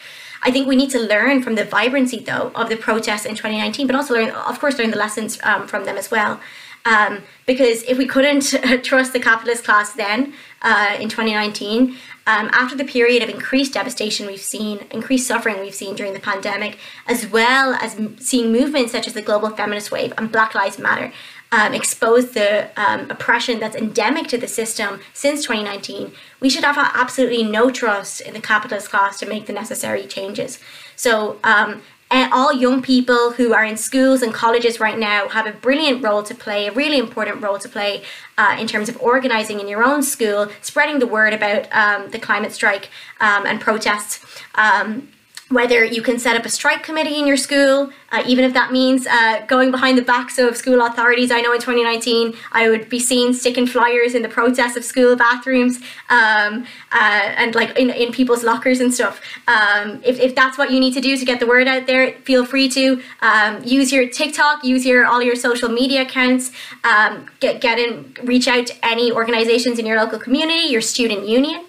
I 0.43 0.51
think 0.51 0.67
we 0.67 0.75
need 0.75 0.91
to 0.91 0.99
learn 0.99 1.41
from 1.41 1.55
the 1.55 1.65
vibrancy, 1.65 2.19
though, 2.19 2.51
of 2.53 2.69
the 2.69 2.77
protests 2.77 3.25
in 3.25 3.35
2019, 3.35 3.87
but 3.87 3.95
also 3.95 4.13
learn, 4.13 4.29
of 4.29 4.59
course, 4.59 4.77
learn 4.77 4.91
the 4.91 4.97
lessons 4.97 5.39
um, 5.43 5.67
from 5.67 5.85
them 5.85 5.97
as 5.97 6.11
well. 6.11 6.39
Um, 6.87 7.23
because 7.45 7.83
if 7.83 7.97
we 7.97 8.05
couldn't 8.07 8.43
trust 8.83 9.11
the 9.11 9.19
capitalist 9.19 9.65
class 9.65 9.91
then 9.91 10.33
uh, 10.61 10.95
in 10.99 11.09
2019, 11.09 11.97
um, 12.25 12.49
after 12.53 12.77
the 12.77 12.85
period 12.85 13.21
of 13.21 13.29
increased 13.29 13.73
devastation 13.73 14.25
we've 14.25 14.39
seen, 14.39 14.79
increased 14.91 15.27
suffering 15.27 15.59
we've 15.59 15.75
seen 15.75 15.95
during 15.95 16.13
the 16.13 16.19
pandemic, 16.19 16.77
as 17.05 17.27
well 17.27 17.73
as 17.75 17.99
seeing 18.19 18.53
movements 18.53 18.93
such 18.93 19.05
as 19.05 19.13
the 19.13 19.21
global 19.21 19.49
feminist 19.49 19.91
wave 19.91 20.13
and 20.17 20.31
Black 20.31 20.55
Lives 20.55 20.79
Matter 20.79 21.11
um, 21.51 21.73
expose 21.73 22.31
the 22.31 22.69
um, 22.79 23.09
oppression 23.09 23.59
that's 23.59 23.75
endemic 23.75 24.27
to 24.27 24.37
the 24.37 24.47
system 24.47 24.99
since 25.13 25.43
2019, 25.43 26.11
we 26.39 26.49
should 26.49 26.63
have 26.63 26.77
absolutely 26.77 27.43
no 27.43 27.69
trust 27.69 28.21
in 28.21 28.33
the 28.33 28.41
capitalist 28.41 28.89
class 28.89 29.19
to 29.19 29.25
make 29.25 29.45
the 29.45 29.53
necessary 29.53 30.05
changes. 30.05 30.59
So, 30.95 31.39
um, 31.43 31.81
all 32.11 32.53
young 32.53 32.81
people 32.81 33.31
who 33.31 33.53
are 33.53 33.65
in 33.65 33.77
schools 33.77 34.21
and 34.21 34.33
colleges 34.33 34.79
right 34.79 34.97
now 34.97 35.27
have 35.29 35.45
a 35.45 35.51
brilliant 35.51 36.03
role 36.03 36.23
to 36.23 36.33
play, 36.33 36.67
a 36.67 36.71
really 36.71 36.97
important 36.97 37.41
role 37.41 37.59
to 37.59 37.69
play 37.69 38.03
uh, 38.37 38.55
in 38.59 38.67
terms 38.67 38.89
of 38.89 38.99
organizing 39.01 39.59
in 39.59 39.67
your 39.67 39.83
own 39.83 40.01
school, 40.01 40.49
spreading 40.61 40.99
the 40.99 41.07
word 41.07 41.33
about 41.33 41.67
um, 41.71 42.09
the 42.11 42.19
climate 42.19 42.51
strike 42.51 42.89
um, 43.19 43.45
and 43.45 43.59
protests. 43.59 44.25
Um, 44.55 45.09
whether 45.49 45.83
you 45.85 46.01
can 46.01 46.19
set 46.19 46.35
up 46.35 46.45
a 46.45 46.49
strike 46.49 46.83
committee 46.83 47.17
in 47.17 47.25
your 47.25 47.37
school, 47.37 47.89
uh, 48.11 48.23
even 48.27 48.43
if 48.43 48.53
that 48.53 48.71
means 48.71 49.07
uh, 49.07 49.45
going 49.47 49.71
behind 49.71 49.97
the 49.97 50.01
backs 50.01 50.37
of 50.37 50.57
school 50.57 50.85
authorities. 50.85 51.31
I 51.31 51.41
know 51.41 51.53
in 51.53 51.59
2019 51.59 52.33
I 52.51 52.69
would 52.69 52.89
be 52.89 52.99
seen 52.99 53.33
sticking 53.33 53.65
flyers 53.65 54.13
in 54.13 54.21
the 54.21 54.29
protests 54.29 54.75
of 54.75 54.83
school 54.83 55.15
bathrooms 55.15 55.77
um, 56.09 56.65
uh, 56.91 57.33
and 57.37 57.55
like 57.55 57.77
in, 57.77 57.89
in 57.89 58.11
people's 58.11 58.43
lockers 58.43 58.81
and 58.81 58.93
stuff. 58.93 59.21
Um, 59.47 60.01
if, 60.03 60.19
if 60.19 60.35
that's 60.35 60.57
what 60.57 60.71
you 60.71 60.79
need 60.79 60.93
to 60.93 61.01
do 61.01 61.15
to 61.15 61.25
get 61.25 61.39
the 61.39 61.47
word 61.47 61.67
out 61.67 61.87
there, 61.87 62.13
feel 62.23 62.45
free 62.45 62.67
to 62.69 63.01
um, 63.21 63.63
use 63.63 63.91
your 63.91 64.09
TikTok, 64.09 64.63
use 64.65 64.85
your 64.85 65.05
all 65.05 65.21
your 65.21 65.35
social 65.35 65.69
media 65.69 66.01
accounts, 66.01 66.51
um, 66.83 67.27
get 67.39 67.61
get 67.61 67.79
in, 67.79 68.15
reach 68.23 68.47
out 68.47 68.67
to 68.67 68.85
any 68.85 69.11
organizations 69.11 69.79
in 69.79 69.85
your 69.85 69.97
local 69.97 70.19
community, 70.19 70.67
your 70.67 70.81
student 70.81 71.27
union. 71.27 71.66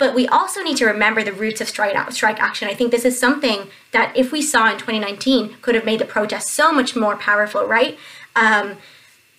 But 0.00 0.14
we 0.14 0.26
also 0.28 0.62
need 0.62 0.78
to 0.78 0.86
remember 0.86 1.22
the 1.22 1.32
roots 1.32 1.60
of 1.60 1.68
strike, 1.68 2.10
strike 2.10 2.40
action. 2.40 2.68
I 2.68 2.74
think 2.74 2.90
this 2.90 3.04
is 3.04 3.20
something 3.20 3.68
that 3.92 4.16
if 4.16 4.32
we 4.32 4.40
saw 4.40 4.64
in 4.72 4.78
2019 4.78 5.58
could 5.60 5.74
have 5.74 5.84
made 5.84 6.00
the 6.00 6.06
protest 6.06 6.48
so 6.48 6.72
much 6.72 6.96
more 6.96 7.16
powerful, 7.16 7.66
right? 7.66 7.98
Um, 8.34 8.78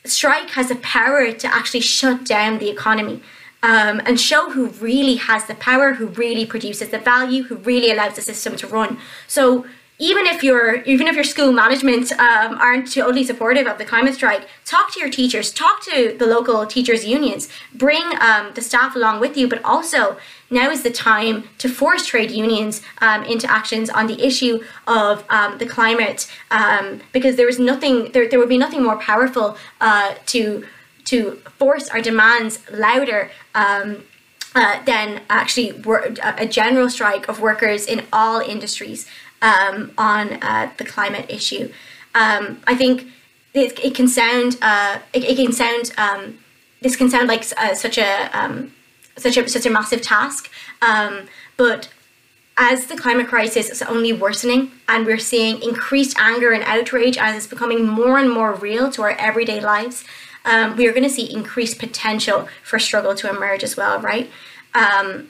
strike 0.05 0.51
has 0.51 0.69
the 0.69 0.75
power 0.75 1.31
to 1.31 1.47
actually 1.53 1.79
shut 1.79 2.25
down 2.25 2.59
the 2.59 2.69
economy. 2.69 3.23
Um, 3.63 4.01
and 4.05 4.19
show 4.19 4.51
who 4.51 4.67
really 4.67 5.15
has 5.15 5.45
the 5.45 5.55
power, 5.55 5.93
who 5.93 6.07
really 6.07 6.45
produces 6.45 6.89
the 6.89 6.99
value, 6.99 7.43
who 7.43 7.55
really 7.55 7.91
allows 7.91 8.15
the 8.15 8.21
system 8.21 8.55
to 8.57 8.67
run. 8.67 8.99
So 9.27 9.65
even 10.01 10.25
if 10.25 10.43
your 10.43 10.81
even 10.93 11.05
if 11.07 11.13
your 11.13 11.23
school 11.23 11.51
management 11.53 12.11
um, 12.13 12.57
aren't 12.57 12.91
totally 12.91 13.23
supportive 13.23 13.67
of 13.67 13.77
the 13.77 13.85
climate 13.85 14.15
strike, 14.15 14.47
talk 14.65 14.91
to 14.91 14.99
your 14.99 15.09
teachers, 15.09 15.51
talk 15.51 15.83
to 15.83 16.15
the 16.17 16.25
local 16.25 16.65
teachers 16.65 17.05
unions, 17.05 17.47
bring 17.75 18.03
um, 18.19 18.51
the 18.55 18.61
staff 18.61 18.95
along 18.95 19.19
with 19.19 19.37
you, 19.37 19.47
but 19.47 19.63
also 19.63 20.17
now 20.49 20.71
is 20.71 20.81
the 20.81 20.89
time 20.89 21.47
to 21.59 21.69
force 21.69 22.07
trade 22.07 22.31
unions 22.31 22.81
um, 22.99 23.23
into 23.25 23.49
actions 23.49 23.91
on 23.91 24.07
the 24.07 24.19
issue 24.25 24.59
of 24.87 25.23
um, 25.29 25.59
the 25.59 25.67
climate 25.67 26.27
um, 26.49 26.99
because 27.13 27.35
there 27.35 27.47
is 27.47 27.59
nothing 27.59 28.11
there, 28.11 28.27
there 28.27 28.39
would 28.39 28.49
be 28.49 28.57
nothing 28.57 28.81
more 28.81 28.97
powerful 28.97 29.55
uh, 29.79 30.15
to 30.25 30.65
to 31.05 31.35
force 31.59 31.89
our 31.89 32.01
demands 32.01 32.59
louder 32.71 33.29
um, 33.53 34.03
uh, 34.55 34.83
than 34.83 35.21
actually 35.29 35.71
wor- 35.71 36.13
a 36.23 36.47
general 36.47 36.89
strike 36.89 37.29
of 37.29 37.39
workers 37.39 37.85
in 37.85 38.03
all 38.11 38.39
industries 38.41 39.07
um, 39.41 39.91
on 39.97 40.33
uh, 40.43 40.71
the 40.77 40.85
climate 40.85 41.25
issue. 41.29 41.71
Um, 42.13 42.61
I 42.67 42.75
think 42.75 43.07
it, 43.53 43.79
it 43.83 43.95
can 43.95 44.07
sound 44.07 44.57
uh, 44.61 44.99
it, 45.13 45.23
it, 45.23 45.35
can 45.35 45.51
sound 45.51 45.91
this 46.81 46.95
can 46.95 47.09
sound 47.09 47.27
like 47.27 47.45
uh, 47.57 47.73
such 47.73 47.97
a 47.97 48.69
such 49.17 49.37
a 49.37 49.47
such 49.47 49.65
a 49.65 49.69
massive 49.69 50.01
task. 50.01 50.49
Um, 50.81 51.27
but 51.57 51.89
as 52.57 52.87
the 52.87 52.97
climate 52.97 53.27
crisis 53.27 53.69
is 53.69 53.81
only 53.81 54.13
worsening 54.13 54.71
and 54.87 55.05
we're 55.05 55.17
seeing 55.17 55.61
increased 55.61 56.17
anger 56.19 56.51
and 56.51 56.63
outrage 56.63 57.17
as 57.17 57.35
it's 57.35 57.47
becoming 57.47 57.87
more 57.87 58.19
and 58.19 58.31
more 58.31 58.53
real 58.53 58.91
to 58.91 59.01
our 59.01 59.11
everyday 59.11 59.59
lives, 59.59 60.03
um, 60.45 60.75
we 60.75 60.87
are 60.87 60.91
going 60.91 61.03
to 61.03 61.09
see 61.09 61.31
increased 61.33 61.79
potential 61.79 62.47
for 62.63 62.77
struggle 62.77 63.15
to 63.15 63.29
emerge 63.29 63.63
as 63.63 63.77
well, 63.77 63.99
right? 63.99 64.29
Um, 64.73 65.29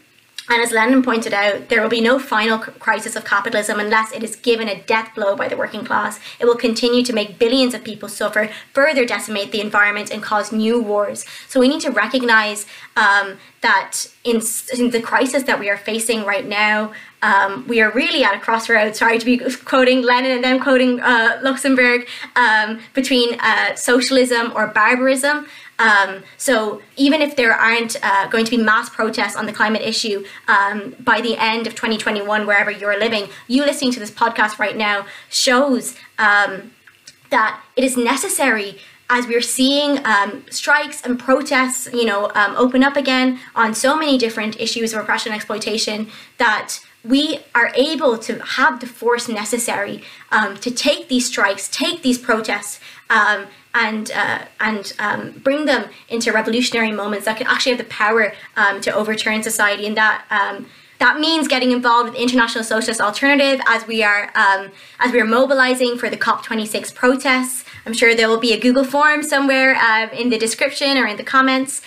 and 0.51 0.61
as 0.61 0.73
Lenin 0.73 1.01
pointed 1.01 1.33
out, 1.33 1.69
there 1.69 1.81
will 1.81 1.87
be 1.87 2.01
no 2.01 2.19
final 2.19 2.59
crisis 2.59 3.15
of 3.15 3.23
capitalism 3.23 3.79
unless 3.79 4.11
it 4.11 4.21
is 4.21 4.35
given 4.35 4.67
a 4.67 4.81
death 4.81 5.15
blow 5.15 5.33
by 5.33 5.47
the 5.47 5.55
working 5.55 5.85
class. 5.85 6.19
It 6.41 6.45
will 6.45 6.57
continue 6.57 7.03
to 7.05 7.13
make 7.13 7.39
billions 7.39 7.73
of 7.73 7.85
people 7.85 8.09
suffer, 8.09 8.49
further 8.73 9.05
decimate 9.05 9.53
the 9.53 9.61
environment, 9.61 10.11
and 10.11 10.21
cause 10.21 10.51
new 10.51 10.81
wars. 10.81 11.25
So 11.47 11.61
we 11.61 11.69
need 11.69 11.79
to 11.81 11.89
recognize 11.89 12.65
um, 12.97 13.37
that 13.61 14.07
in, 14.25 14.41
in, 14.77 14.89
the 14.89 15.01
crisis 15.01 15.43
that 15.43 15.57
we 15.57 15.69
are 15.69 15.77
facing 15.77 16.25
right 16.25 16.45
now, 16.45 16.91
um, 17.21 17.65
we 17.69 17.79
are 17.79 17.89
really 17.91 18.25
at 18.25 18.35
a 18.35 18.39
crossroads. 18.39 18.99
Sorry 18.99 19.19
to 19.19 19.25
be 19.25 19.37
quoting 19.63 20.01
Lenin 20.01 20.31
and 20.31 20.43
then 20.43 20.59
quoting 20.59 20.99
uh, 20.99 21.39
Luxemburg 21.41 22.09
um, 22.35 22.81
between 22.93 23.39
uh, 23.39 23.75
socialism 23.75 24.51
or 24.53 24.67
barbarism. 24.67 25.47
Um, 25.81 26.23
so 26.37 26.81
even 26.95 27.21
if 27.21 27.35
there 27.35 27.53
aren't 27.53 27.97
uh, 28.03 28.27
going 28.27 28.45
to 28.45 28.51
be 28.51 28.57
mass 28.57 28.89
protests 28.89 29.35
on 29.35 29.47
the 29.47 29.53
climate 29.53 29.81
issue 29.81 30.23
um, 30.47 30.95
by 30.99 31.21
the 31.21 31.35
end 31.37 31.65
of 31.65 31.73
2021, 31.73 32.45
wherever 32.45 32.69
you're 32.69 32.99
living, 32.99 33.29
you 33.47 33.65
listening 33.65 33.91
to 33.93 33.99
this 33.99 34.11
podcast 34.11 34.59
right 34.59 34.77
now 34.77 35.07
shows 35.29 35.95
um, 36.19 36.71
that 37.31 37.59
it 37.75 37.83
is 37.83 37.97
necessary 37.97 38.77
as 39.09 39.27
we're 39.27 39.41
seeing 39.41 40.05
um, 40.05 40.45
strikes 40.49 41.01
and 41.01 41.19
protests, 41.19 41.89
you 41.91 42.05
know, 42.05 42.31
um, 42.35 42.55
open 42.55 42.83
up 42.83 42.95
again 42.95 43.39
on 43.55 43.73
so 43.73 43.97
many 43.97 44.17
different 44.17 44.57
issues 44.59 44.93
of 44.93 45.01
oppression 45.01 45.31
and 45.31 45.35
exploitation, 45.37 46.07
that 46.37 46.79
we 47.03 47.39
are 47.55 47.71
able 47.75 48.17
to 48.17 48.39
have 48.39 48.79
the 48.79 48.85
force 48.85 49.27
necessary 49.27 50.03
um, 50.31 50.55
to 50.57 50.69
take 50.71 51.09
these 51.09 51.25
strikes, 51.25 51.67
take 51.67 52.03
these 52.03 52.17
protests, 52.17 52.79
um, 53.11 53.45
and 53.73 54.11
uh, 54.11 54.39
and 54.59 54.93
um, 54.97 55.31
bring 55.43 55.65
them 55.65 55.89
into 56.09 56.31
revolutionary 56.31 56.91
moments 56.91 57.25
that 57.25 57.37
can 57.37 57.45
actually 57.47 57.73
have 57.73 57.79
the 57.79 57.93
power 57.93 58.33
um, 58.55 58.81
to 58.81 58.93
overturn 58.93 59.43
society, 59.43 59.85
and 59.85 59.95
that 59.97 60.25
um, 60.31 60.65
that 60.99 61.19
means 61.19 61.47
getting 61.47 61.71
involved 61.71 62.11
with 62.11 62.19
International 62.19 62.63
Socialist 62.63 63.01
Alternative 63.01 63.61
as 63.67 63.85
we 63.85 64.01
are 64.01 64.31
um, 64.35 64.71
as 64.99 65.11
we 65.11 65.19
are 65.19 65.25
mobilizing 65.25 65.97
for 65.97 66.09
the 66.09 66.17
COP26 66.17 66.95
protests. 66.95 67.65
I'm 67.85 67.93
sure 67.93 68.15
there 68.15 68.29
will 68.29 68.39
be 68.39 68.53
a 68.53 68.59
Google 68.59 68.83
form 68.83 69.23
somewhere 69.23 69.75
uh, 69.75 70.09
in 70.13 70.29
the 70.29 70.37
description 70.37 70.97
or 70.97 71.05
in 71.05 71.17
the 71.17 71.23
comments. 71.23 71.81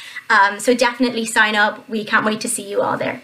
So 0.58 0.74
definitely 0.74 1.26
sign 1.26 1.54
up. 1.54 1.88
We 1.88 2.04
can't 2.04 2.26
wait 2.26 2.40
to 2.40 2.48
see 2.48 2.68
you 2.68 2.82
all 2.82 2.98
there 2.98 3.22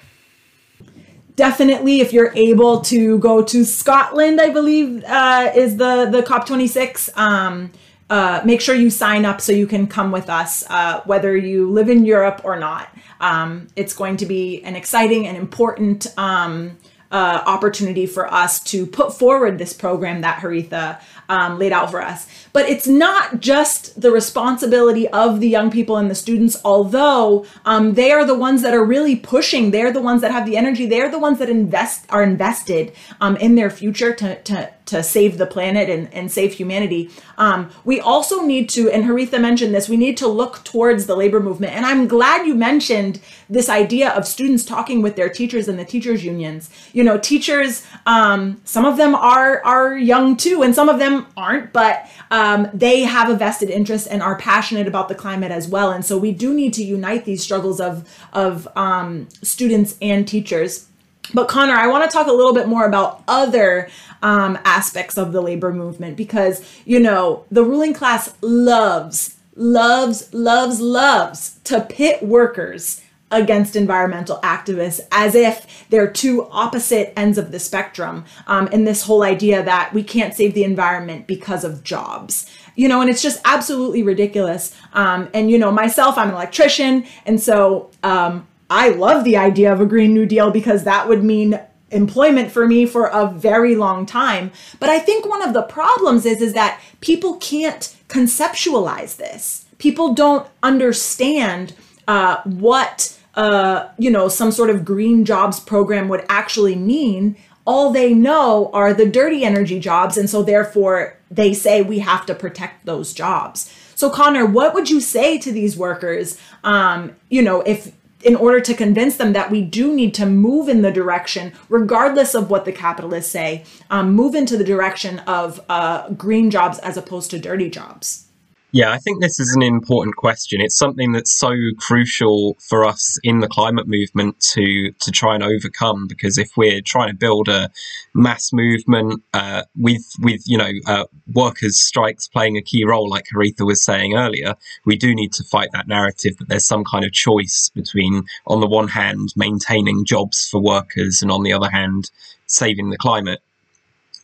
definitely 1.37 2.03
if 2.03 2.13
you're 2.13 2.33
able 2.35 2.83
to 2.83 3.19
go 3.19 3.43
to 3.43 3.65
Scotland, 3.65 4.39
I 4.43 4.51
believe 4.51 5.03
uh, 5.05 5.51
is 5.55 5.79
the 5.79 6.07
the 6.15 6.23
COP26. 6.23 7.17
Um, 7.17 7.73
uh, 8.11 8.43
make 8.45 8.61
sure 8.61 8.75
you 8.75 8.91
sign 8.91 9.25
up 9.25 9.41
so 9.41 9.53
you 9.53 9.67
can 9.67 9.87
come 9.87 10.11
with 10.11 10.29
us, 10.29 10.65
uh, 10.69 11.01
whether 11.05 11.37
you 11.37 11.71
live 11.71 11.89
in 11.89 12.05
Europe 12.05 12.41
or 12.45 12.59
not. 12.59 12.89
Um, 13.21 13.69
it's 13.77 13.95
going 13.95 14.17
to 14.19 14.27
be 14.27 14.63
an 14.65 14.75
exciting 14.75 15.29
and 15.29 15.37
important 15.37 16.07
um, 16.19 16.77
uh, 17.13 17.43
opportunity 17.47 18.07
for 18.07 18.33
us 18.33 18.61
to 18.65 18.85
put 18.85 19.15
forward 19.15 19.59
this 19.59 19.73
program 19.73 20.21
that 20.23 20.41
Haritha 20.41 21.01
um, 21.31 21.59
laid 21.59 21.73
out 21.73 21.91
for 21.91 22.03
us. 22.03 22.27
But 22.53 22.69
it's 22.69 22.89
not 22.89 23.41
just 23.41 24.01
the 24.01 24.11
responsibility 24.11 25.09
of 25.09 25.39
the 25.39 25.49
young 25.49 25.71
people 25.71 25.97
and 25.97 26.11
the 26.11 26.17
students, 26.17 26.61
although 26.65 27.47
um, 27.65 27.95
they 27.95 28.11
are 28.11 28.25
the 28.27 28.35
ones 28.35 28.63
that 28.63 28.75
are 28.75 28.85
really 28.85 29.15
pushing. 29.15 29.71
They're 29.71 29.93
the 29.93 30.03
ones 30.03 30.21
that 30.23 30.33
have 30.33 30.45
the 30.45 30.57
energy. 30.57 30.87
They're 30.87 31.11
the 31.11 31.21
ones 31.21 31.39
that 31.39 31.49
invest 31.49 32.05
are 32.11 32.25
invested 32.25 32.93
um, 33.21 33.37
in 33.37 33.55
their 33.55 33.71
future 33.71 34.13
to, 34.15 34.43
to 34.43 34.71
to 34.91 35.05
save 35.05 35.39
the 35.39 35.47
planet 35.47 35.89
and, 35.89 36.13
and 36.13 36.33
save 36.33 36.53
humanity. 36.55 37.11
Um, 37.39 37.71
we 37.85 38.01
also 38.01 38.43
need 38.43 38.69
to, 38.71 38.91
and 38.91 39.05
Haritha 39.05 39.41
mentioned 39.41 39.73
this, 39.73 39.89
we 39.89 39.97
need 39.97 40.17
to 40.17 40.27
look 40.27 40.65
towards 40.65 41.07
the 41.07 41.15
labor 41.15 41.39
movement. 41.39 41.75
And 41.75 41.87
I'm 41.87 42.09
glad 42.09 42.45
you 42.45 42.57
mentioned 42.57 43.21
this 43.49 43.69
idea 43.69 44.11
of 44.11 44.27
students 44.27 44.65
talking 44.65 45.01
with 45.01 45.15
their 45.15 45.29
teachers 45.29 45.69
and 45.69 45.79
the 45.79 45.85
teachers 45.85 46.25
unions. 46.25 46.71
You 46.93 47.05
know, 47.05 47.19
teachers, 47.19 47.87
um, 48.05 48.61
some 48.65 48.85
of 48.85 48.97
them 48.97 49.15
are 49.15 49.63
are 49.65 49.97
young 49.97 50.37
too, 50.37 50.63
and 50.63 50.75
some 50.75 50.89
of 50.89 50.99
them 50.99 51.20
aren't, 51.37 51.73
but 51.73 52.09
um, 52.31 52.69
they 52.73 53.03
have 53.03 53.29
a 53.29 53.37
vested 53.37 53.71
interest 53.71 54.09
and 54.11 54.23
are 54.23 54.37
passionate 54.37 54.87
about 54.87 55.09
the 55.09 55.15
climate 55.15 55.53
as 55.53 55.69
well. 55.69 55.91
And 55.91 56.05
so 56.05 56.19
we 56.19 56.33
do 56.33 56.55
need 56.55 56.73
to 56.75 56.85
unite 56.85 57.25
these 57.25 57.43
struggles 57.43 57.81
of 57.81 58.09
of 58.33 58.69
um, 58.77 59.29
students 59.43 59.97
and 60.01 60.27
teachers. 60.27 60.87
But 61.33 61.49
Connor, 61.49 61.75
I 61.75 61.87
want 61.87 62.09
to 62.09 62.11
talk 62.11 62.27
a 62.27 62.33
little 62.33 62.55
bit 62.55 62.67
more 62.67 62.87
about 62.87 63.23
other 63.29 63.89
um, 64.23 64.59
aspects 64.65 65.17
of 65.17 65.33
the 65.33 65.41
labor 65.41 65.73
movement 65.73 66.17
because, 66.17 66.65
you 66.85 66.99
know, 66.99 67.45
the 67.51 67.63
ruling 67.63 67.95
class 67.95 68.35
loves, 68.41 69.37
loves, 69.55 70.33
loves, 70.35 70.81
loves 70.81 71.61
to 71.65 71.83
pit 71.83 72.23
workers 72.23 73.03
against 73.31 73.77
environmental 73.77 74.39
activists 74.43 75.01
as 75.13 75.35
if 75.35 75.87
they're 75.91 76.11
two 76.11 76.49
opposite 76.51 77.13
ends 77.17 77.39
of 77.39 77.53
the 77.53 77.61
spectrum 77.61 78.25
um, 78.47 78.69
and 78.73 78.87
this 78.87 79.03
whole 79.03 79.23
idea 79.23 79.63
that 79.63 79.93
we 79.93 80.03
can't 80.03 80.35
save 80.35 80.55
the 80.55 80.65
environment 80.65 81.27
because 81.27 81.65
of 81.65 81.85
jobs 81.85 82.51
you 82.81 82.89
know, 82.89 83.03
and 83.03 83.11
it's 83.11 83.21
just 83.21 83.41
absolutely 83.45 84.03
ridiculous. 84.03 84.75
Um, 84.95 85.29
and, 85.35 85.51
you 85.51 85.59
know, 85.59 85.71
myself, 85.71 86.17
I'm 86.17 86.29
an 86.29 86.35
electrician. 86.35 87.05
And 87.27 87.39
so 87.39 87.91
um, 88.03 88.47
I 88.71 88.89
love 88.91 89.25
the 89.25 89.37
idea 89.37 89.71
of 89.71 89.83
a 89.83 89.87
Green 89.87 90.15
New 90.15 90.25
Deal 90.25 90.51
because 90.51 90.85
that 90.85 91.07
would 91.07 91.23
mean 91.23 91.61
employment 91.91 92.51
for 92.51 92.67
me 92.67 92.87
for 92.87 93.07
a 93.07 93.27
very 93.27 93.75
long 93.75 94.07
time. 94.07 94.53
But 94.79 94.89
I 94.89 94.99
think 94.99 95.29
one 95.29 95.43
of 95.43 95.53
the 95.53 95.63
problems 95.63 96.25
is, 96.25 96.41
is 96.41 96.55
that 96.55 96.81
people 97.01 97.37
can't 97.37 97.95
conceptualize 98.09 99.17
this. 99.17 99.67
People 99.79 100.15
don't 100.15 100.49
understand 100.63 101.75
uh, 102.09 102.41
what 102.45 103.19
uh, 103.35 103.89
you 103.99 104.11
know, 104.11 104.29
some 104.29 104.51
sort 104.51 104.71
of 104.71 104.85
green 104.85 105.25
jobs 105.25 105.61
program 105.61 106.09
would 106.09 106.25
actually 106.29 106.77
mean. 106.77 107.37
All 107.67 107.93
they 107.93 108.15
know 108.15 108.71
are 108.73 108.93
the 108.93 109.09
dirty 109.09 109.45
energy 109.45 109.79
jobs. 109.79 110.17
And 110.17 110.29
so, 110.29 110.43
therefore, 110.43 111.17
they 111.31 111.55
say 111.55 111.83
we 111.83 112.01
have 112.01 112.27
to 112.27 112.35
protect 112.35 112.87
those 112.87 113.13
jobs. 113.13 113.73
So, 113.95 114.11
Connor, 114.11 114.47
what 114.47 114.75
would 114.75 114.91
you 114.91 115.01
say 115.01 115.39
to 115.39 115.53
these 115.53 115.77
workers? 115.77 116.39
Um, 116.65 117.15
you 117.29 117.43
know, 117.43 117.61
if 117.61 117.93
in 118.23 118.37
order 118.37 118.61
to 118.61 118.75
convince 118.75 119.17
them 119.17 119.33
that 119.33 119.51
we 119.51 119.63
do 119.63 119.95
need 119.95 120.15
to 120.15 120.27
move 120.27 120.69
in 120.69 120.83
the 120.83 120.93
direction, 120.93 121.53
regardless 121.69 122.35
of 122.35 122.51
what 122.51 122.65
the 122.65 122.73
capitalists 122.73 123.31
say, 123.31 123.65
um, 123.91 124.13
move 124.13 124.35
into 124.35 124.57
the 124.57 124.65
direction 124.65 125.21
of 125.21 125.61
uh, 125.69 126.09
green 126.11 126.51
jobs 126.51 126.79
as 126.81 126.97
opposed 126.97 127.31
to 127.31 127.39
dirty 127.39 127.71
jobs? 127.71 128.27
Yeah, 128.73 128.93
I 128.93 128.99
think 128.99 129.21
this 129.21 129.41
is 129.41 129.53
an 129.57 129.63
important 129.63 130.15
question. 130.15 130.61
It's 130.61 130.79
something 130.79 131.11
that's 131.11 131.37
so 131.37 131.53
crucial 131.79 132.57
for 132.61 132.85
us 132.85 133.19
in 133.25 133.41
the 133.41 133.49
climate 133.49 133.89
movement 133.89 134.39
to 134.53 134.93
to 134.93 135.11
try 135.11 135.35
and 135.35 135.43
overcome. 135.43 136.07
Because 136.07 136.39
if 136.39 136.57
we're 136.57 136.81
trying 136.81 137.09
to 137.09 137.15
build 137.17 137.49
a 137.49 137.71
mass 138.15 138.53
movement 138.53 139.23
uh, 139.35 139.65
with 139.77 140.05
with 140.21 140.43
you 140.47 140.57
know 140.57 140.71
uh, 140.87 141.05
workers' 141.33 141.81
strikes 141.81 142.29
playing 142.29 142.57
a 142.57 142.63
key 142.63 142.85
role, 142.85 143.09
like 143.11 143.25
Haritha 143.35 143.67
was 143.67 143.83
saying 143.85 144.15
earlier, 144.15 144.55
we 144.85 144.97
do 144.97 145.15
need 145.17 145.33
to 145.33 145.45
fight 145.45 145.71
that 145.73 145.89
narrative 145.89 146.37
that 146.39 146.49
there's 146.49 146.67
some 146.67 146.85
kind 146.85 147.05
of 147.05 147.13
choice 147.13 147.73
between, 147.75 148.23
on 148.47 148.61
the 148.61 148.69
one 148.69 148.89
hand, 148.89 149.31
maintaining 149.35 150.05
jobs 150.05 150.49
for 150.49 150.61
workers, 150.61 151.23
and 151.23 151.33
on 151.33 151.43
the 151.43 151.53
other 151.53 151.71
hand, 151.71 152.11
saving 152.47 152.91
the 152.91 152.99
climate. 152.99 153.41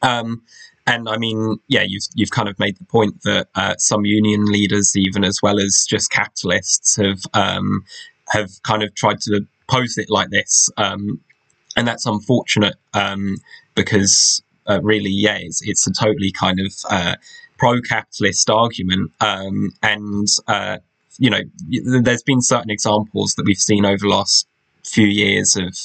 Um, 0.03 0.42
and 0.87 1.09
I 1.09 1.16
mean, 1.16 1.59
yeah, 1.68 1.82
you've 1.87 2.05
you've 2.14 2.30
kind 2.30 2.49
of 2.49 2.59
made 2.59 2.76
the 2.78 2.84
point 2.84 3.22
that 3.22 3.49
uh, 3.55 3.76
some 3.76 4.05
union 4.05 4.45
leaders, 4.47 4.95
even 4.97 5.24
as 5.24 5.41
well 5.43 5.59
as 5.59 5.84
just 5.89 6.11
capitalists, 6.11 6.97
have 6.97 7.20
um, 7.34 7.84
have 8.28 8.51
kind 8.62 8.82
of 8.82 8.95
tried 8.95 9.20
to 9.22 9.47
pose 9.68 9.99
it 9.99 10.09
like 10.09 10.30
this, 10.30 10.70
um, 10.76 11.20
and 11.76 11.89
that's 11.89 12.07
unfortunate 12.07 12.76
um, 12.95 13.37
because 13.74 14.43
uh, 14.66 14.80
really, 14.82 15.11
yeah, 15.11 15.39
it's, 15.41 15.61
it's 15.66 15.87
a 15.87 15.93
totally 15.93 16.30
kind 16.30 16.61
of 16.61 16.72
uh, 16.89 17.16
pro-capitalist 17.59 18.49
argument, 18.49 19.11
um, 19.20 19.72
and 19.82 20.28
uh, 20.47 20.78
you 21.18 21.30
know, 21.30 21.41
there's 22.03 22.22
been 22.22 22.43
certain 22.43 22.70
examples 22.70 23.34
that 23.34 23.45
we've 23.45 23.57
seen 23.57 23.84
over 23.84 23.99
the 23.99 24.09
last 24.09 24.47
few 24.89 25.07
years 25.07 25.57
of 25.57 25.76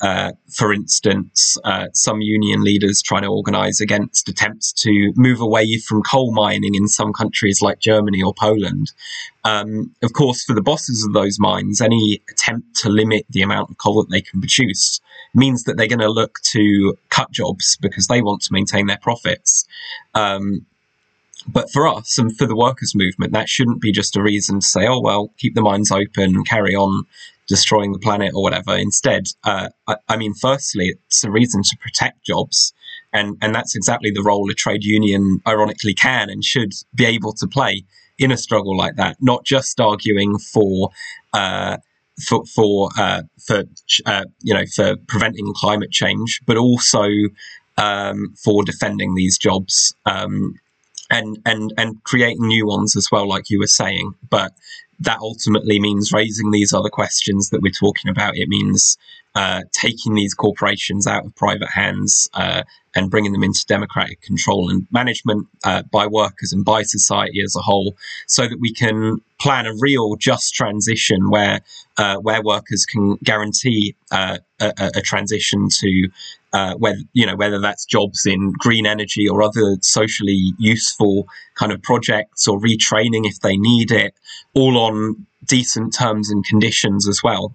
uh, 0.00 0.32
for 0.50 0.72
instance, 0.72 1.56
uh, 1.64 1.86
some 1.94 2.20
union 2.20 2.62
leaders 2.62 3.00
trying 3.00 3.22
to 3.22 3.28
organize 3.28 3.80
against 3.80 4.28
attempts 4.28 4.70
to 4.70 5.12
move 5.16 5.40
away 5.40 5.78
from 5.78 6.02
coal 6.02 6.32
mining 6.32 6.74
in 6.74 6.88
some 6.88 7.12
countries 7.12 7.62
like 7.62 7.78
Germany 7.78 8.22
or 8.22 8.34
Poland. 8.34 8.92
Um, 9.44 9.94
of 10.02 10.12
course, 10.12 10.44
for 10.44 10.54
the 10.54 10.62
bosses 10.62 11.04
of 11.04 11.14
those 11.14 11.38
mines, 11.38 11.80
any 11.80 12.20
attempt 12.30 12.76
to 12.82 12.88
limit 12.88 13.24
the 13.30 13.42
amount 13.42 13.70
of 13.70 13.78
coal 13.78 14.02
that 14.02 14.10
they 14.10 14.20
can 14.20 14.40
produce 14.40 15.00
means 15.32 15.64
that 15.64 15.76
they're 15.76 15.86
going 15.86 15.98
to 16.00 16.10
look 16.10 16.38
to 16.42 16.98
cut 17.08 17.30
jobs 17.30 17.78
because 17.80 18.06
they 18.06 18.20
want 18.20 18.42
to 18.42 18.52
maintain 18.52 18.86
their 18.86 18.98
profits. 19.00 19.64
Um, 20.14 20.66
but 21.46 21.70
for 21.70 21.86
us 21.86 22.18
and 22.18 22.36
for 22.36 22.46
the 22.46 22.56
workers' 22.56 22.94
movement, 22.94 23.32
that 23.32 23.48
shouldn't 23.48 23.80
be 23.80 23.92
just 23.92 24.16
a 24.16 24.22
reason 24.22 24.60
to 24.60 24.66
say, 24.66 24.86
oh, 24.86 25.00
well, 25.00 25.30
keep 25.38 25.54
the 25.54 25.62
mines 25.62 25.90
open, 25.90 26.34
and 26.34 26.46
carry 26.46 26.74
on 26.74 27.04
destroying 27.48 27.92
the 27.92 27.98
planet 27.98 28.32
or 28.34 28.42
whatever. 28.42 28.76
Instead, 28.76 29.24
uh, 29.44 29.68
I, 29.86 29.96
I, 30.08 30.16
mean, 30.16 30.34
firstly, 30.34 30.94
it's 31.06 31.24
a 31.24 31.30
reason 31.30 31.62
to 31.62 31.76
protect 31.78 32.24
jobs. 32.24 32.72
And, 33.12 33.36
and 33.40 33.54
that's 33.54 33.76
exactly 33.76 34.10
the 34.10 34.22
role 34.22 34.50
a 34.50 34.54
trade 34.54 34.84
union, 34.84 35.40
ironically, 35.46 35.94
can 35.94 36.30
and 36.30 36.44
should 36.44 36.72
be 36.94 37.04
able 37.04 37.32
to 37.34 37.46
play 37.46 37.84
in 38.18 38.32
a 38.32 38.36
struggle 38.36 38.76
like 38.76 38.96
that, 38.96 39.16
not 39.20 39.44
just 39.44 39.80
arguing 39.80 40.38
for. 40.38 40.90
Uh, 41.32 41.78
for 42.28 42.44
for 42.46 42.90
uh, 42.96 43.22
for 43.44 43.64
uh, 44.06 44.24
you 44.40 44.54
know 44.54 44.64
for 44.74 44.94
preventing 45.08 45.52
climate 45.56 45.90
change, 45.90 46.40
but 46.46 46.56
also 46.56 47.08
um, 47.76 48.34
for 48.42 48.62
defending 48.64 49.14
these 49.14 49.36
jobs 49.38 49.94
um, 50.06 50.54
and 51.10 51.38
and 51.44 51.72
and 51.76 52.02
creating 52.04 52.46
new 52.46 52.66
ones 52.66 52.96
as 52.96 53.08
well, 53.10 53.28
like 53.28 53.50
you 53.50 53.58
were 53.58 53.66
saying. 53.66 54.14
But 54.28 54.52
that 55.00 55.18
ultimately 55.20 55.78
means 55.80 56.12
raising 56.12 56.50
these 56.50 56.72
other 56.72 56.88
questions 56.88 57.50
that 57.50 57.62
we're 57.62 57.72
talking 57.72 58.10
about. 58.10 58.36
It 58.36 58.48
means 58.48 58.96
uh, 59.34 59.62
taking 59.72 60.14
these 60.14 60.34
corporations 60.34 61.06
out 61.06 61.26
of 61.26 61.34
private 61.34 61.68
hands 61.68 62.28
uh, 62.34 62.62
and 62.94 63.10
bringing 63.10 63.32
them 63.32 63.42
into 63.42 63.64
democratic 63.66 64.20
control 64.20 64.70
and 64.70 64.86
management 64.92 65.48
uh, 65.64 65.82
by 65.90 66.06
workers 66.06 66.52
and 66.52 66.64
by 66.64 66.82
society 66.82 67.40
as 67.42 67.56
a 67.56 67.60
whole, 67.60 67.96
so 68.28 68.46
that 68.46 68.60
we 68.60 68.72
can 68.72 69.20
plan 69.40 69.66
a 69.66 69.74
real 69.80 70.14
just 70.16 70.54
transition 70.54 71.30
where 71.30 71.60
uh, 71.98 72.16
where 72.18 72.42
workers 72.42 72.86
can 72.86 73.16
guarantee 73.24 73.96
uh, 74.12 74.38
a, 74.60 74.72
a, 74.96 75.00
transition 75.00 75.68
to 75.68 76.08
uh, 76.52 76.74
whether 76.74 77.00
you 77.12 77.26
know 77.26 77.34
whether 77.34 77.60
that's 77.60 77.84
jobs 77.84 78.26
in 78.26 78.52
green 78.52 78.86
energy 78.86 79.28
or 79.28 79.42
other 79.42 79.76
socially 79.80 80.52
useful 80.58 81.26
kind 81.54 81.72
of 81.72 81.82
projects 81.82 82.46
or 82.46 82.60
retraining 82.60 83.26
if 83.26 83.40
they 83.40 83.56
need 83.56 83.90
it, 83.90 84.14
all 84.54 84.78
on 84.84 85.26
decent 85.44 85.94
terms 85.94 86.30
and 86.30 86.44
conditions 86.44 87.08
as 87.08 87.22
well. 87.22 87.54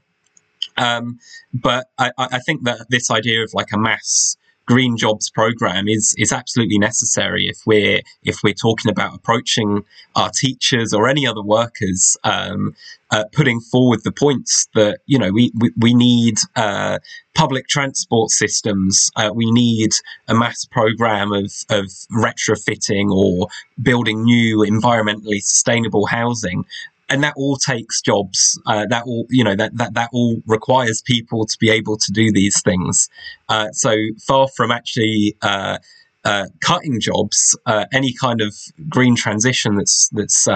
Um, 0.78 1.20
but 1.54 1.88
I, 1.98 2.12
I, 2.18 2.40
think 2.40 2.64
that 2.64 2.86
this 2.90 3.12
idea 3.12 3.44
of 3.44 3.54
like 3.54 3.74
a 3.74 3.78
mass 3.78 4.38
green 4.70 4.96
jobs 4.96 5.32
program 5.32 5.88
is 5.88 6.14
is 6.20 6.32
absolutely 6.32 6.78
necessary 6.78 7.48
if 7.48 7.58
we're 7.66 8.02
if 8.24 8.44
we're 8.44 8.54
talking 8.54 8.92
about 8.92 9.16
approaching 9.16 9.84
our 10.16 10.30
teachers 10.30 10.94
or 10.94 11.10
any 11.10 11.26
other 11.26 11.42
workers 11.42 12.16
um, 12.24 12.76
uh, 13.10 13.24
putting 13.34 13.60
forward 13.60 14.00
the 14.04 14.12
points 14.12 14.68
that 14.76 15.00
you 15.08 15.18
know 15.18 15.32
we 15.32 15.52
we, 15.60 15.72
we 15.76 15.94
need 15.96 16.38
uh, 16.56 17.00
public 17.34 17.68
transport 17.68 18.30
systems 18.30 19.10
uh, 19.16 19.32
we 19.34 19.50
need 19.52 19.90
a 20.28 20.36
mass 20.36 20.66
program 20.66 21.32
of 21.32 21.52
of 21.72 21.86
retrofitting 22.12 23.10
or 23.10 23.48
building 23.82 24.24
new 24.24 24.60
environmentally 24.60 25.42
sustainable 25.42 26.06
housing 26.06 26.64
and 27.10 27.24
that 27.24 27.34
all 27.36 27.58
takes 27.58 28.02
jobs. 28.02 28.60
Uh, 28.66 28.86
that 28.90 29.04
all, 29.06 29.26
you 29.30 29.44
know, 29.44 29.56
that, 29.56 29.76
that, 29.78 29.94
that 29.94 30.10
all 30.14 30.42
requires 30.46 31.02
people 31.02 31.46
to 31.46 31.58
be 31.60 31.70
able 31.70 31.98
to 31.98 32.12
do 32.12 32.32
these 32.32 32.62
things. 32.62 33.10
Uh, 33.48 33.70
so 33.72 33.96
far 34.26 34.48
from 34.56 34.72
actually, 34.72 35.36
uh, 35.42 35.78
uh 36.26 36.46
cutting 36.60 37.00
jobs, 37.00 37.58
uh, 37.66 37.86
any 37.94 38.14
kind 38.14 38.42
of 38.42 38.54
green 38.90 39.16
transition 39.16 39.76
that's, 39.76 40.10
that's, 40.14 40.48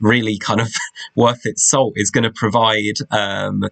really 0.00 0.36
kind 0.36 0.60
of 0.60 0.68
worth 1.16 1.46
its 1.46 1.70
salt 1.70 1.92
is 1.96 2.10
going 2.10 2.24
to 2.24 2.32
provide, 2.32 2.96
um, 3.10 3.64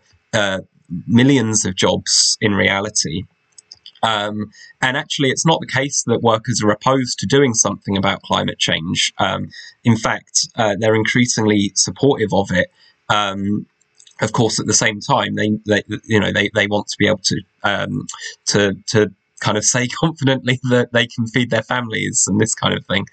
millions 1.06 1.64
of 1.64 1.74
jobs 1.74 2.38
in 2.40 2.52
reality. 2.52 3.24
Um, 4.02 4.50
and 4.80 4.96
actually, 4.96 5.30
it's 5.30 5.46
not 5.46 5.60
the 5.60 5.66
case 5.66 6.02
that 6.04 6.22
workers 6.22 6.62
are 6.62 6.70
opposed 6.70 7.18
to 7.20 7.26
doing 7.26 7.54
something 7.54 7.96
about 7.96 8.22
climate 8.22 8.58
change. 8.58 9.12
Um, 9.18 9.50
in 9.84 9.96
fact, 9.96 10.48
uh, 10.56 10.76
they're 10.78 10.94
increasingly 10.94 11.72
supportive 11.74 12.32
of 12.32 12.50
it. 12.50 12.70
Um, 13.08 13.66
of 14.20 14.32
course, 14.32 14.60
at 14.60 14.66
the 14.66 14.74
same 14.74 15.00
time, 15.00 15.34
they, 15.34 15.58
they, 15.66 15.82
you 16.04 16.20
know, 16.20 16.32
they, 16.32 16.50
they 16.54 16.66
want 16.66 16.86
to 16.88 16.96
be 16.98 17.06
able 17.06 17.18
to, 17.24 17.40
um, 17.64 18.06
to, 18.46 18.74
to 18.88 19.12
kind 19.40 19.58
of 19.58 19.64
say 19.64 19.86
confidently 20.00 20.60
that 20.70 20.92
they 20.92 21.06
can 21.06 21.26
feed 21.26 21.50
their 21.50 21.62
families 21.62 22.24
and 22.26 22.40
this 22.40 22.54
kind 22.54 22.76
of 22.76 22.86
thing. 22.86 23.06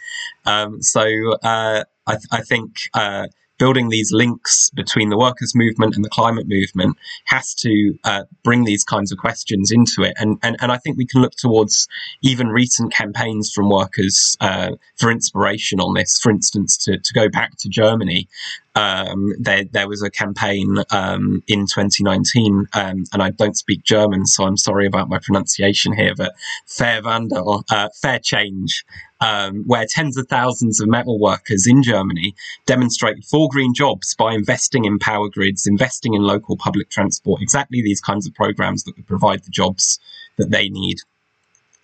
Um, 0.46 0.82
so 0.82 1.02
uh, 1.44 1.84
I, 2.08 2.18
I, 2.32 2.42
think 2.42 2.76
uh, 2.94 3.28
building 3.60 3.90
these 3.90 4.12
links 4.12 4.72
between 4.72 5.10
the 5.10 5.18
workers' 5.18 5.54
movement 5.54 5.96
and 5.96 6.04
the 6.04 6.10
climate 6.10 6.48
movement 6.48 6.98
has 7.26 7.54
to 7.54 7.94
uh, 8.06 8.24
bring 8.44 8.64
these 8.64 8.84
kinds 8.84 9.12
of 9.12 9.20
questions 9.20 9.72
into 9.72 10.02
it. 10.02 10.14
And, 10.18 10.40
and, 10.42 10.58
and 10.62 10.72
I 10.72 10.78
think 10.78 10.98
we 10.98 11.06
can 11.06 11.22
look 11.22 11.34
towards 11.34 11.88
even 12.22 12.48
recent 12.48 12.92
campaigns 12.94 13.52
from 13.54 13.70
workers 13.70 14.38
uh, 14.40 14.72
for 14.98 15.12
inspiration 15.12 15.80
on 15.80 15.94
this. 15.94 16.20
For 16.20 16.32
instance, 16.32 16.78
to, 16.86 16.98
to 16.98 17.14
go 17.14 17.30
back 17.30 17.58
to 17.58 17.70
Germany, 17.70 18.28
um, 18.76 19.34
there, 19.40 19.66
there 19.66 19.90
was 19.90 20.02
a 20.02 20.10
campaign 20.10 20.78
um, 20.92 21.44
in 21.48 21.62
2019, 21.62 22.68
um, 22.74 23.04
and 23.12 23.22
I 23.22 23.32
don't 23.32 23.58
speak 23.58 23.84
German, 23.84 24.26
so 24.26 24.46
I'm 24.46 24.58
sorry 24.58 24.88
about 24.88 25.10
my 25.10 25.20
pronunciation 25.20 25.94
here, 25.94 26.14
but 26.16 26.34
Fair 26.66 27.02
Wandel, 27.02 27.64
uh, 27.70 27.90
Fair 28.02 28.20
Change, 28.20 28.86
um, 29.22 29.64
where 29.66 29.86
tens 29.88 30.18
of 30.18 30.28
thousands 30.28 30.80
of 30.80 30.88
metal 30.88 31.20
workers 31.20 31.68
in 31.68 31.84
Germany 31.84 32.36
demonstrated 32.66 33.26
for 33.26 33.50
green 33.50 33.74
jobs 33.74 34.16
by 34.16 34.34
investing 34.34 34.86
in 34.86 35.00
power 35.00 35.30
grids, 35.30 35.68
investing 35.68 36.14
in 36.14 36.22
local 36.22 36.58
public 36.58 36.90
transport, 36.90 37.42
exactly 37.42 37.82
these 37.82 38.02
kinds 38.02 38.28
of 38.28 38.34
programs 38.34 38.84
that 38.84 38.96
would 38.96 39.08
provide 39.08 39.44
the 39.44 39.52
jobs 39.52 40.00
that 40.38 40.52
they 40.52 40.70
need. 40.70 40.98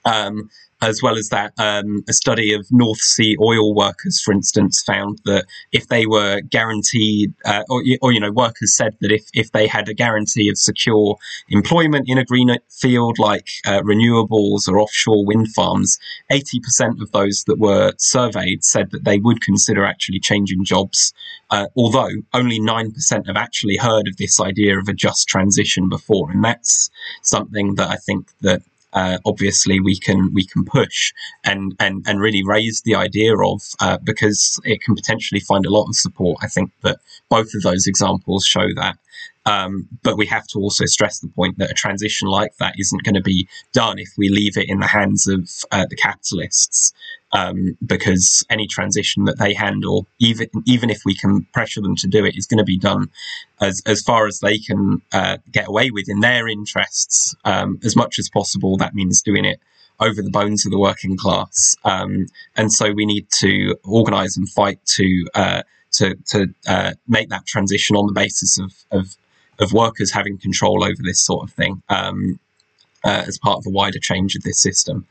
Um, 0.06 0.50
as 0.82 1.02
well 1.02 1.18
as 1.18 1.30
that, 1.30 1.54
um, 1.58 2.04
a 2.08 2.14
study 2.14 2.54
of 2.54 2.68
North 2.72 3.00
Sea 3.00 3.38
oil 3.42 3.74
workers, 3.74 4.22
for 4.22 4.34
instance, 4.34 4.84
found 4.84 5.20
that 5.26 5.46
if 5.72 5.88
they 5.88 6.06
were 6.06 6.42
guaranteed, 6.42 7.34
uh, 7.46 7.64
or, 7.70 7.82
or, 8.02 8.12
you 8.12 8.20
know, 8.20 8.32
workers 8.32 8.76
said 8.76 8.96
that 9.02 9.12
if, 9.12 9.26
if 9.34 9.52
they 9.52 9.68
had 9.68 9.88
a 9.88 9.94
guarantee 9.94 10.50
of 10.50 10.58
secure 10.58 11.18
employment 11.50 12.06
in 12.08 12.18
a 12.18 12.26
green 12.26 12.56
field 12.70 13.18
like 13.18 13.48
uh, 13.66 13.82
renewables 13.82 14.68
or 14.68 14.80
offshore 14.80 15.26
wind 15.26 15.48
farms, 15.54 15.98
80% 16.32 17.02
of 17.02 17.12
those 17.12 17.46
that 17.46 17.58
were 17.58 17.94
surveyed 17.98 18.64
said 18.64 18.92
that 18.92 19.06
they 19.06 19.20
would 19.20 19.42
consider 19.42 19.86
actually 19.86 20.20
changing 20.20 20.66
jobs, 20.66 21.14
uh, 21.52 21.68
although 21.76 22.12
only 22.34 22.60
9% 22.60 23.28
have 23.28 23.38
actually 23.38 23.78
heard 23.78 24.08
of 24.08 24.18
this 24.18 24.40
idea 24.40 24.78
of 24.78 24.88
a 24.88 24.94
just 24.94 25.28
transition 25.28 25.88
before. 25.88 26.30
And 26.32 26.44
that's 26.44 26.90
something 27.22 27.76
that 27.76 27.90
I 27.90 27.96
think 27.96 28.30
that 28.42 28.62
uh, 28.96 29.18
obviously 29.26 29.80
we 29.80 29.98
can 30.00 30.34
we 30.34 30.46
can 30.46 30.66
push 30.66 31.14
and 31.44 31.76
and 31.80 32.04
and 32.08 32.20
really 32.22 32.44
raise 32.44 32.82
the 32.82 32.96
idea 32.96 33.38
of 33.38 33.62
uh, 33.80 33.98
because 34.04 34.60
it 34.64 34.82
can 34.82 34.96
potentially 34.96 35.42
find 35.42 35.66
a 35.66 35.70
lot 35.70 35.88
of 35.88 35.96
support. 35.96 36.40
I 36.42 36.48
think 36.48 36.72
that 36.82 37.00
both 37.30 37.54
of 37.54 37.62
those 37.62 37.86
examples 37.86 38.46
show 38.46 38.68
that. 38.76 38.98
Um, 39.48 39.88
but 40.02 40.18
we 40.18 40.26
have 40.26 40.48
to 40.48 40.60
also 40.60 40.86
stress 40.86 41.20
the 41.20 41.28
point 41.28 41.60
that 41.60 41.70
a 41.70 41.76
transition 41.76 42.28
like 42.28 42.58
that 42.58 42.74
isn't 42.80 43.04
going 43.04 43.14
to 43.14 43.22
be 43.22 43.48
done 43.74 44.00
if 44.00 44.10
we 44.18 44.30
leave 44.30 44.58
it 44.58 44.68
in 44.68 44.80
the 44.80 44.88
hands 44.88 45.28
of 45.28 45.48
uh, 45.72 45.86
the 45.88 45.96
capitalists 45.96 46.94
um, 47.36 47.78
because 47.86 48.46
any 48.50 48.66
transition 48.66 49.26
that 49.26 49.38
they 49.38 49.54
handle, 49.54 50.08
even 50.20 50.48
even 50.66 50.90
if 50.90 51.02
we 51.06 51.14
can 51.14 51.44
pressure 51.54 51.82
them 51.82 51.96
to 51.98 52.08
do 52.08 52.24
it, 52.26 52.38
is 52.38 52.48
going 52.48 52.60
to 52.60 52.64
be 52.64 52.78
done 52.78 53.10
as 53.60 53.82
as 53.86 54.02
far 54.02 54.26
as 54.26 54.40
they 54.40 54.58
can 54.58 55.02
uh, 55.12 55.38
get 55.52 55.68
away 55.68 55.92
with 55.92 56.06
in 56.08 56.22
their 56.22 56.48
interests 56.48 57.36
um, 57.44 57.78
as 57.84 57.96
much 57.96 58.18
as 58.20 58.30
possible. 58.30 58.78
That 58.78 58.96
means 58.96 59.22
doing 59.22 59.44
it 59.44 59.60
over 60.00 60.22
the 60.22 60.32
bones 60.32 60.66
of 60.66 60.72
the 60.72 60.80
working 60.80 61.18
class, 61.18 61.76
um, 61.84 62.28
and 62.56 62.72
so 62.72 62.94
we 62.94 63.06
need 63.06 63.28
to 63.40 63.76
organise 63.84 64.38
and 64.38 64.50
fight 64.50 64.80
to 64.86 65.28
uh, 65.36 65.64
to 65.92 66.16
to 66.28 66.48
uh, 66.68 66.94
make 67.06 67.28
that 67.30 67.46
transition 67.46 67.98
on 67.98 68.08
the 68.08 68.14
basis 68.14 68.58
of, 68.58 68.72
of 68.92 69.18
of 69.60 69.74
workers 69.74 70.12
having 70.12 70.38
control 70.38 70.86
over 70.86 71.02
this 71.04 71.22
sort 71.22 71.44
of 71.44 71.54
thing 71.54 71.82
um, 71.90 72.40
uh, 73.04 73.24
as 73.28 73.38
part 73.38 73.58
of 73.58 73.66
a 73.66 73.70
wider 73.70 74.00
change 74.00 74.36
of 74.36 74.44
this 74.44 74.62
system. 74.62 75.06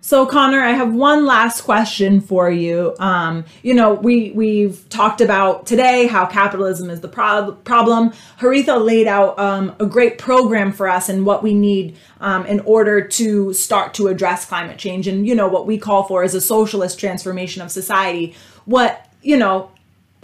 So 0.00 0.24
Connor, 0.24 0.60
I 0.60 0.70
have 0.70 0.94
one 0.94 1.26
last 1.26 1.62
question 1.62 2.20
for 2.20 2.48
you. 2.48 2.94
Um, 3.00 3.44
you 3.64 3.74
know, 3.74 3.94
we 3.94 4.30
we've 4.30 4.88
talked 4.88 5.20
about 5.20 5.66
today 5.66 6.06
how 6.06 6.26
capitalism 6.26 6.90
is 6.90 7.00
the 7.00 7.08
pro- 7.08 7.52
problem. 7.64 8.12
Haritha 8.38 8.84
laid 8.84 9.08
out 9.08 9.36
um, 9.38 9.74
a 9.80 9.86
great 9.86 10.16
program 10.18 10.72
for 10.72 10.88
us 10.88 11.08
and 11.08 11.26
what 11.26 11.42
we 11.42 11.54
need 11.54 11.96
um, 12.20 12.46
in 12.46 12.60
order 12.60 13.00
to 13.00 13.52
start 13.52 13.94
to 13.94 14.06
address 14.06 14.44
climate 14.44 14.78
change 14.78 15.08
and 15.08 15.26
you 15.26 15.34
know 15.34 15.48
what 15.48 15.66
we 15.66 15.76
call 15.76 16.04
for 16.04 16.22
is 16.22 16.36
a 16.36 16.40
socialist 16.40 17.00
transformation 17.00 17.60
of 17.60 17.72
society. 17.72 18.36
What 18.64 19.10
you 19.22 19.36
know, 19.36 19.72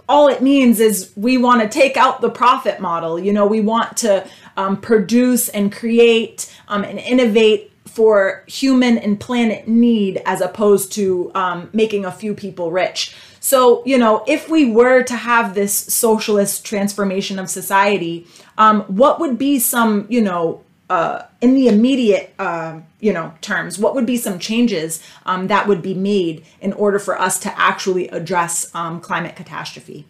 all 0.07 0.29
it 0.29 0.41
means 0.41 0.79
is 0.79 1.11
we 1.17 1.37
want 1.37 1.61
to 1.61 1.67
take 1.67 1.97
out 1.97 2.21
the 2.21 2.29
profit 2.29 2.79
model. 2.79 3.19
You 3.19 3.33
know, 3.33 3.45
we 3.45 3.59
want 3.59 3.97
to 3.97 4.25
um, 4.55 4.79
produce 4.79 5.49
and 5.49 5.73
create 5.73 6.49
um, 6.69 6.85
and 6.85 6.99
innovate 6.99 7.72
for 7.93 8.43
human 8.47 8.97
and 8.97 9.19
planet 9.19 9.67
need 9.67 10.19
as 10.25 10.41
opposed 10.41 10.91
to 10.91 11.31
um, 11.35 11.69
making 11.73 12.05
a 12.05 12.11
few 12.11 12.33
people 12.33 12.71
rich. 12.71 13.15
So, 13.39 13.85
you 13.85 13.99
know, 13.99 14.23
if 14.27 14.49
we 14.49 14.71
were 14.71 15.03
to 15.03 15.15
have 15.15 15.53
this 15.53 15.75
socialist 15.75 16.65
transformation 16.65 17.37
of 17.37 17.51
society, 17.51 18.25
um, 18.57 18.81
what 18.83 19.19
would 19.19 19.37
be 19.37 19.59
some, 19.59 20.07
you 20.09 20.21
know, 20.21 20.63
uh, 20.89 21.21
in 21.39 21.53
the 21.53 21.67
immediate, 21.67 22.33
uh, 22.39 22.79
you 22.99 23.13
know, 23.13 23.31
terms, 23.41 23.77
what 23.77 23.93
would 23.93 24.07
be 24.07 24.17
some 24.17 24.39
changes 24.39 25.03
um, 25.27 25.45
that 25.47 25.67
would 25.67 25.83
be 25.83 25.93
made 25.93 26.43
in 26.61 26.73
order 26.73 26.97
for 26.97 27.19
us 27.19 27.37
to 27.39 27.59
actually 27.59 28.07
address 28.07 28.73
um, 28.73 28.99
climate 28.99 29.35
catastrophe? 29.35 30.07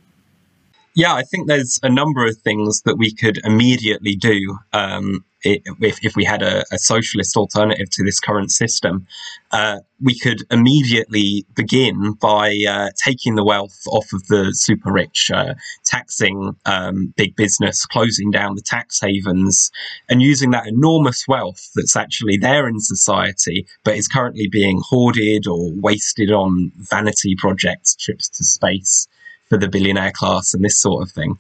Yeah, 0.96 1.14
I 1.14 1.24
think 1.24 1.48
there's 1.48 1.80
a 1.84 1.90
number 1.90 2.26
of 2.26 2.38
things 2.38 2.82
that 2.84 2.98
we 2.98 3.14
could 3.14 3.40
immediately 3.44 4.16
do 4.16 4.60
um, 4.72 5.26
if, 5.44 6.00
if 6.04 6.16
we 6.16 6.24
had 6.24 6.42
a, 6.42 6.64
a, 6.72 6.78
socialist 6.78 7.36
alternative 7.36 7.90
to 7.90 8.04
this 8.04 8.20
current 8.20 8.52
system. 8.52 9.08
Uh, 9.52 9.80
we 10.02 10.18
could 10.18 10.42
immediately 10.52 11.46
begin 11.56 12.14
by 12.14 12.58
uh, 12.68 12.90
taking 12.96 13.36
the 13.36 13.44
wealth 13.44 13.80
off 13.88 14.12
of 14.14 14.26
the 14.28 14.52
super 14.54 14.92
rich, 14.92 15.32
uh, 15.34 15.54
taxing 15.86 16.56
um, 16.66 17.14
big 17.16 17.36
business, 17.36 17.86
closing 17.86 18.32
down 18.32 18.56
the 18.56 18.62
tax 18.62 19.00
havens, 19.00 19.72
and 20.10 20.22
using 20.22 20.52
that 20.52 20.68
enormous 20.68 21.28
wealth 21.28 21.70
that's 21.76 21.96
actually 21.96 22.38
there 22.38 22.68
in 22.68 22.80
society 22.80 23.68
but 23.84 23.96
is 23.96 24.08
currently 24.08 24.48
being 24.48 24.82
hoarded 24.84 25.48
or 25.48 25.72
wasted 25.74 26.32
on 26.32 26.72
vanity 26.78 27.36
projects, 27.38 27.96
trips 27.96 28.30
to 28.30 28.44
space 28.44 29.08
for 29.50 29.58
the 29.58 29.68
billionaire 29.68 30.12
class 30.12 30.54
and 30.54 30.64
this 30.64 30.80
sort 30.80 31.04
of 31.04 31.12
thing. 31.12 31.38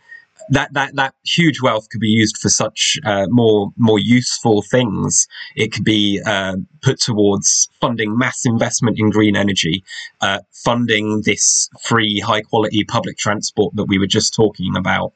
That 0.50 0.74
that 0.74 0.96
that 0.96 1.14
huge 1.26 1.62
wealth 1.62 1.88
could 1.90 2.02
be 2.02 2.10
used 2.10 2.38
for 2.38 2.50
such 2.50 2.98
uh, 3.06 3.28
more 3.30 3.72
more 3.78 4.00
useful 4.00 4.62
things. 4.62 5.28
It 5.56 5.72
could 5.72 5.84
be 5.84 6.22
uh, 6.26 6.58
put 6.82 7.00
towards 7.00 7.70
funding 7.80 8.18
mass 8.18 8.46
investment 8.46 9.00
in 9.00 9.10
green 9.10 9.36
energy, 9.36 9.84
uh, 10.22 10.40
funding 10.52 11.22
this 11.26 11.70
free, 11.82 12.20
high 12.20 12.42
quality 12.42 12.84
public 12.84 13.18
transport 13.18 13.76
that 13.76 13.86
we 13.86 14.00
were 14.00 14.08
just 14.08 14.34
talking 14.34 14.76
about. 14.76 15.14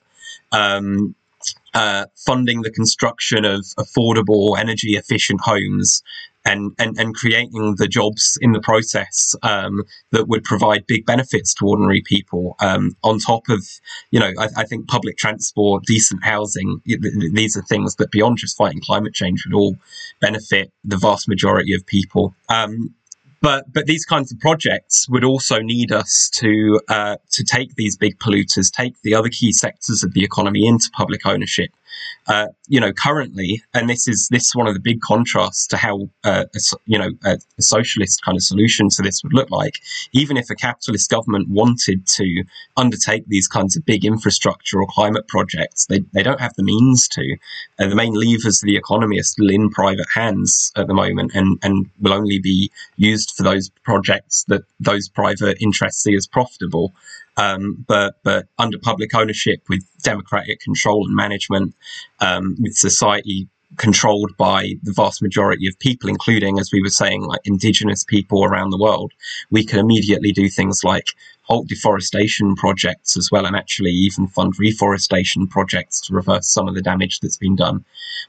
Um, 0.52 1.16
uh, 1.74 2.06
funding 2.16 2.62
the 2.62 2.72
construction 2.72 3.46
of 3.46 3.62
affordable, 3.78 4.58
energy 4.58 4.96
efficient 4.96 5.42
homes 5.42 6.02
and, 6.48 6.74
and, 6.80 6.98
and 6.98 7.14
creating 7.14 7.76
the 7.78 7.88
jobs 7.88 8.38
in 8.42 8.54
the 8.54 8.62
process 8.62 9.36
um, 9.44 9.84
that 10.12 10.28
would 10.28 10.44
provide 10.44 10.88
big 10.88 11.06
benefits 11.06 11.54
to 11.56 11.66
ordinary 11.66 12.02
people. 12.02 12.56
Um, 12.60 12.96
on 13.04 13.20
top 13.20 13.50
of, 13.50 13.68
you 14.12 14.20
know, 14.20 14.32
I, 14.40 14.48
I, 14.58 14.64
think 14.64 14.88
public 14.88 15.18
transport, 15.18 15.84
decent 15.86 16.24
housing, 16.24 16.82
these 16.86 17.58
are 17.58 17.64
things 17.64 17.96
that 17.96 18.12
beyond 18.12 18.38
just 18.38 18.58
fighting 18.58 18.82
climate 18.82 19.14
change 19.14 19.46
would 19.46 19.56
all 19.56 19.76
benefit 20.22 20.72
the 20.86 20.98
vast 20.98 21.28
majority 21.28 21.74
of 21.74 21.86
people. 21.86 22.34
Um, 22.50 22.94
but 23.42 23.72
but 23.72 23.86
these 23.86 24.06
kinds 24.06 24.32
of 24.32 24.40
projects 24.40 25.08
would 25.10 25.24
also 25.24 25.60
need 25.60 25.92
us 25.92 26.30
to 26.34 26.80
uh, 26.88 27.18
to 27.32 27.44
take 27.44 27.76
these 27.76 27.96
big 27.96 28.18
polluters, 28.20 28.72
take 28.72 29.02
the 29.02 29.14
other 29.14 29.30
key 29.30 29.52
sectors 29.52 30.04
of 30.04 30.14
the 30.14 30.24
economy 30.24 30.66
into 30.66 30.90
public 30.92 31.26
ownership, 31.26 31.72
uh, 32.28 32.48
you 32.68 32.80
know, 32.80 32.92
currently, 32.92 33.64
and 33.74 33.90
this 33.90 34.08
is 34.08 34.28
this 34.30 34.44
is 34.48 34.56
one 34.56 34.68
of 34.68 34.74
the 34.74 34.80
big 34.80 35.00
contrasts 35.02 35.68
to 35.68 35.78
how 35.78 36.10
uh, 36.24 36.46
a, 36.54 36.60
you 36.86 37.00
know 37.00 37.12
a, 37.24 37.38
a, 37.58 37.62
socialist 37.62 38.22
kind 38.24 38.36
of 38.36 38.44
solution 38.44 38.90
to 38.90 39.02
this 39.02 39.24
would 39.24 39.34
look 39.34 39.50
like. 39.50 39.76
Even 40.12 40.36
if 40.36 40.50
a 40.50 40.56
capitalist 40.56 41.10
government 41.10 41.48
wanted 41.50 42.06
to 42.08 42.44
undertake 42.76 43.24
these 43.28 43.48
kinds 43.48 43.78
of 43.78 43.86
big 43.86 44.04
infrastructure 44.04 44.82
or 44.82 44.88
climate 44.88 45.28
projects, 45.28 45.86
they 45.86 46.00
they 46.14 46.24
don't 46.24 46.42
have 46.42 46.54
the 46.56 46.64
means 46.64 47.08
to. 47.08 47.38
Uh, 47.80 47.88
the 47.88 47.96
main 47.96 48.14
levers 48.14 48.62
of 48.62 48.68
the 48.68 48.78
economy 48.78 49.20
are 49.20 49.24
still 49.24 49.50
in 49.50 49.70
private 49.70 50.08
hands 50.14 50.72
at 50.76 50.88
the 50.88 50.94
moment, 50.94 51.32
and 51.34 51.58
and 51.64 51.90
will 52.02 52.14
only 52.14 52.40
be 52.40 52.70
used 52.98 53.32
for 53.38 53.44
those 53.44 53.70
projects 53.84 54.44
that 54.50 54.64
those 54.80 55.08
private 55.08 55.58
interests 55.62 56.04
see 56.04 56.16
as 56.16 56.28
profitable. 56.28 56.94
Um, 57.38 57.86
but 57.88 58.16
but 58.24 58.48
under 58.58 58.78
public 58.80 59.14
ownership 59.16 59.62
with 59.70 59.84
democratic 60.02 60.60
control 60.60 61.06
and 61.06 61.16
management, 61.16 61.76
um, 62.20 62.56
with 62.60 62.76
society 62.76 63.48
controlled 63.78 64.32
by 64.38 64.74
the 64.84 64.94
vast 64.94 65.22
majority 65.22 65.68
of 65.68 65.78
people, 65.80 66.10
including, 66.10 66.58
as 66.58 66.72
we 66.72 66.82
were 66.82 66.90
saying, 66.90 67.22
like 67.24 67.42
indigenous 67.46 68.04
people 68.04 68.44
around 68.44 68.70
the 68.70 68.78
world, 68.78 69.12
we 69.52 69.66
can 69.66 69.80
immediately 69.80 70.32
do 70.32 70.50
things 70.50 70.84
like 70.84 71.08
halt 71.48 71.68
deforestation 71.68 72.56
projects 72.56 73.16
as 73.18 73.30
well, 73.32 73.46
and 73.46 73.56
actually 73.56 73.92
even 73.92 74.28
fund 74.28 74.54
reforestation 74.60 75.48
projects 75.48 76.02
to 76.02 76.14
reverse 76.14 76.48
some 76.48 76.68
of 76.68 76.76
the 76.76 76.82
damage 76.82 77.20
that's 77.20 77.38
been 77.38 77.56
done. 77.56 77.86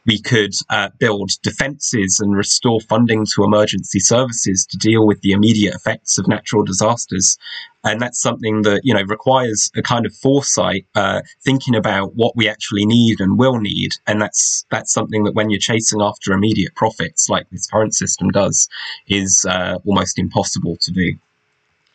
We 0.07 0.21
could 0.21 0.55
uh, 0.71 0.91
build 0.99 1.31
defences 1.43 2.21
and 2.21 2.37
restore 2.37 2.81
funding 2.81 3.27
to 3.35 3.45
emergency 3.45 4.01
services 4.01 4.67
to 4.67 4.77
deal 4.77 5.07
with 5.07 5.21
the 5.21 5.33
immediate 5.33 5.75
effects 5.75 6.19
of 6.19 6.29
natural 6.29 6.65
disasters. 6.65 7.39
And 7.85 8.01
that's 8.01 8.21
something 8.21 8.63
that, 8.63 8.83
you 8.85 8.95
know, 8.95 9.03
requires 9.03 9.71
a 9.77 9.83
kind 9.83 10.05
of 10.05 10.15
foresight, 10.15 10.85
uh, 10.95 11.23
thinking 11.43 11.75
about 11.75 12.15
what 12.15 12.37
we 12.37 12.49
actually 12.49 12.87
need 12.87 13.21
and 13.21 13.39
will 13.39 13.59
need. 13.59 13.93
And 14.07 14.21
that's, 14.21 14.67
that's 14.71 14.93
something 14.93 15.25
that 15.25 15.35
when 15.35 15.51
you're 15.51 15.61
chasing 15.61 16.03
after 16.03 16.33
immediate 16.33 16.75
profits, 16.75 17.29
like 17.29 17.49
this 17.51 17.67
current 17.67 17.95
system 17.95 18.31
does, 18.31 18.69
is 19.07 19.47
uh, 19.49 19.79
almost 19.87 20.19
impossible 20.19 20.77
to 20.77 20.91
do. 20.93 21.17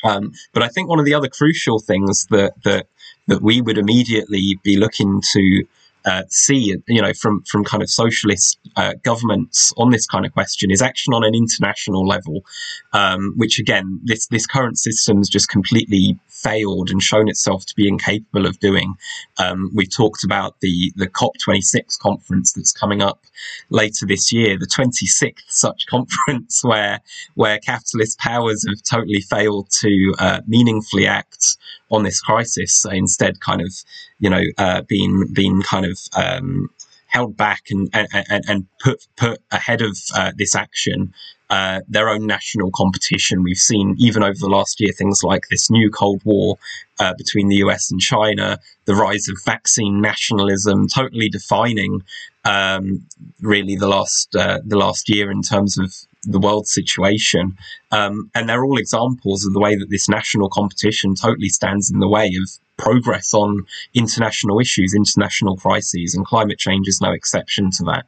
Um, 0.03 0.33
but 0.53 0.63
I 0.63 0.67
think 0.67 0.89
one 0.89 0.99
of 0.99 1.05
the 1.05 1.13
other 1.13 1.29
crucial 1.29 1.79
things 1.79 2.27
that 2.29 2.53
that 2.63 2.87
that 3.27 3.41
we 3.41 3.61
would 3.61 3.77
immediately 3.77 4.59
be 4.63 4.77
looking 4.77 5.21
to 5.33 5.65
uh, 6.05 6.23
see, 6.29 6.75
you 6.87 7.01
know, 7.01 7.13
from 7.13 7.43
from 7.43 7.63
kind 7.63 7.81
of 7.81 7.89
socialist 7.89 8.59
uh, 8.75 8.93
governments 9.03 9.71
on 9.77 9.91
this 9.91 10.05
kind 10.05 10.25
of 10.25 10.33
question 10.33 10.71
is 10.71 10.81
action 10.81 11.13
on 11.13 11.23
an 11.23 11.33
international 11.33 12.05
level, 12.05 12.43
um, 12.91 13.33
which 13.37 13.59
again, 13.59 13.99
this 14.03 14.27
this 14.27 14.45
current 14.45 14.77
system's 14.77 15.29
just 15.29 15.49
completely 15.49 16.19
failed 16.27 16.89
and 16.89 17.01
shown 17.01 17.29
itself 17.29 17.65
to 17.65 17.75
be 17.75 17.87
incapable 17.87 18.45
of 18.45 18.59
doing. 18.59 18.95
Um, 19.37 19.71
we've 19.73 19.93
talked 19.93 20.23
about 20.23 20.59
the 20.61 20.91
the 20.95 21.07
COP26 21.07 21.97
conference 21.99 22.53
that's 22.53 22.73
coming 22.73 23.01
up 23.01 23.21
later 23.69 24.05
this 24.05 24.31
year, 24.33 24.57
the 24.59 24.67
26th 24.67 25.43
such 25.47 25.85
conference 25.89 26.63
where 26.63 26.99
where 27.35 27.59
capitalist 27.59 28.19
powers 28.19 28.65
have 28.67 28.83
totally 28.83 29.21
failed 29.21 29.69
to 29.81 30.13
uh, 30.19 30.41
meaningfully 30.47 31.07
act 31.07 31.57
on 31.91 32.03
this 32.03 32.19
crisis, 32.19 32.85
instead 32.91 33.39
kind 33.39 33.61
of 33.61 33.71
you 34.19 34.29
know 34.29 34.43
uh, 34.57 34.81
being 34.83 35.25
being 35.33 35.61
kind 35.61 35.85
of 35.85 35.99
um, 36.15 36.69
held 37.07 37.37
back 37.37 37.63
and, 37.69 37.89
and, 37.93 38.43
and 38.47 38.65
put 38.79 39.07
put 39.15 39.39
ahead 39.51 39.81
of 39.81 39.97
uh, 40.15 40.31
this 40.35 40.55
action 40.55 41.13
uh, 41.53 41.81
their 41.87 42.09
own 42.09 42.25
national 42.25 42.71
competition. 42.71 43.43
We've 43.43 43.57
seen 43.57 43.95
even 43.99 44.23
over 44.23 44.39
the 44.39 44.49
last 44.49 44.81
year 44.81 44.91
things 44.91 45.21
like 45.23 45.43
this 45.51 45.69
new 45.69 45.91
Cold 45.91 46.21
War 46.25 46.57
uh, 46.99 47.13
between 47.15 47.47
the 47.47 47.57
US 47.57 47.91
and 47.91 48.01
China, 48.01 48.57
the 48.85 48.95
rise 48.95 49.27
of 49.27 49.37
vaccine 49.45 50.01
nationalism, 50.01 50.87
totally 50.87 51.29
defining 51.29 52.01
um, 52.43 53.05
really 53.39 53.75
the 53.75 53.87
last 53.87 54.35
uh, 54.35 54.61
the 54.65 54.79
last 54.79 55.09
year 55.09 55.29
in 55.29 55.43
terms 55.43 55.77
of 55.77 55.93
the 56.23 56.39
world 56.39 56.67
situation. 56.67 57.57
Um, 57.91 58.29
and 58.33 58.47
they're 58.47 58.63
all 58.63 58.77
examples 58.77 59.45
of 59.45 59.53
the 59.53 59.59
way 59.59 59.75
that 59.75 59.89
this 59.89 60.09
national 60.09 60.49
competition 60.49 61.15
totally 61.15 61.49
stands 61.49 61.91
in 61.91 61.99
the 61.99 62.07
way 62.07 62.27
of 62.41 62.49
progress 62.77 63.33
on 63.33 63.65
international 63.93 64.59
issues, 64.59 64.93
international 64.95 65.57
crises, 65.57 66.15
and 66.15 66.25
climate 66.25 66.59
change 66.59 66.87
is 66.87 67.01
no 67.01 67.11
exception 67.11 67.71
to 67.71 67.83
that. 67.83 68.05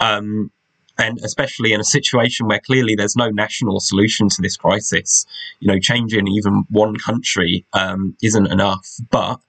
Um, 0.00 0.50
and 0.98 1.18
especially 1.24 1.72
in 1.72 1.80
a 1.80 1.84
situation 1.84 2.46
where 2.46 2.60
clearly 2.60 2.94
there's 2.94 3.16
no 3.16 3.30
national 3.30 3.80
solution 3.80 4.28
to 4.28 4.42
this 4.42 4.56
crisis, 4.56 5.26
you 5.58 5.66
know, 5.66 5.78
changing 5.78 6.28
even 6.28 6.64
one 6.70 6.96
country 6.96 7.64
um, 7.72 8.16
isn't 8.22 8.46
enough. 8.46 8.86
But 9.10 9.40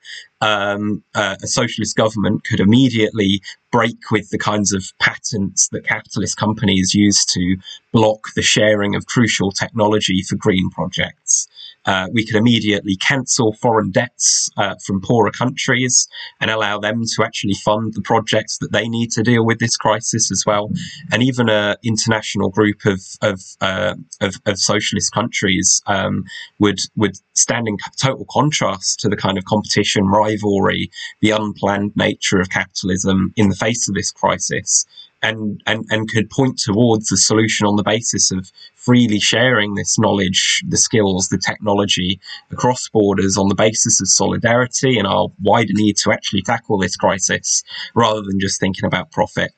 um, 0.41 1.03
uh, 1.13 1.35
a 1.41 1.47
socialist 1.47 1.95
government 1.95 2.43
could 2.43 2.59
immediately 2.59 3.41
break 3.71 4.11
with 4.11 4.29
the 4.29 4.37
kinds 4.37 4.73
of 4.73 4.85
patents 4.99 5.69
that 5.69 5.85
capitalist 5.85 6.37
companies 6.37 6.93
use 6.93 7.25
to 7.25 7.57
block 7.91 8.19
the 8.35 8.41
sharing 8.41 8.95
of 8.95 9.05
crucial 9.05 9.51
technology 9.51 10.21
for 10.21 10.35
green 10.35 10.69
projects. 10.69 11.47
Uh, 11.85 12.07
we 12.11 12.25
could 12.25 12.35
immediately 12.35 12.95
cancel 12.95 13.53
foreign 13.53 13.91
debts 13.91 14.49
uh, 14.57 14.75
from 14.83 15.01
poorer 15.01 15.31
countries 15.31 16.07
and 16.41 16.49
allow 16.49 16.79
them 16.79 17.03
to 17.05 17.23
actually 17.23 17.53
fund 17.53 17.93
the 17.93 18.01
projects 18.01 18.57
that 18.57 18.71
they 18.71 18.89
need 18.89 19.11
to 19.11 19.21
deal 19.21 19.45
with 19.45 19.59
this 19.59 19.77
crisis 19.77 20.31
as 20.31 20.43
well. 20.45 20.71
And 21.11 21.21
even 21.21 21.47
an 21.47 21.75
international 21.83 22.49
group 22.49 22.85
of 22.85 23.01
of, 23.21 23.41
uh, 23.61 23.95
of, 24.19 24.35
of 24.45 24.57
socialist 24.57 25.13
countries 25.13 25.81
um, 25.85 26.25
would 26.59 26.79
would 26.95 27.17
stand 27.33 27.67
in 27.67 27.77
total 28.01 28.25
contrast 28.31 28.99
to 29.01 29.09
the 29.09 29.17
kind 29.17 29.37
of 29.37 29.45
competition, 29.45 30.07
rivalry, 30.25 30.89
the 31.21 31.31
unplanned 31.31 31.93
nature 31.95 32.39
of 32.39 32.49
capitalism 32.49 33.33
in 33.35 33.49
the 33.49 33.55
face 33.55 33.87
of 33.87 33.95
this 33.95 34.11
crisis 34.11 34.85
and, 35.21 35.61
and, 35.65 35.85
and 35.89 36.09
could 36.09 36.29
point 36.29 36.59
towards 36.59 37.11
a 37.11 37.17
solution 37.17 37.65
on 37.65 37.75
the 37.75 37.83
basis 37.83 38.31
of 38.31 38.51
freely 38.75 39.19
sharing 39.19 39.73
this 39.73 39.97
knowledge, 39.97 40.63
the 40.67 40.77
skills, 40.77 41.29
the 41.29 41.37
technology 41.37 42.19
across 42.51 42.87
borders 42.89 43.37
on 43.37 43.47
the 43.47 43.55
basis 43.55 43.99
of 43.99 44.07
solidarity 44.07 44.97
and 44.97 45.07
our 45.07 45.29
wider 45.41 45.73
need 45.73 45.97
to 45.97 46.11
actually 46.11 46.41
tackle 46.41 46.77
this 46.77 46.95
crisis 46.95 47.63
rather 47.95 48.21
than 48.21 48.39
just 48.39 48.59
thinking 48.59 48.85
about 48.85 49.11
profit. 49.11 49.51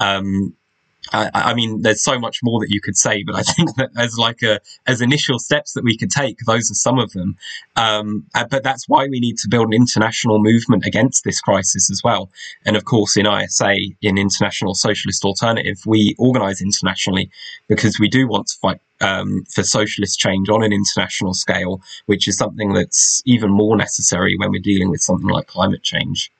Um, 0.00 0.54
I, 1.12 1.30
I, 1.34 1.54
mean, 1.54 1.82
there's 1.82 2.02
so 2.02 2.18
much 2.18 2.40
more 2.42 2.60
that 2.60 2.70
you 2.70 2.80
could 2.80 2.96
say, 2.96 3.22
but 3.24 3.34
I 3.34 3.42
think 3.42 3.76
that 3.76 3.90
as 3.96 4.16
like 4.18 4.42
a 4.42 4.60
as 4.86 5.00
initial 5.00 5.38
steps 5.38 5.72
that 5.74 5.84
we 5.84 5.96
could 5.96 6.10
take, 6.10 6.38
those 6.46 6.70
are 6.70 6.74
some 6.74 6.98
of 6.98 7.12
them. 7.12 7.36
Um, 7.76 8.24
uh, 8.34 8.46
but 8.46 8.62
that's 8.62 8.88
why 8.88 9.06
we 9.08 9.20
need 9.20 9.38
to 9.38 9.48
build 9.48 9.68
an 9.68 9.74
international 9.74 10.42
movement 10.42 10.86
against 10.86 11.24
this 11.24 11.40
crisis 11.40 11.90
as 11.90 12.02
well. 12.02 12.30
And 12.64 12.76
of 12.76 12.84
course, 12.84 13.16
in 13.16 13.26
ISA, 13.26 13.76
in 14.02 14.18
International 14.18 14.74
Socialist 14.74 15.24
Alternative, 15.24 15.78
we 15.86 16.14
organise 16.18 16.62
internationally 16.62 17.30
because 17.68 17.98
we 17.98 18.08
do 18.08 18.26
want 18.26 18.46
to 18.48 18.58
fight 18.58 18.80
um, 19.00 19.44
for 19.52 19.62
socialist 19.62 20.18
change 20.18 20.48
on 20.48 20.62
an 20.62 20.72
international 20.72 21.34
scale, 21.34 21.82
which 22.06 22.26
is 22.28 22.36
something 22.36 22.72
that's 22.72 23.22
even 23.26 23.50
more 23.50 23.76
necessary 23.76 24.36
when 24.36 24.50
we're 24.50 24.62
dealing 24.62 24.90
with 24.90 25.00
something 25.00 25.28
like 25.28 25.46
climate 25.46 25.82
change. 25.82 26.30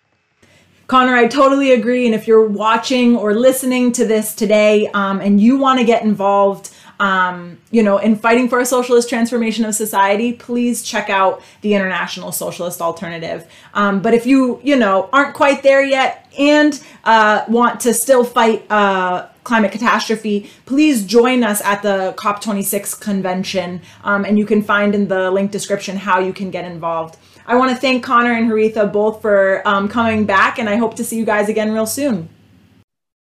Connor, 0.86 1.14
I 1.14 1.26
totally 1.26 1.72
agree. 1.72 2.04
And 2.06 2.14
if 2.14 2.26
you're 2.26 2.46
watching 2.46 3.16
or 3.16 3.34
listening 3.34 3.92
to 3.92 4.06
this 4.06 4.34
today 4.34 4.88
um, 4.88 5.20
and 5.20 5.40
you 5.40 5.56
want 5.56 5.78
to 5.78 5.84
get 5.84 6.02
involved, 6.02 6.70
um, 7.00 7.58
you 7.70 7.82
know, 7.82 7.98
in 7.98 8.16
fighting 8.16 8.48
for 8.48 8.60
a 8.60 8.66
socialist 8.66 9.08
transformation 9.08 9.64
of 9.64 9.74
society, 9.74 10.32
please 10.32 10.82
check 10.82 11.08
out 11.08 11.42
the 11.62 11.74
International 11.74 12.32
Socialist 12.32 12.80
Alternative. 12.80 13.50
Um, 13.72 14.02
but 14.02 14.14
if 14.14 14.26
you, 14.26 14.60
you 14.62 14.76
know, 14.76 15.08
aren't 15.12 15.34
quite 15.34 15.62
there 15.62 15.82
yet 15.82 16.30
and 16.38 16.80
uh, 17.04 17.44
want 17.48 17.80
to 17.80 17.94
still 17.94 18.22
fight 18.22 18.70
uh, 18.70 19.26
climate 19.42 19.72
catastrophe, 19.72 20.50
please 20.66 21.04
join 21.04 21.42
us 21.44 21.60
at 21.62 21.82
the 21.82 22.14
COP26 22.16 23.00
convention. 23.00 23.80
Um, 24.04 24.24
and 24.24 24.38
you 24.38 24.46
can 24.46 24.62
find 24.62 24.94
in 24.94 25.08
the 25.08 25.30
link 25.30 25.50
description 25.50 25.96
how 25.96 26.20
you 26.20 26.32
can 26.32 26.50
get 26.50 26.64
involved. 26.64 27.16
I 27.46 27.56
want 27.56 27.70
to 27.70 27.76
thank 27.76 28.02
Connor 28.02 28.32
and 28.32 28.50
Haritha 28.50 28.90
both 28.92 29.20
for 29.20 29.66
um, 29.66 29.88
coming 29.88 30.24
back, 30.24 30.58
and 30.58 30.68
I 30.68 30.76
hope 30.76 30.94
to 30.96 31.04
see 31.04 31.16
you 31.18 31.24
guys 31.24 31.48
again 31.48 31.72
real 31.72 31.86
soon. 31.86 32.28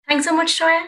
Thanks 0.07 0.25
so 0.25 0.35
much, 0.35 0.59
Toya. 0.59 0.87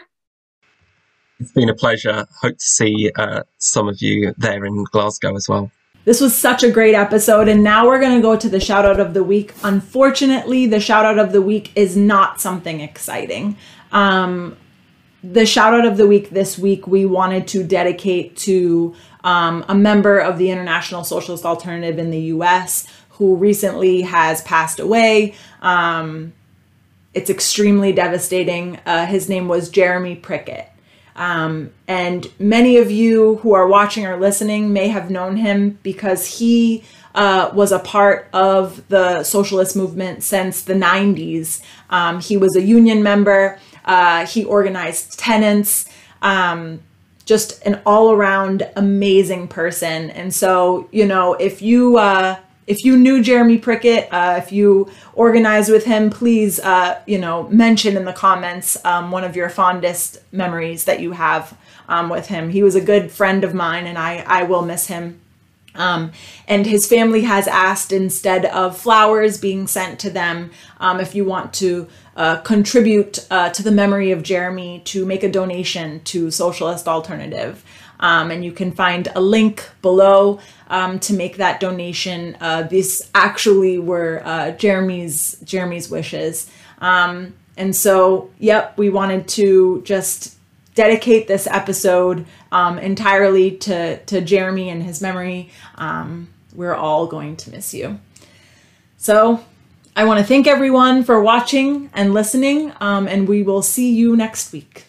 It's 1.40 1.52
been 1.52 1.70
a 1.70 1.74
pleasure. 1.74 2.26
Hope 2.42 2.58
to 2.58 2.64
see 2.64 3.10
uh, 3.16 3.42
some 3.58 3.88
of 3.88 4.00
you 4.00 4.34
there 4.36 4.64
in 4.64 4.84
Glasgow 4.84 5.34
as 5.36 5.48
well. 5.48 5.70
This 6.04 6.20
was 6.20 6.36
such 6.36 6.62
a 6.62 6.70
great 6.70 6.94
episode, 6.94 7.48
and 7.48 7.64
now 7.64 7.86
we're 7.86 8.00
going 8.00 8.16
to 8.16 8.22
go 8.22 8.36
to 8.36 8.48
the 8.48 8.60
shout 8.60 8.84
out 8.84 9.00
of 9.00 9.14
the 9.14 9.24
week. 9.24 9.54
Unfortunately, 9.62 10.66
the 10.66 10.78
shout 10.78 11.06
out 11.06 11.18
of 11.18 11.32
the 11.32 11.40
week 11.40 11.72
is 11.74 11.96
not 11.96 12.42
something 12.42 12.80
exciting. 12.80 13.56
Um, 13.90 14.58
the 15.24 15.46
shout 15.46 15.72
out 15.72 15.86
of 15.86 15.96
the 15.96 16.06
week 16.06 16.30
this 16.30 16.58
week 16.58 16.86
we 16.86 17.06
wanted 17.06 17.48
to 17.48 17.64
dedicate 17.64 18.36
to 18.36 18.94
um, 19.22 19.64
a 19.68 19.74
member 19.74 20.18
of 20.18 20.36
the 20.36 20.50
International 20.50 21.02
Socialist 21.02 21.46
Alternative 21.46 21.98
in 21.98 22.10
the 22.10 22.20
US 22.34 22.86
who 23.14 23.36
recently 23.36 24.02
has 24.02 24.42
passed 24.42 24.80
away. 24.80 25.34
Um, 25.62 26.32
it's 27.12 27.30
extremely 27.30 27.92
devastating. 27.92 28.80
Uh, 28.84 29.06
his 29.06 29.28
name 29.28 29.48
was 29.48 29.68
Jeremy 29.68 30.16
Prickett. 30.16 30.68
Um, 31.16 31.72
and 31.86 32.26
many 32.40 32.76
of 32.76 32.90
you 32.90 33.36
who 33.36 33.54
are 33.54 33.68
watching 33.68 34.04
or 34.04 34.18
listening 34.18 34.72
may 34.72 34.88
have 34.88 35.10
known 35.10 35.36
him 35.36 35.78
because 35.84 36.38
he 36.38 36.82
uh, 37.14 37.50
was 37.54 37.70
a 37.70 37.78
part 37.78 38.28
of 38.32 38.86
the 38.88 39.22
socialist 39.22 39.76
movement 39.76 40.24
since 40.24 40.62
the 40.62 40.74
90s. 40.74 41.62
Um, 41.90 42.20
he 42.20 42.36
was 42.36 42.56
a 42.56 42.62
union 42.62 43.04
member, 43.04 43.60
uh, 43.84 44.26
he 44.26 44.44
organized 44.44 45.18
tenants. 45.18 45.86
Um, 46.20 46.80
just 47.24 47.64
an 47.64 47.80
all 47.86 48.12
around 48.12 48.68
amazing 48.76 49.48
person. 49.48 50.10
And 50.10 50.34
so, 50.34 50.88
you 50.92 51.06
know, 51.06 51.34
if 51.34 51.62
you 51.62 51.96
uh, 51.96 52.36
if 52.66 52.84
you 52.84 52.96
knew 52.96 53.22
Jeremy 53.22 53.58
Prickett, 53.58 54.08
uh, 54.10 54.40
if 54.42 54.52
you 54.52 54.90
organized 55.12 55.70
with 55.70 55.84
him, 55.84 56.10
please, 56.10 56.58
uh, 56.60 57.00
you 57.06 57.18
know, 57.18 57.48
mention 57.48 57.96
in 57.96 58.04
the 58.04 58.12
comments 58.12 58.82
um, 58.84 59.10
one 59.10 59.24
of 59.24 59.36
your 59.36 59.48
fondest 59.48 60.18
memories 60.32 60.84
that 60.84 61.00
you 61.00 61.12
have 61.12 61.56
um, 61.88 62.08
with 62.08 62.28
him. 62.28 62.50
He 62.50 62.62
was 62.62 62.74
a 62.74 62.80
good 62.80 63.10
friend 63.10 63.44
of 63.44 63.54
mine, 63.54 63.86
and 63.86 63.98
I, 63.98 64.24
I 64.26 64.42
will 64.44 64.62
miss 64.62 64.86
him. 64.86 65.20
Um, 65.74 66.12
and 66.46 66.66
his 66.66 66.86
family 66.86 67.22
has 67.22 67.48
asked 67.48 67.92
instead 67.92 68.46
of 68.46 68.78
flowers 68.78 69.38
being 69.38 69.66
sent 69.66 69.98
to 70.00 70.10
them, 70.10 70.52
um, 70.78 71.00
if 71.00 71.14
you 71.14 71.24
want 71.24 71.52
to 71.54 71.88
uh, 72.16 72.36
contribute 72.42 73.26
uh, 73.30 73.50
to 73.50 73.62
the 73.62 73.72
memory 73.72 74.12
of 74.12 74.22
Jeremy, 74.22 74.82
to 74.84 75.04
make 75.04 75.24
a 75.24 75.30
donation 75.30 76.00
to 76.04 76.30
Socialist 76.30 76.86
Alternative. 76.86 77.64
Um, 78.04 78.30
and 78.30 78.44
you 78.44 78.52
can 78.52 78.70
find 78.70 79.08
a 79.14 79.20
link 79.22 79.66
below 79.80 80.38
um, 80.68 80.98
to 81.00 81.14
make 81.14 81.38
that 81.38 81.58
donation. 81.58 82.36
Uh, 82.38 82.64
this 82.64 83.10
actually 83.14 83.78
were 83.78 84.20
uh, 84.26 84.50
Jeremy's 84.50 85.40
Jeremy's 85.42 85.88
wishes, 85.88 86.50
um, 86.82 87.32
and 87.56 87.74
so 87.74 88.28
yep, 88.38 88.76
we 88.76 88.90
wanted 88.90 89.26
to 89.28 89.80
just 89.86 90.36
dedicate 90.74 91.28
this 91.28 91.46
episode 91.46 92.26
um, 92.52 92.78
entirely 92.78 93.52
to 93.52 93.96
to 94.04 94.20
Jeremy 94.20 94.68
and 94.68 94.82
his 94.82 95.00
memory. 95.00 95.48
Um, 95.76 96.28
we're 96.54 96.74
all 96.74 97.06
going 97.06 97.36
to 97.36 97.50
miss 97.50 97.72
you. 97.72 97.98
So 98.98 99.42
I 99.96 100.04
want 100.04 100.20
to 100.20 100.26
thank 100.26 100.46
everyone 100.46 101.04
for 101.04 101.22
watching 101.22 101.88
and 101.94 102.12
listening, 102.12 102.70
um, 102.82 103.08
and 103.08 103.26
we 103.26 103.42
will 103.42 103.62
see 103.62 103.94
you 103.94 104.14
next 104.14 104.52
week. 104.52 104.84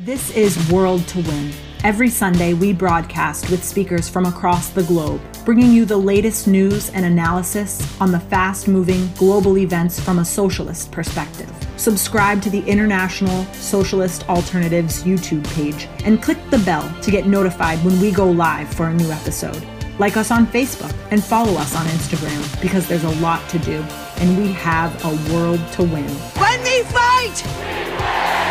This 0.00 0.30
is 0.36 0.70
World 0.70 1.08
to 1.08 1.18
Win. 1.22 1.50
Every 1.82 2.08
Sunday, 2.08 2.54
we 2.54 2.72
broadcast 2.72 3.50
with 3.50 3.64
speakers 3.64 4.08
from 4.08 4.26
across 4.26 4.68
the 4.68 4.84
globe, 4.84 5.20
bringing 5.44 5.72
you 5.72 5.84
the 5.84 5.96
latest 5.96 6.46
news 6.46 6.88
and 6.90 7.04
analysis 7.04 8.00
on 8.00 8.12
the 8.12 8.20
fast 8.20 8.68
moving 8.68 9.12
global 9.14 9.58
events 9.58 9.98
from 9.98 10.20
a 10.20 10.24
socialist 10.24 10.92
perspective. 10.92 11.52
Subscribe 11.76 12.40
to 12.42 12.48
the 12.48 12.60
International 12.60 13.44
Socialist 13.54 14.28
Alternatives 14.28 15.02
YouTube 15.02 15.44
page 15.54 15.88
and 16.04 16.22
click 16.22 16.38
the 16.50 16.60
bell 16.60 16.88
to 17.02 17.10
get 17.10 17.26
notified 17.26 17.84
when 17.84 18.00
we 18.00 18.12
go 18.12 18.30
live 18.30 18.72
for 18.72 18.86
a 18.86 18.94
new 18.94 19.10
episode. 19.10 19.66
Like 19.98 20.16
us 20.16 20.30
on 20.30 20.46
Facebook 20.46 20.94
and 21.10 21.24
follow 21.24 21.54
us 21.54 21.74
on 21.74 21.86
Instagram 21.86 22.62
because 22.62 22.86
there's 22.86 23.02
a 23.02 23.16
lot 23.16 23.48
to 23.48 23.58
do 23.58 23.84
and 24.18 24.38
we 24.38 24.52
have 24.52 24.94
a 25.04 25.34
world 25.34 25.60
to 25.72 25.82
win. 25.82 26.08
When 26.38 26.62
we 26.62 26.84
fight! 26.84 27.42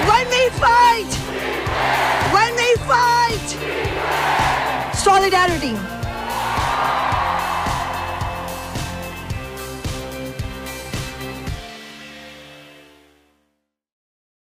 When 0.10 0.28
we 0.28 0.50
fight! 0.60 1.37
When 2.34 2.56
we 2.56 2.76
fight! 2.88 3.48
Solidarity! 4.96 5.97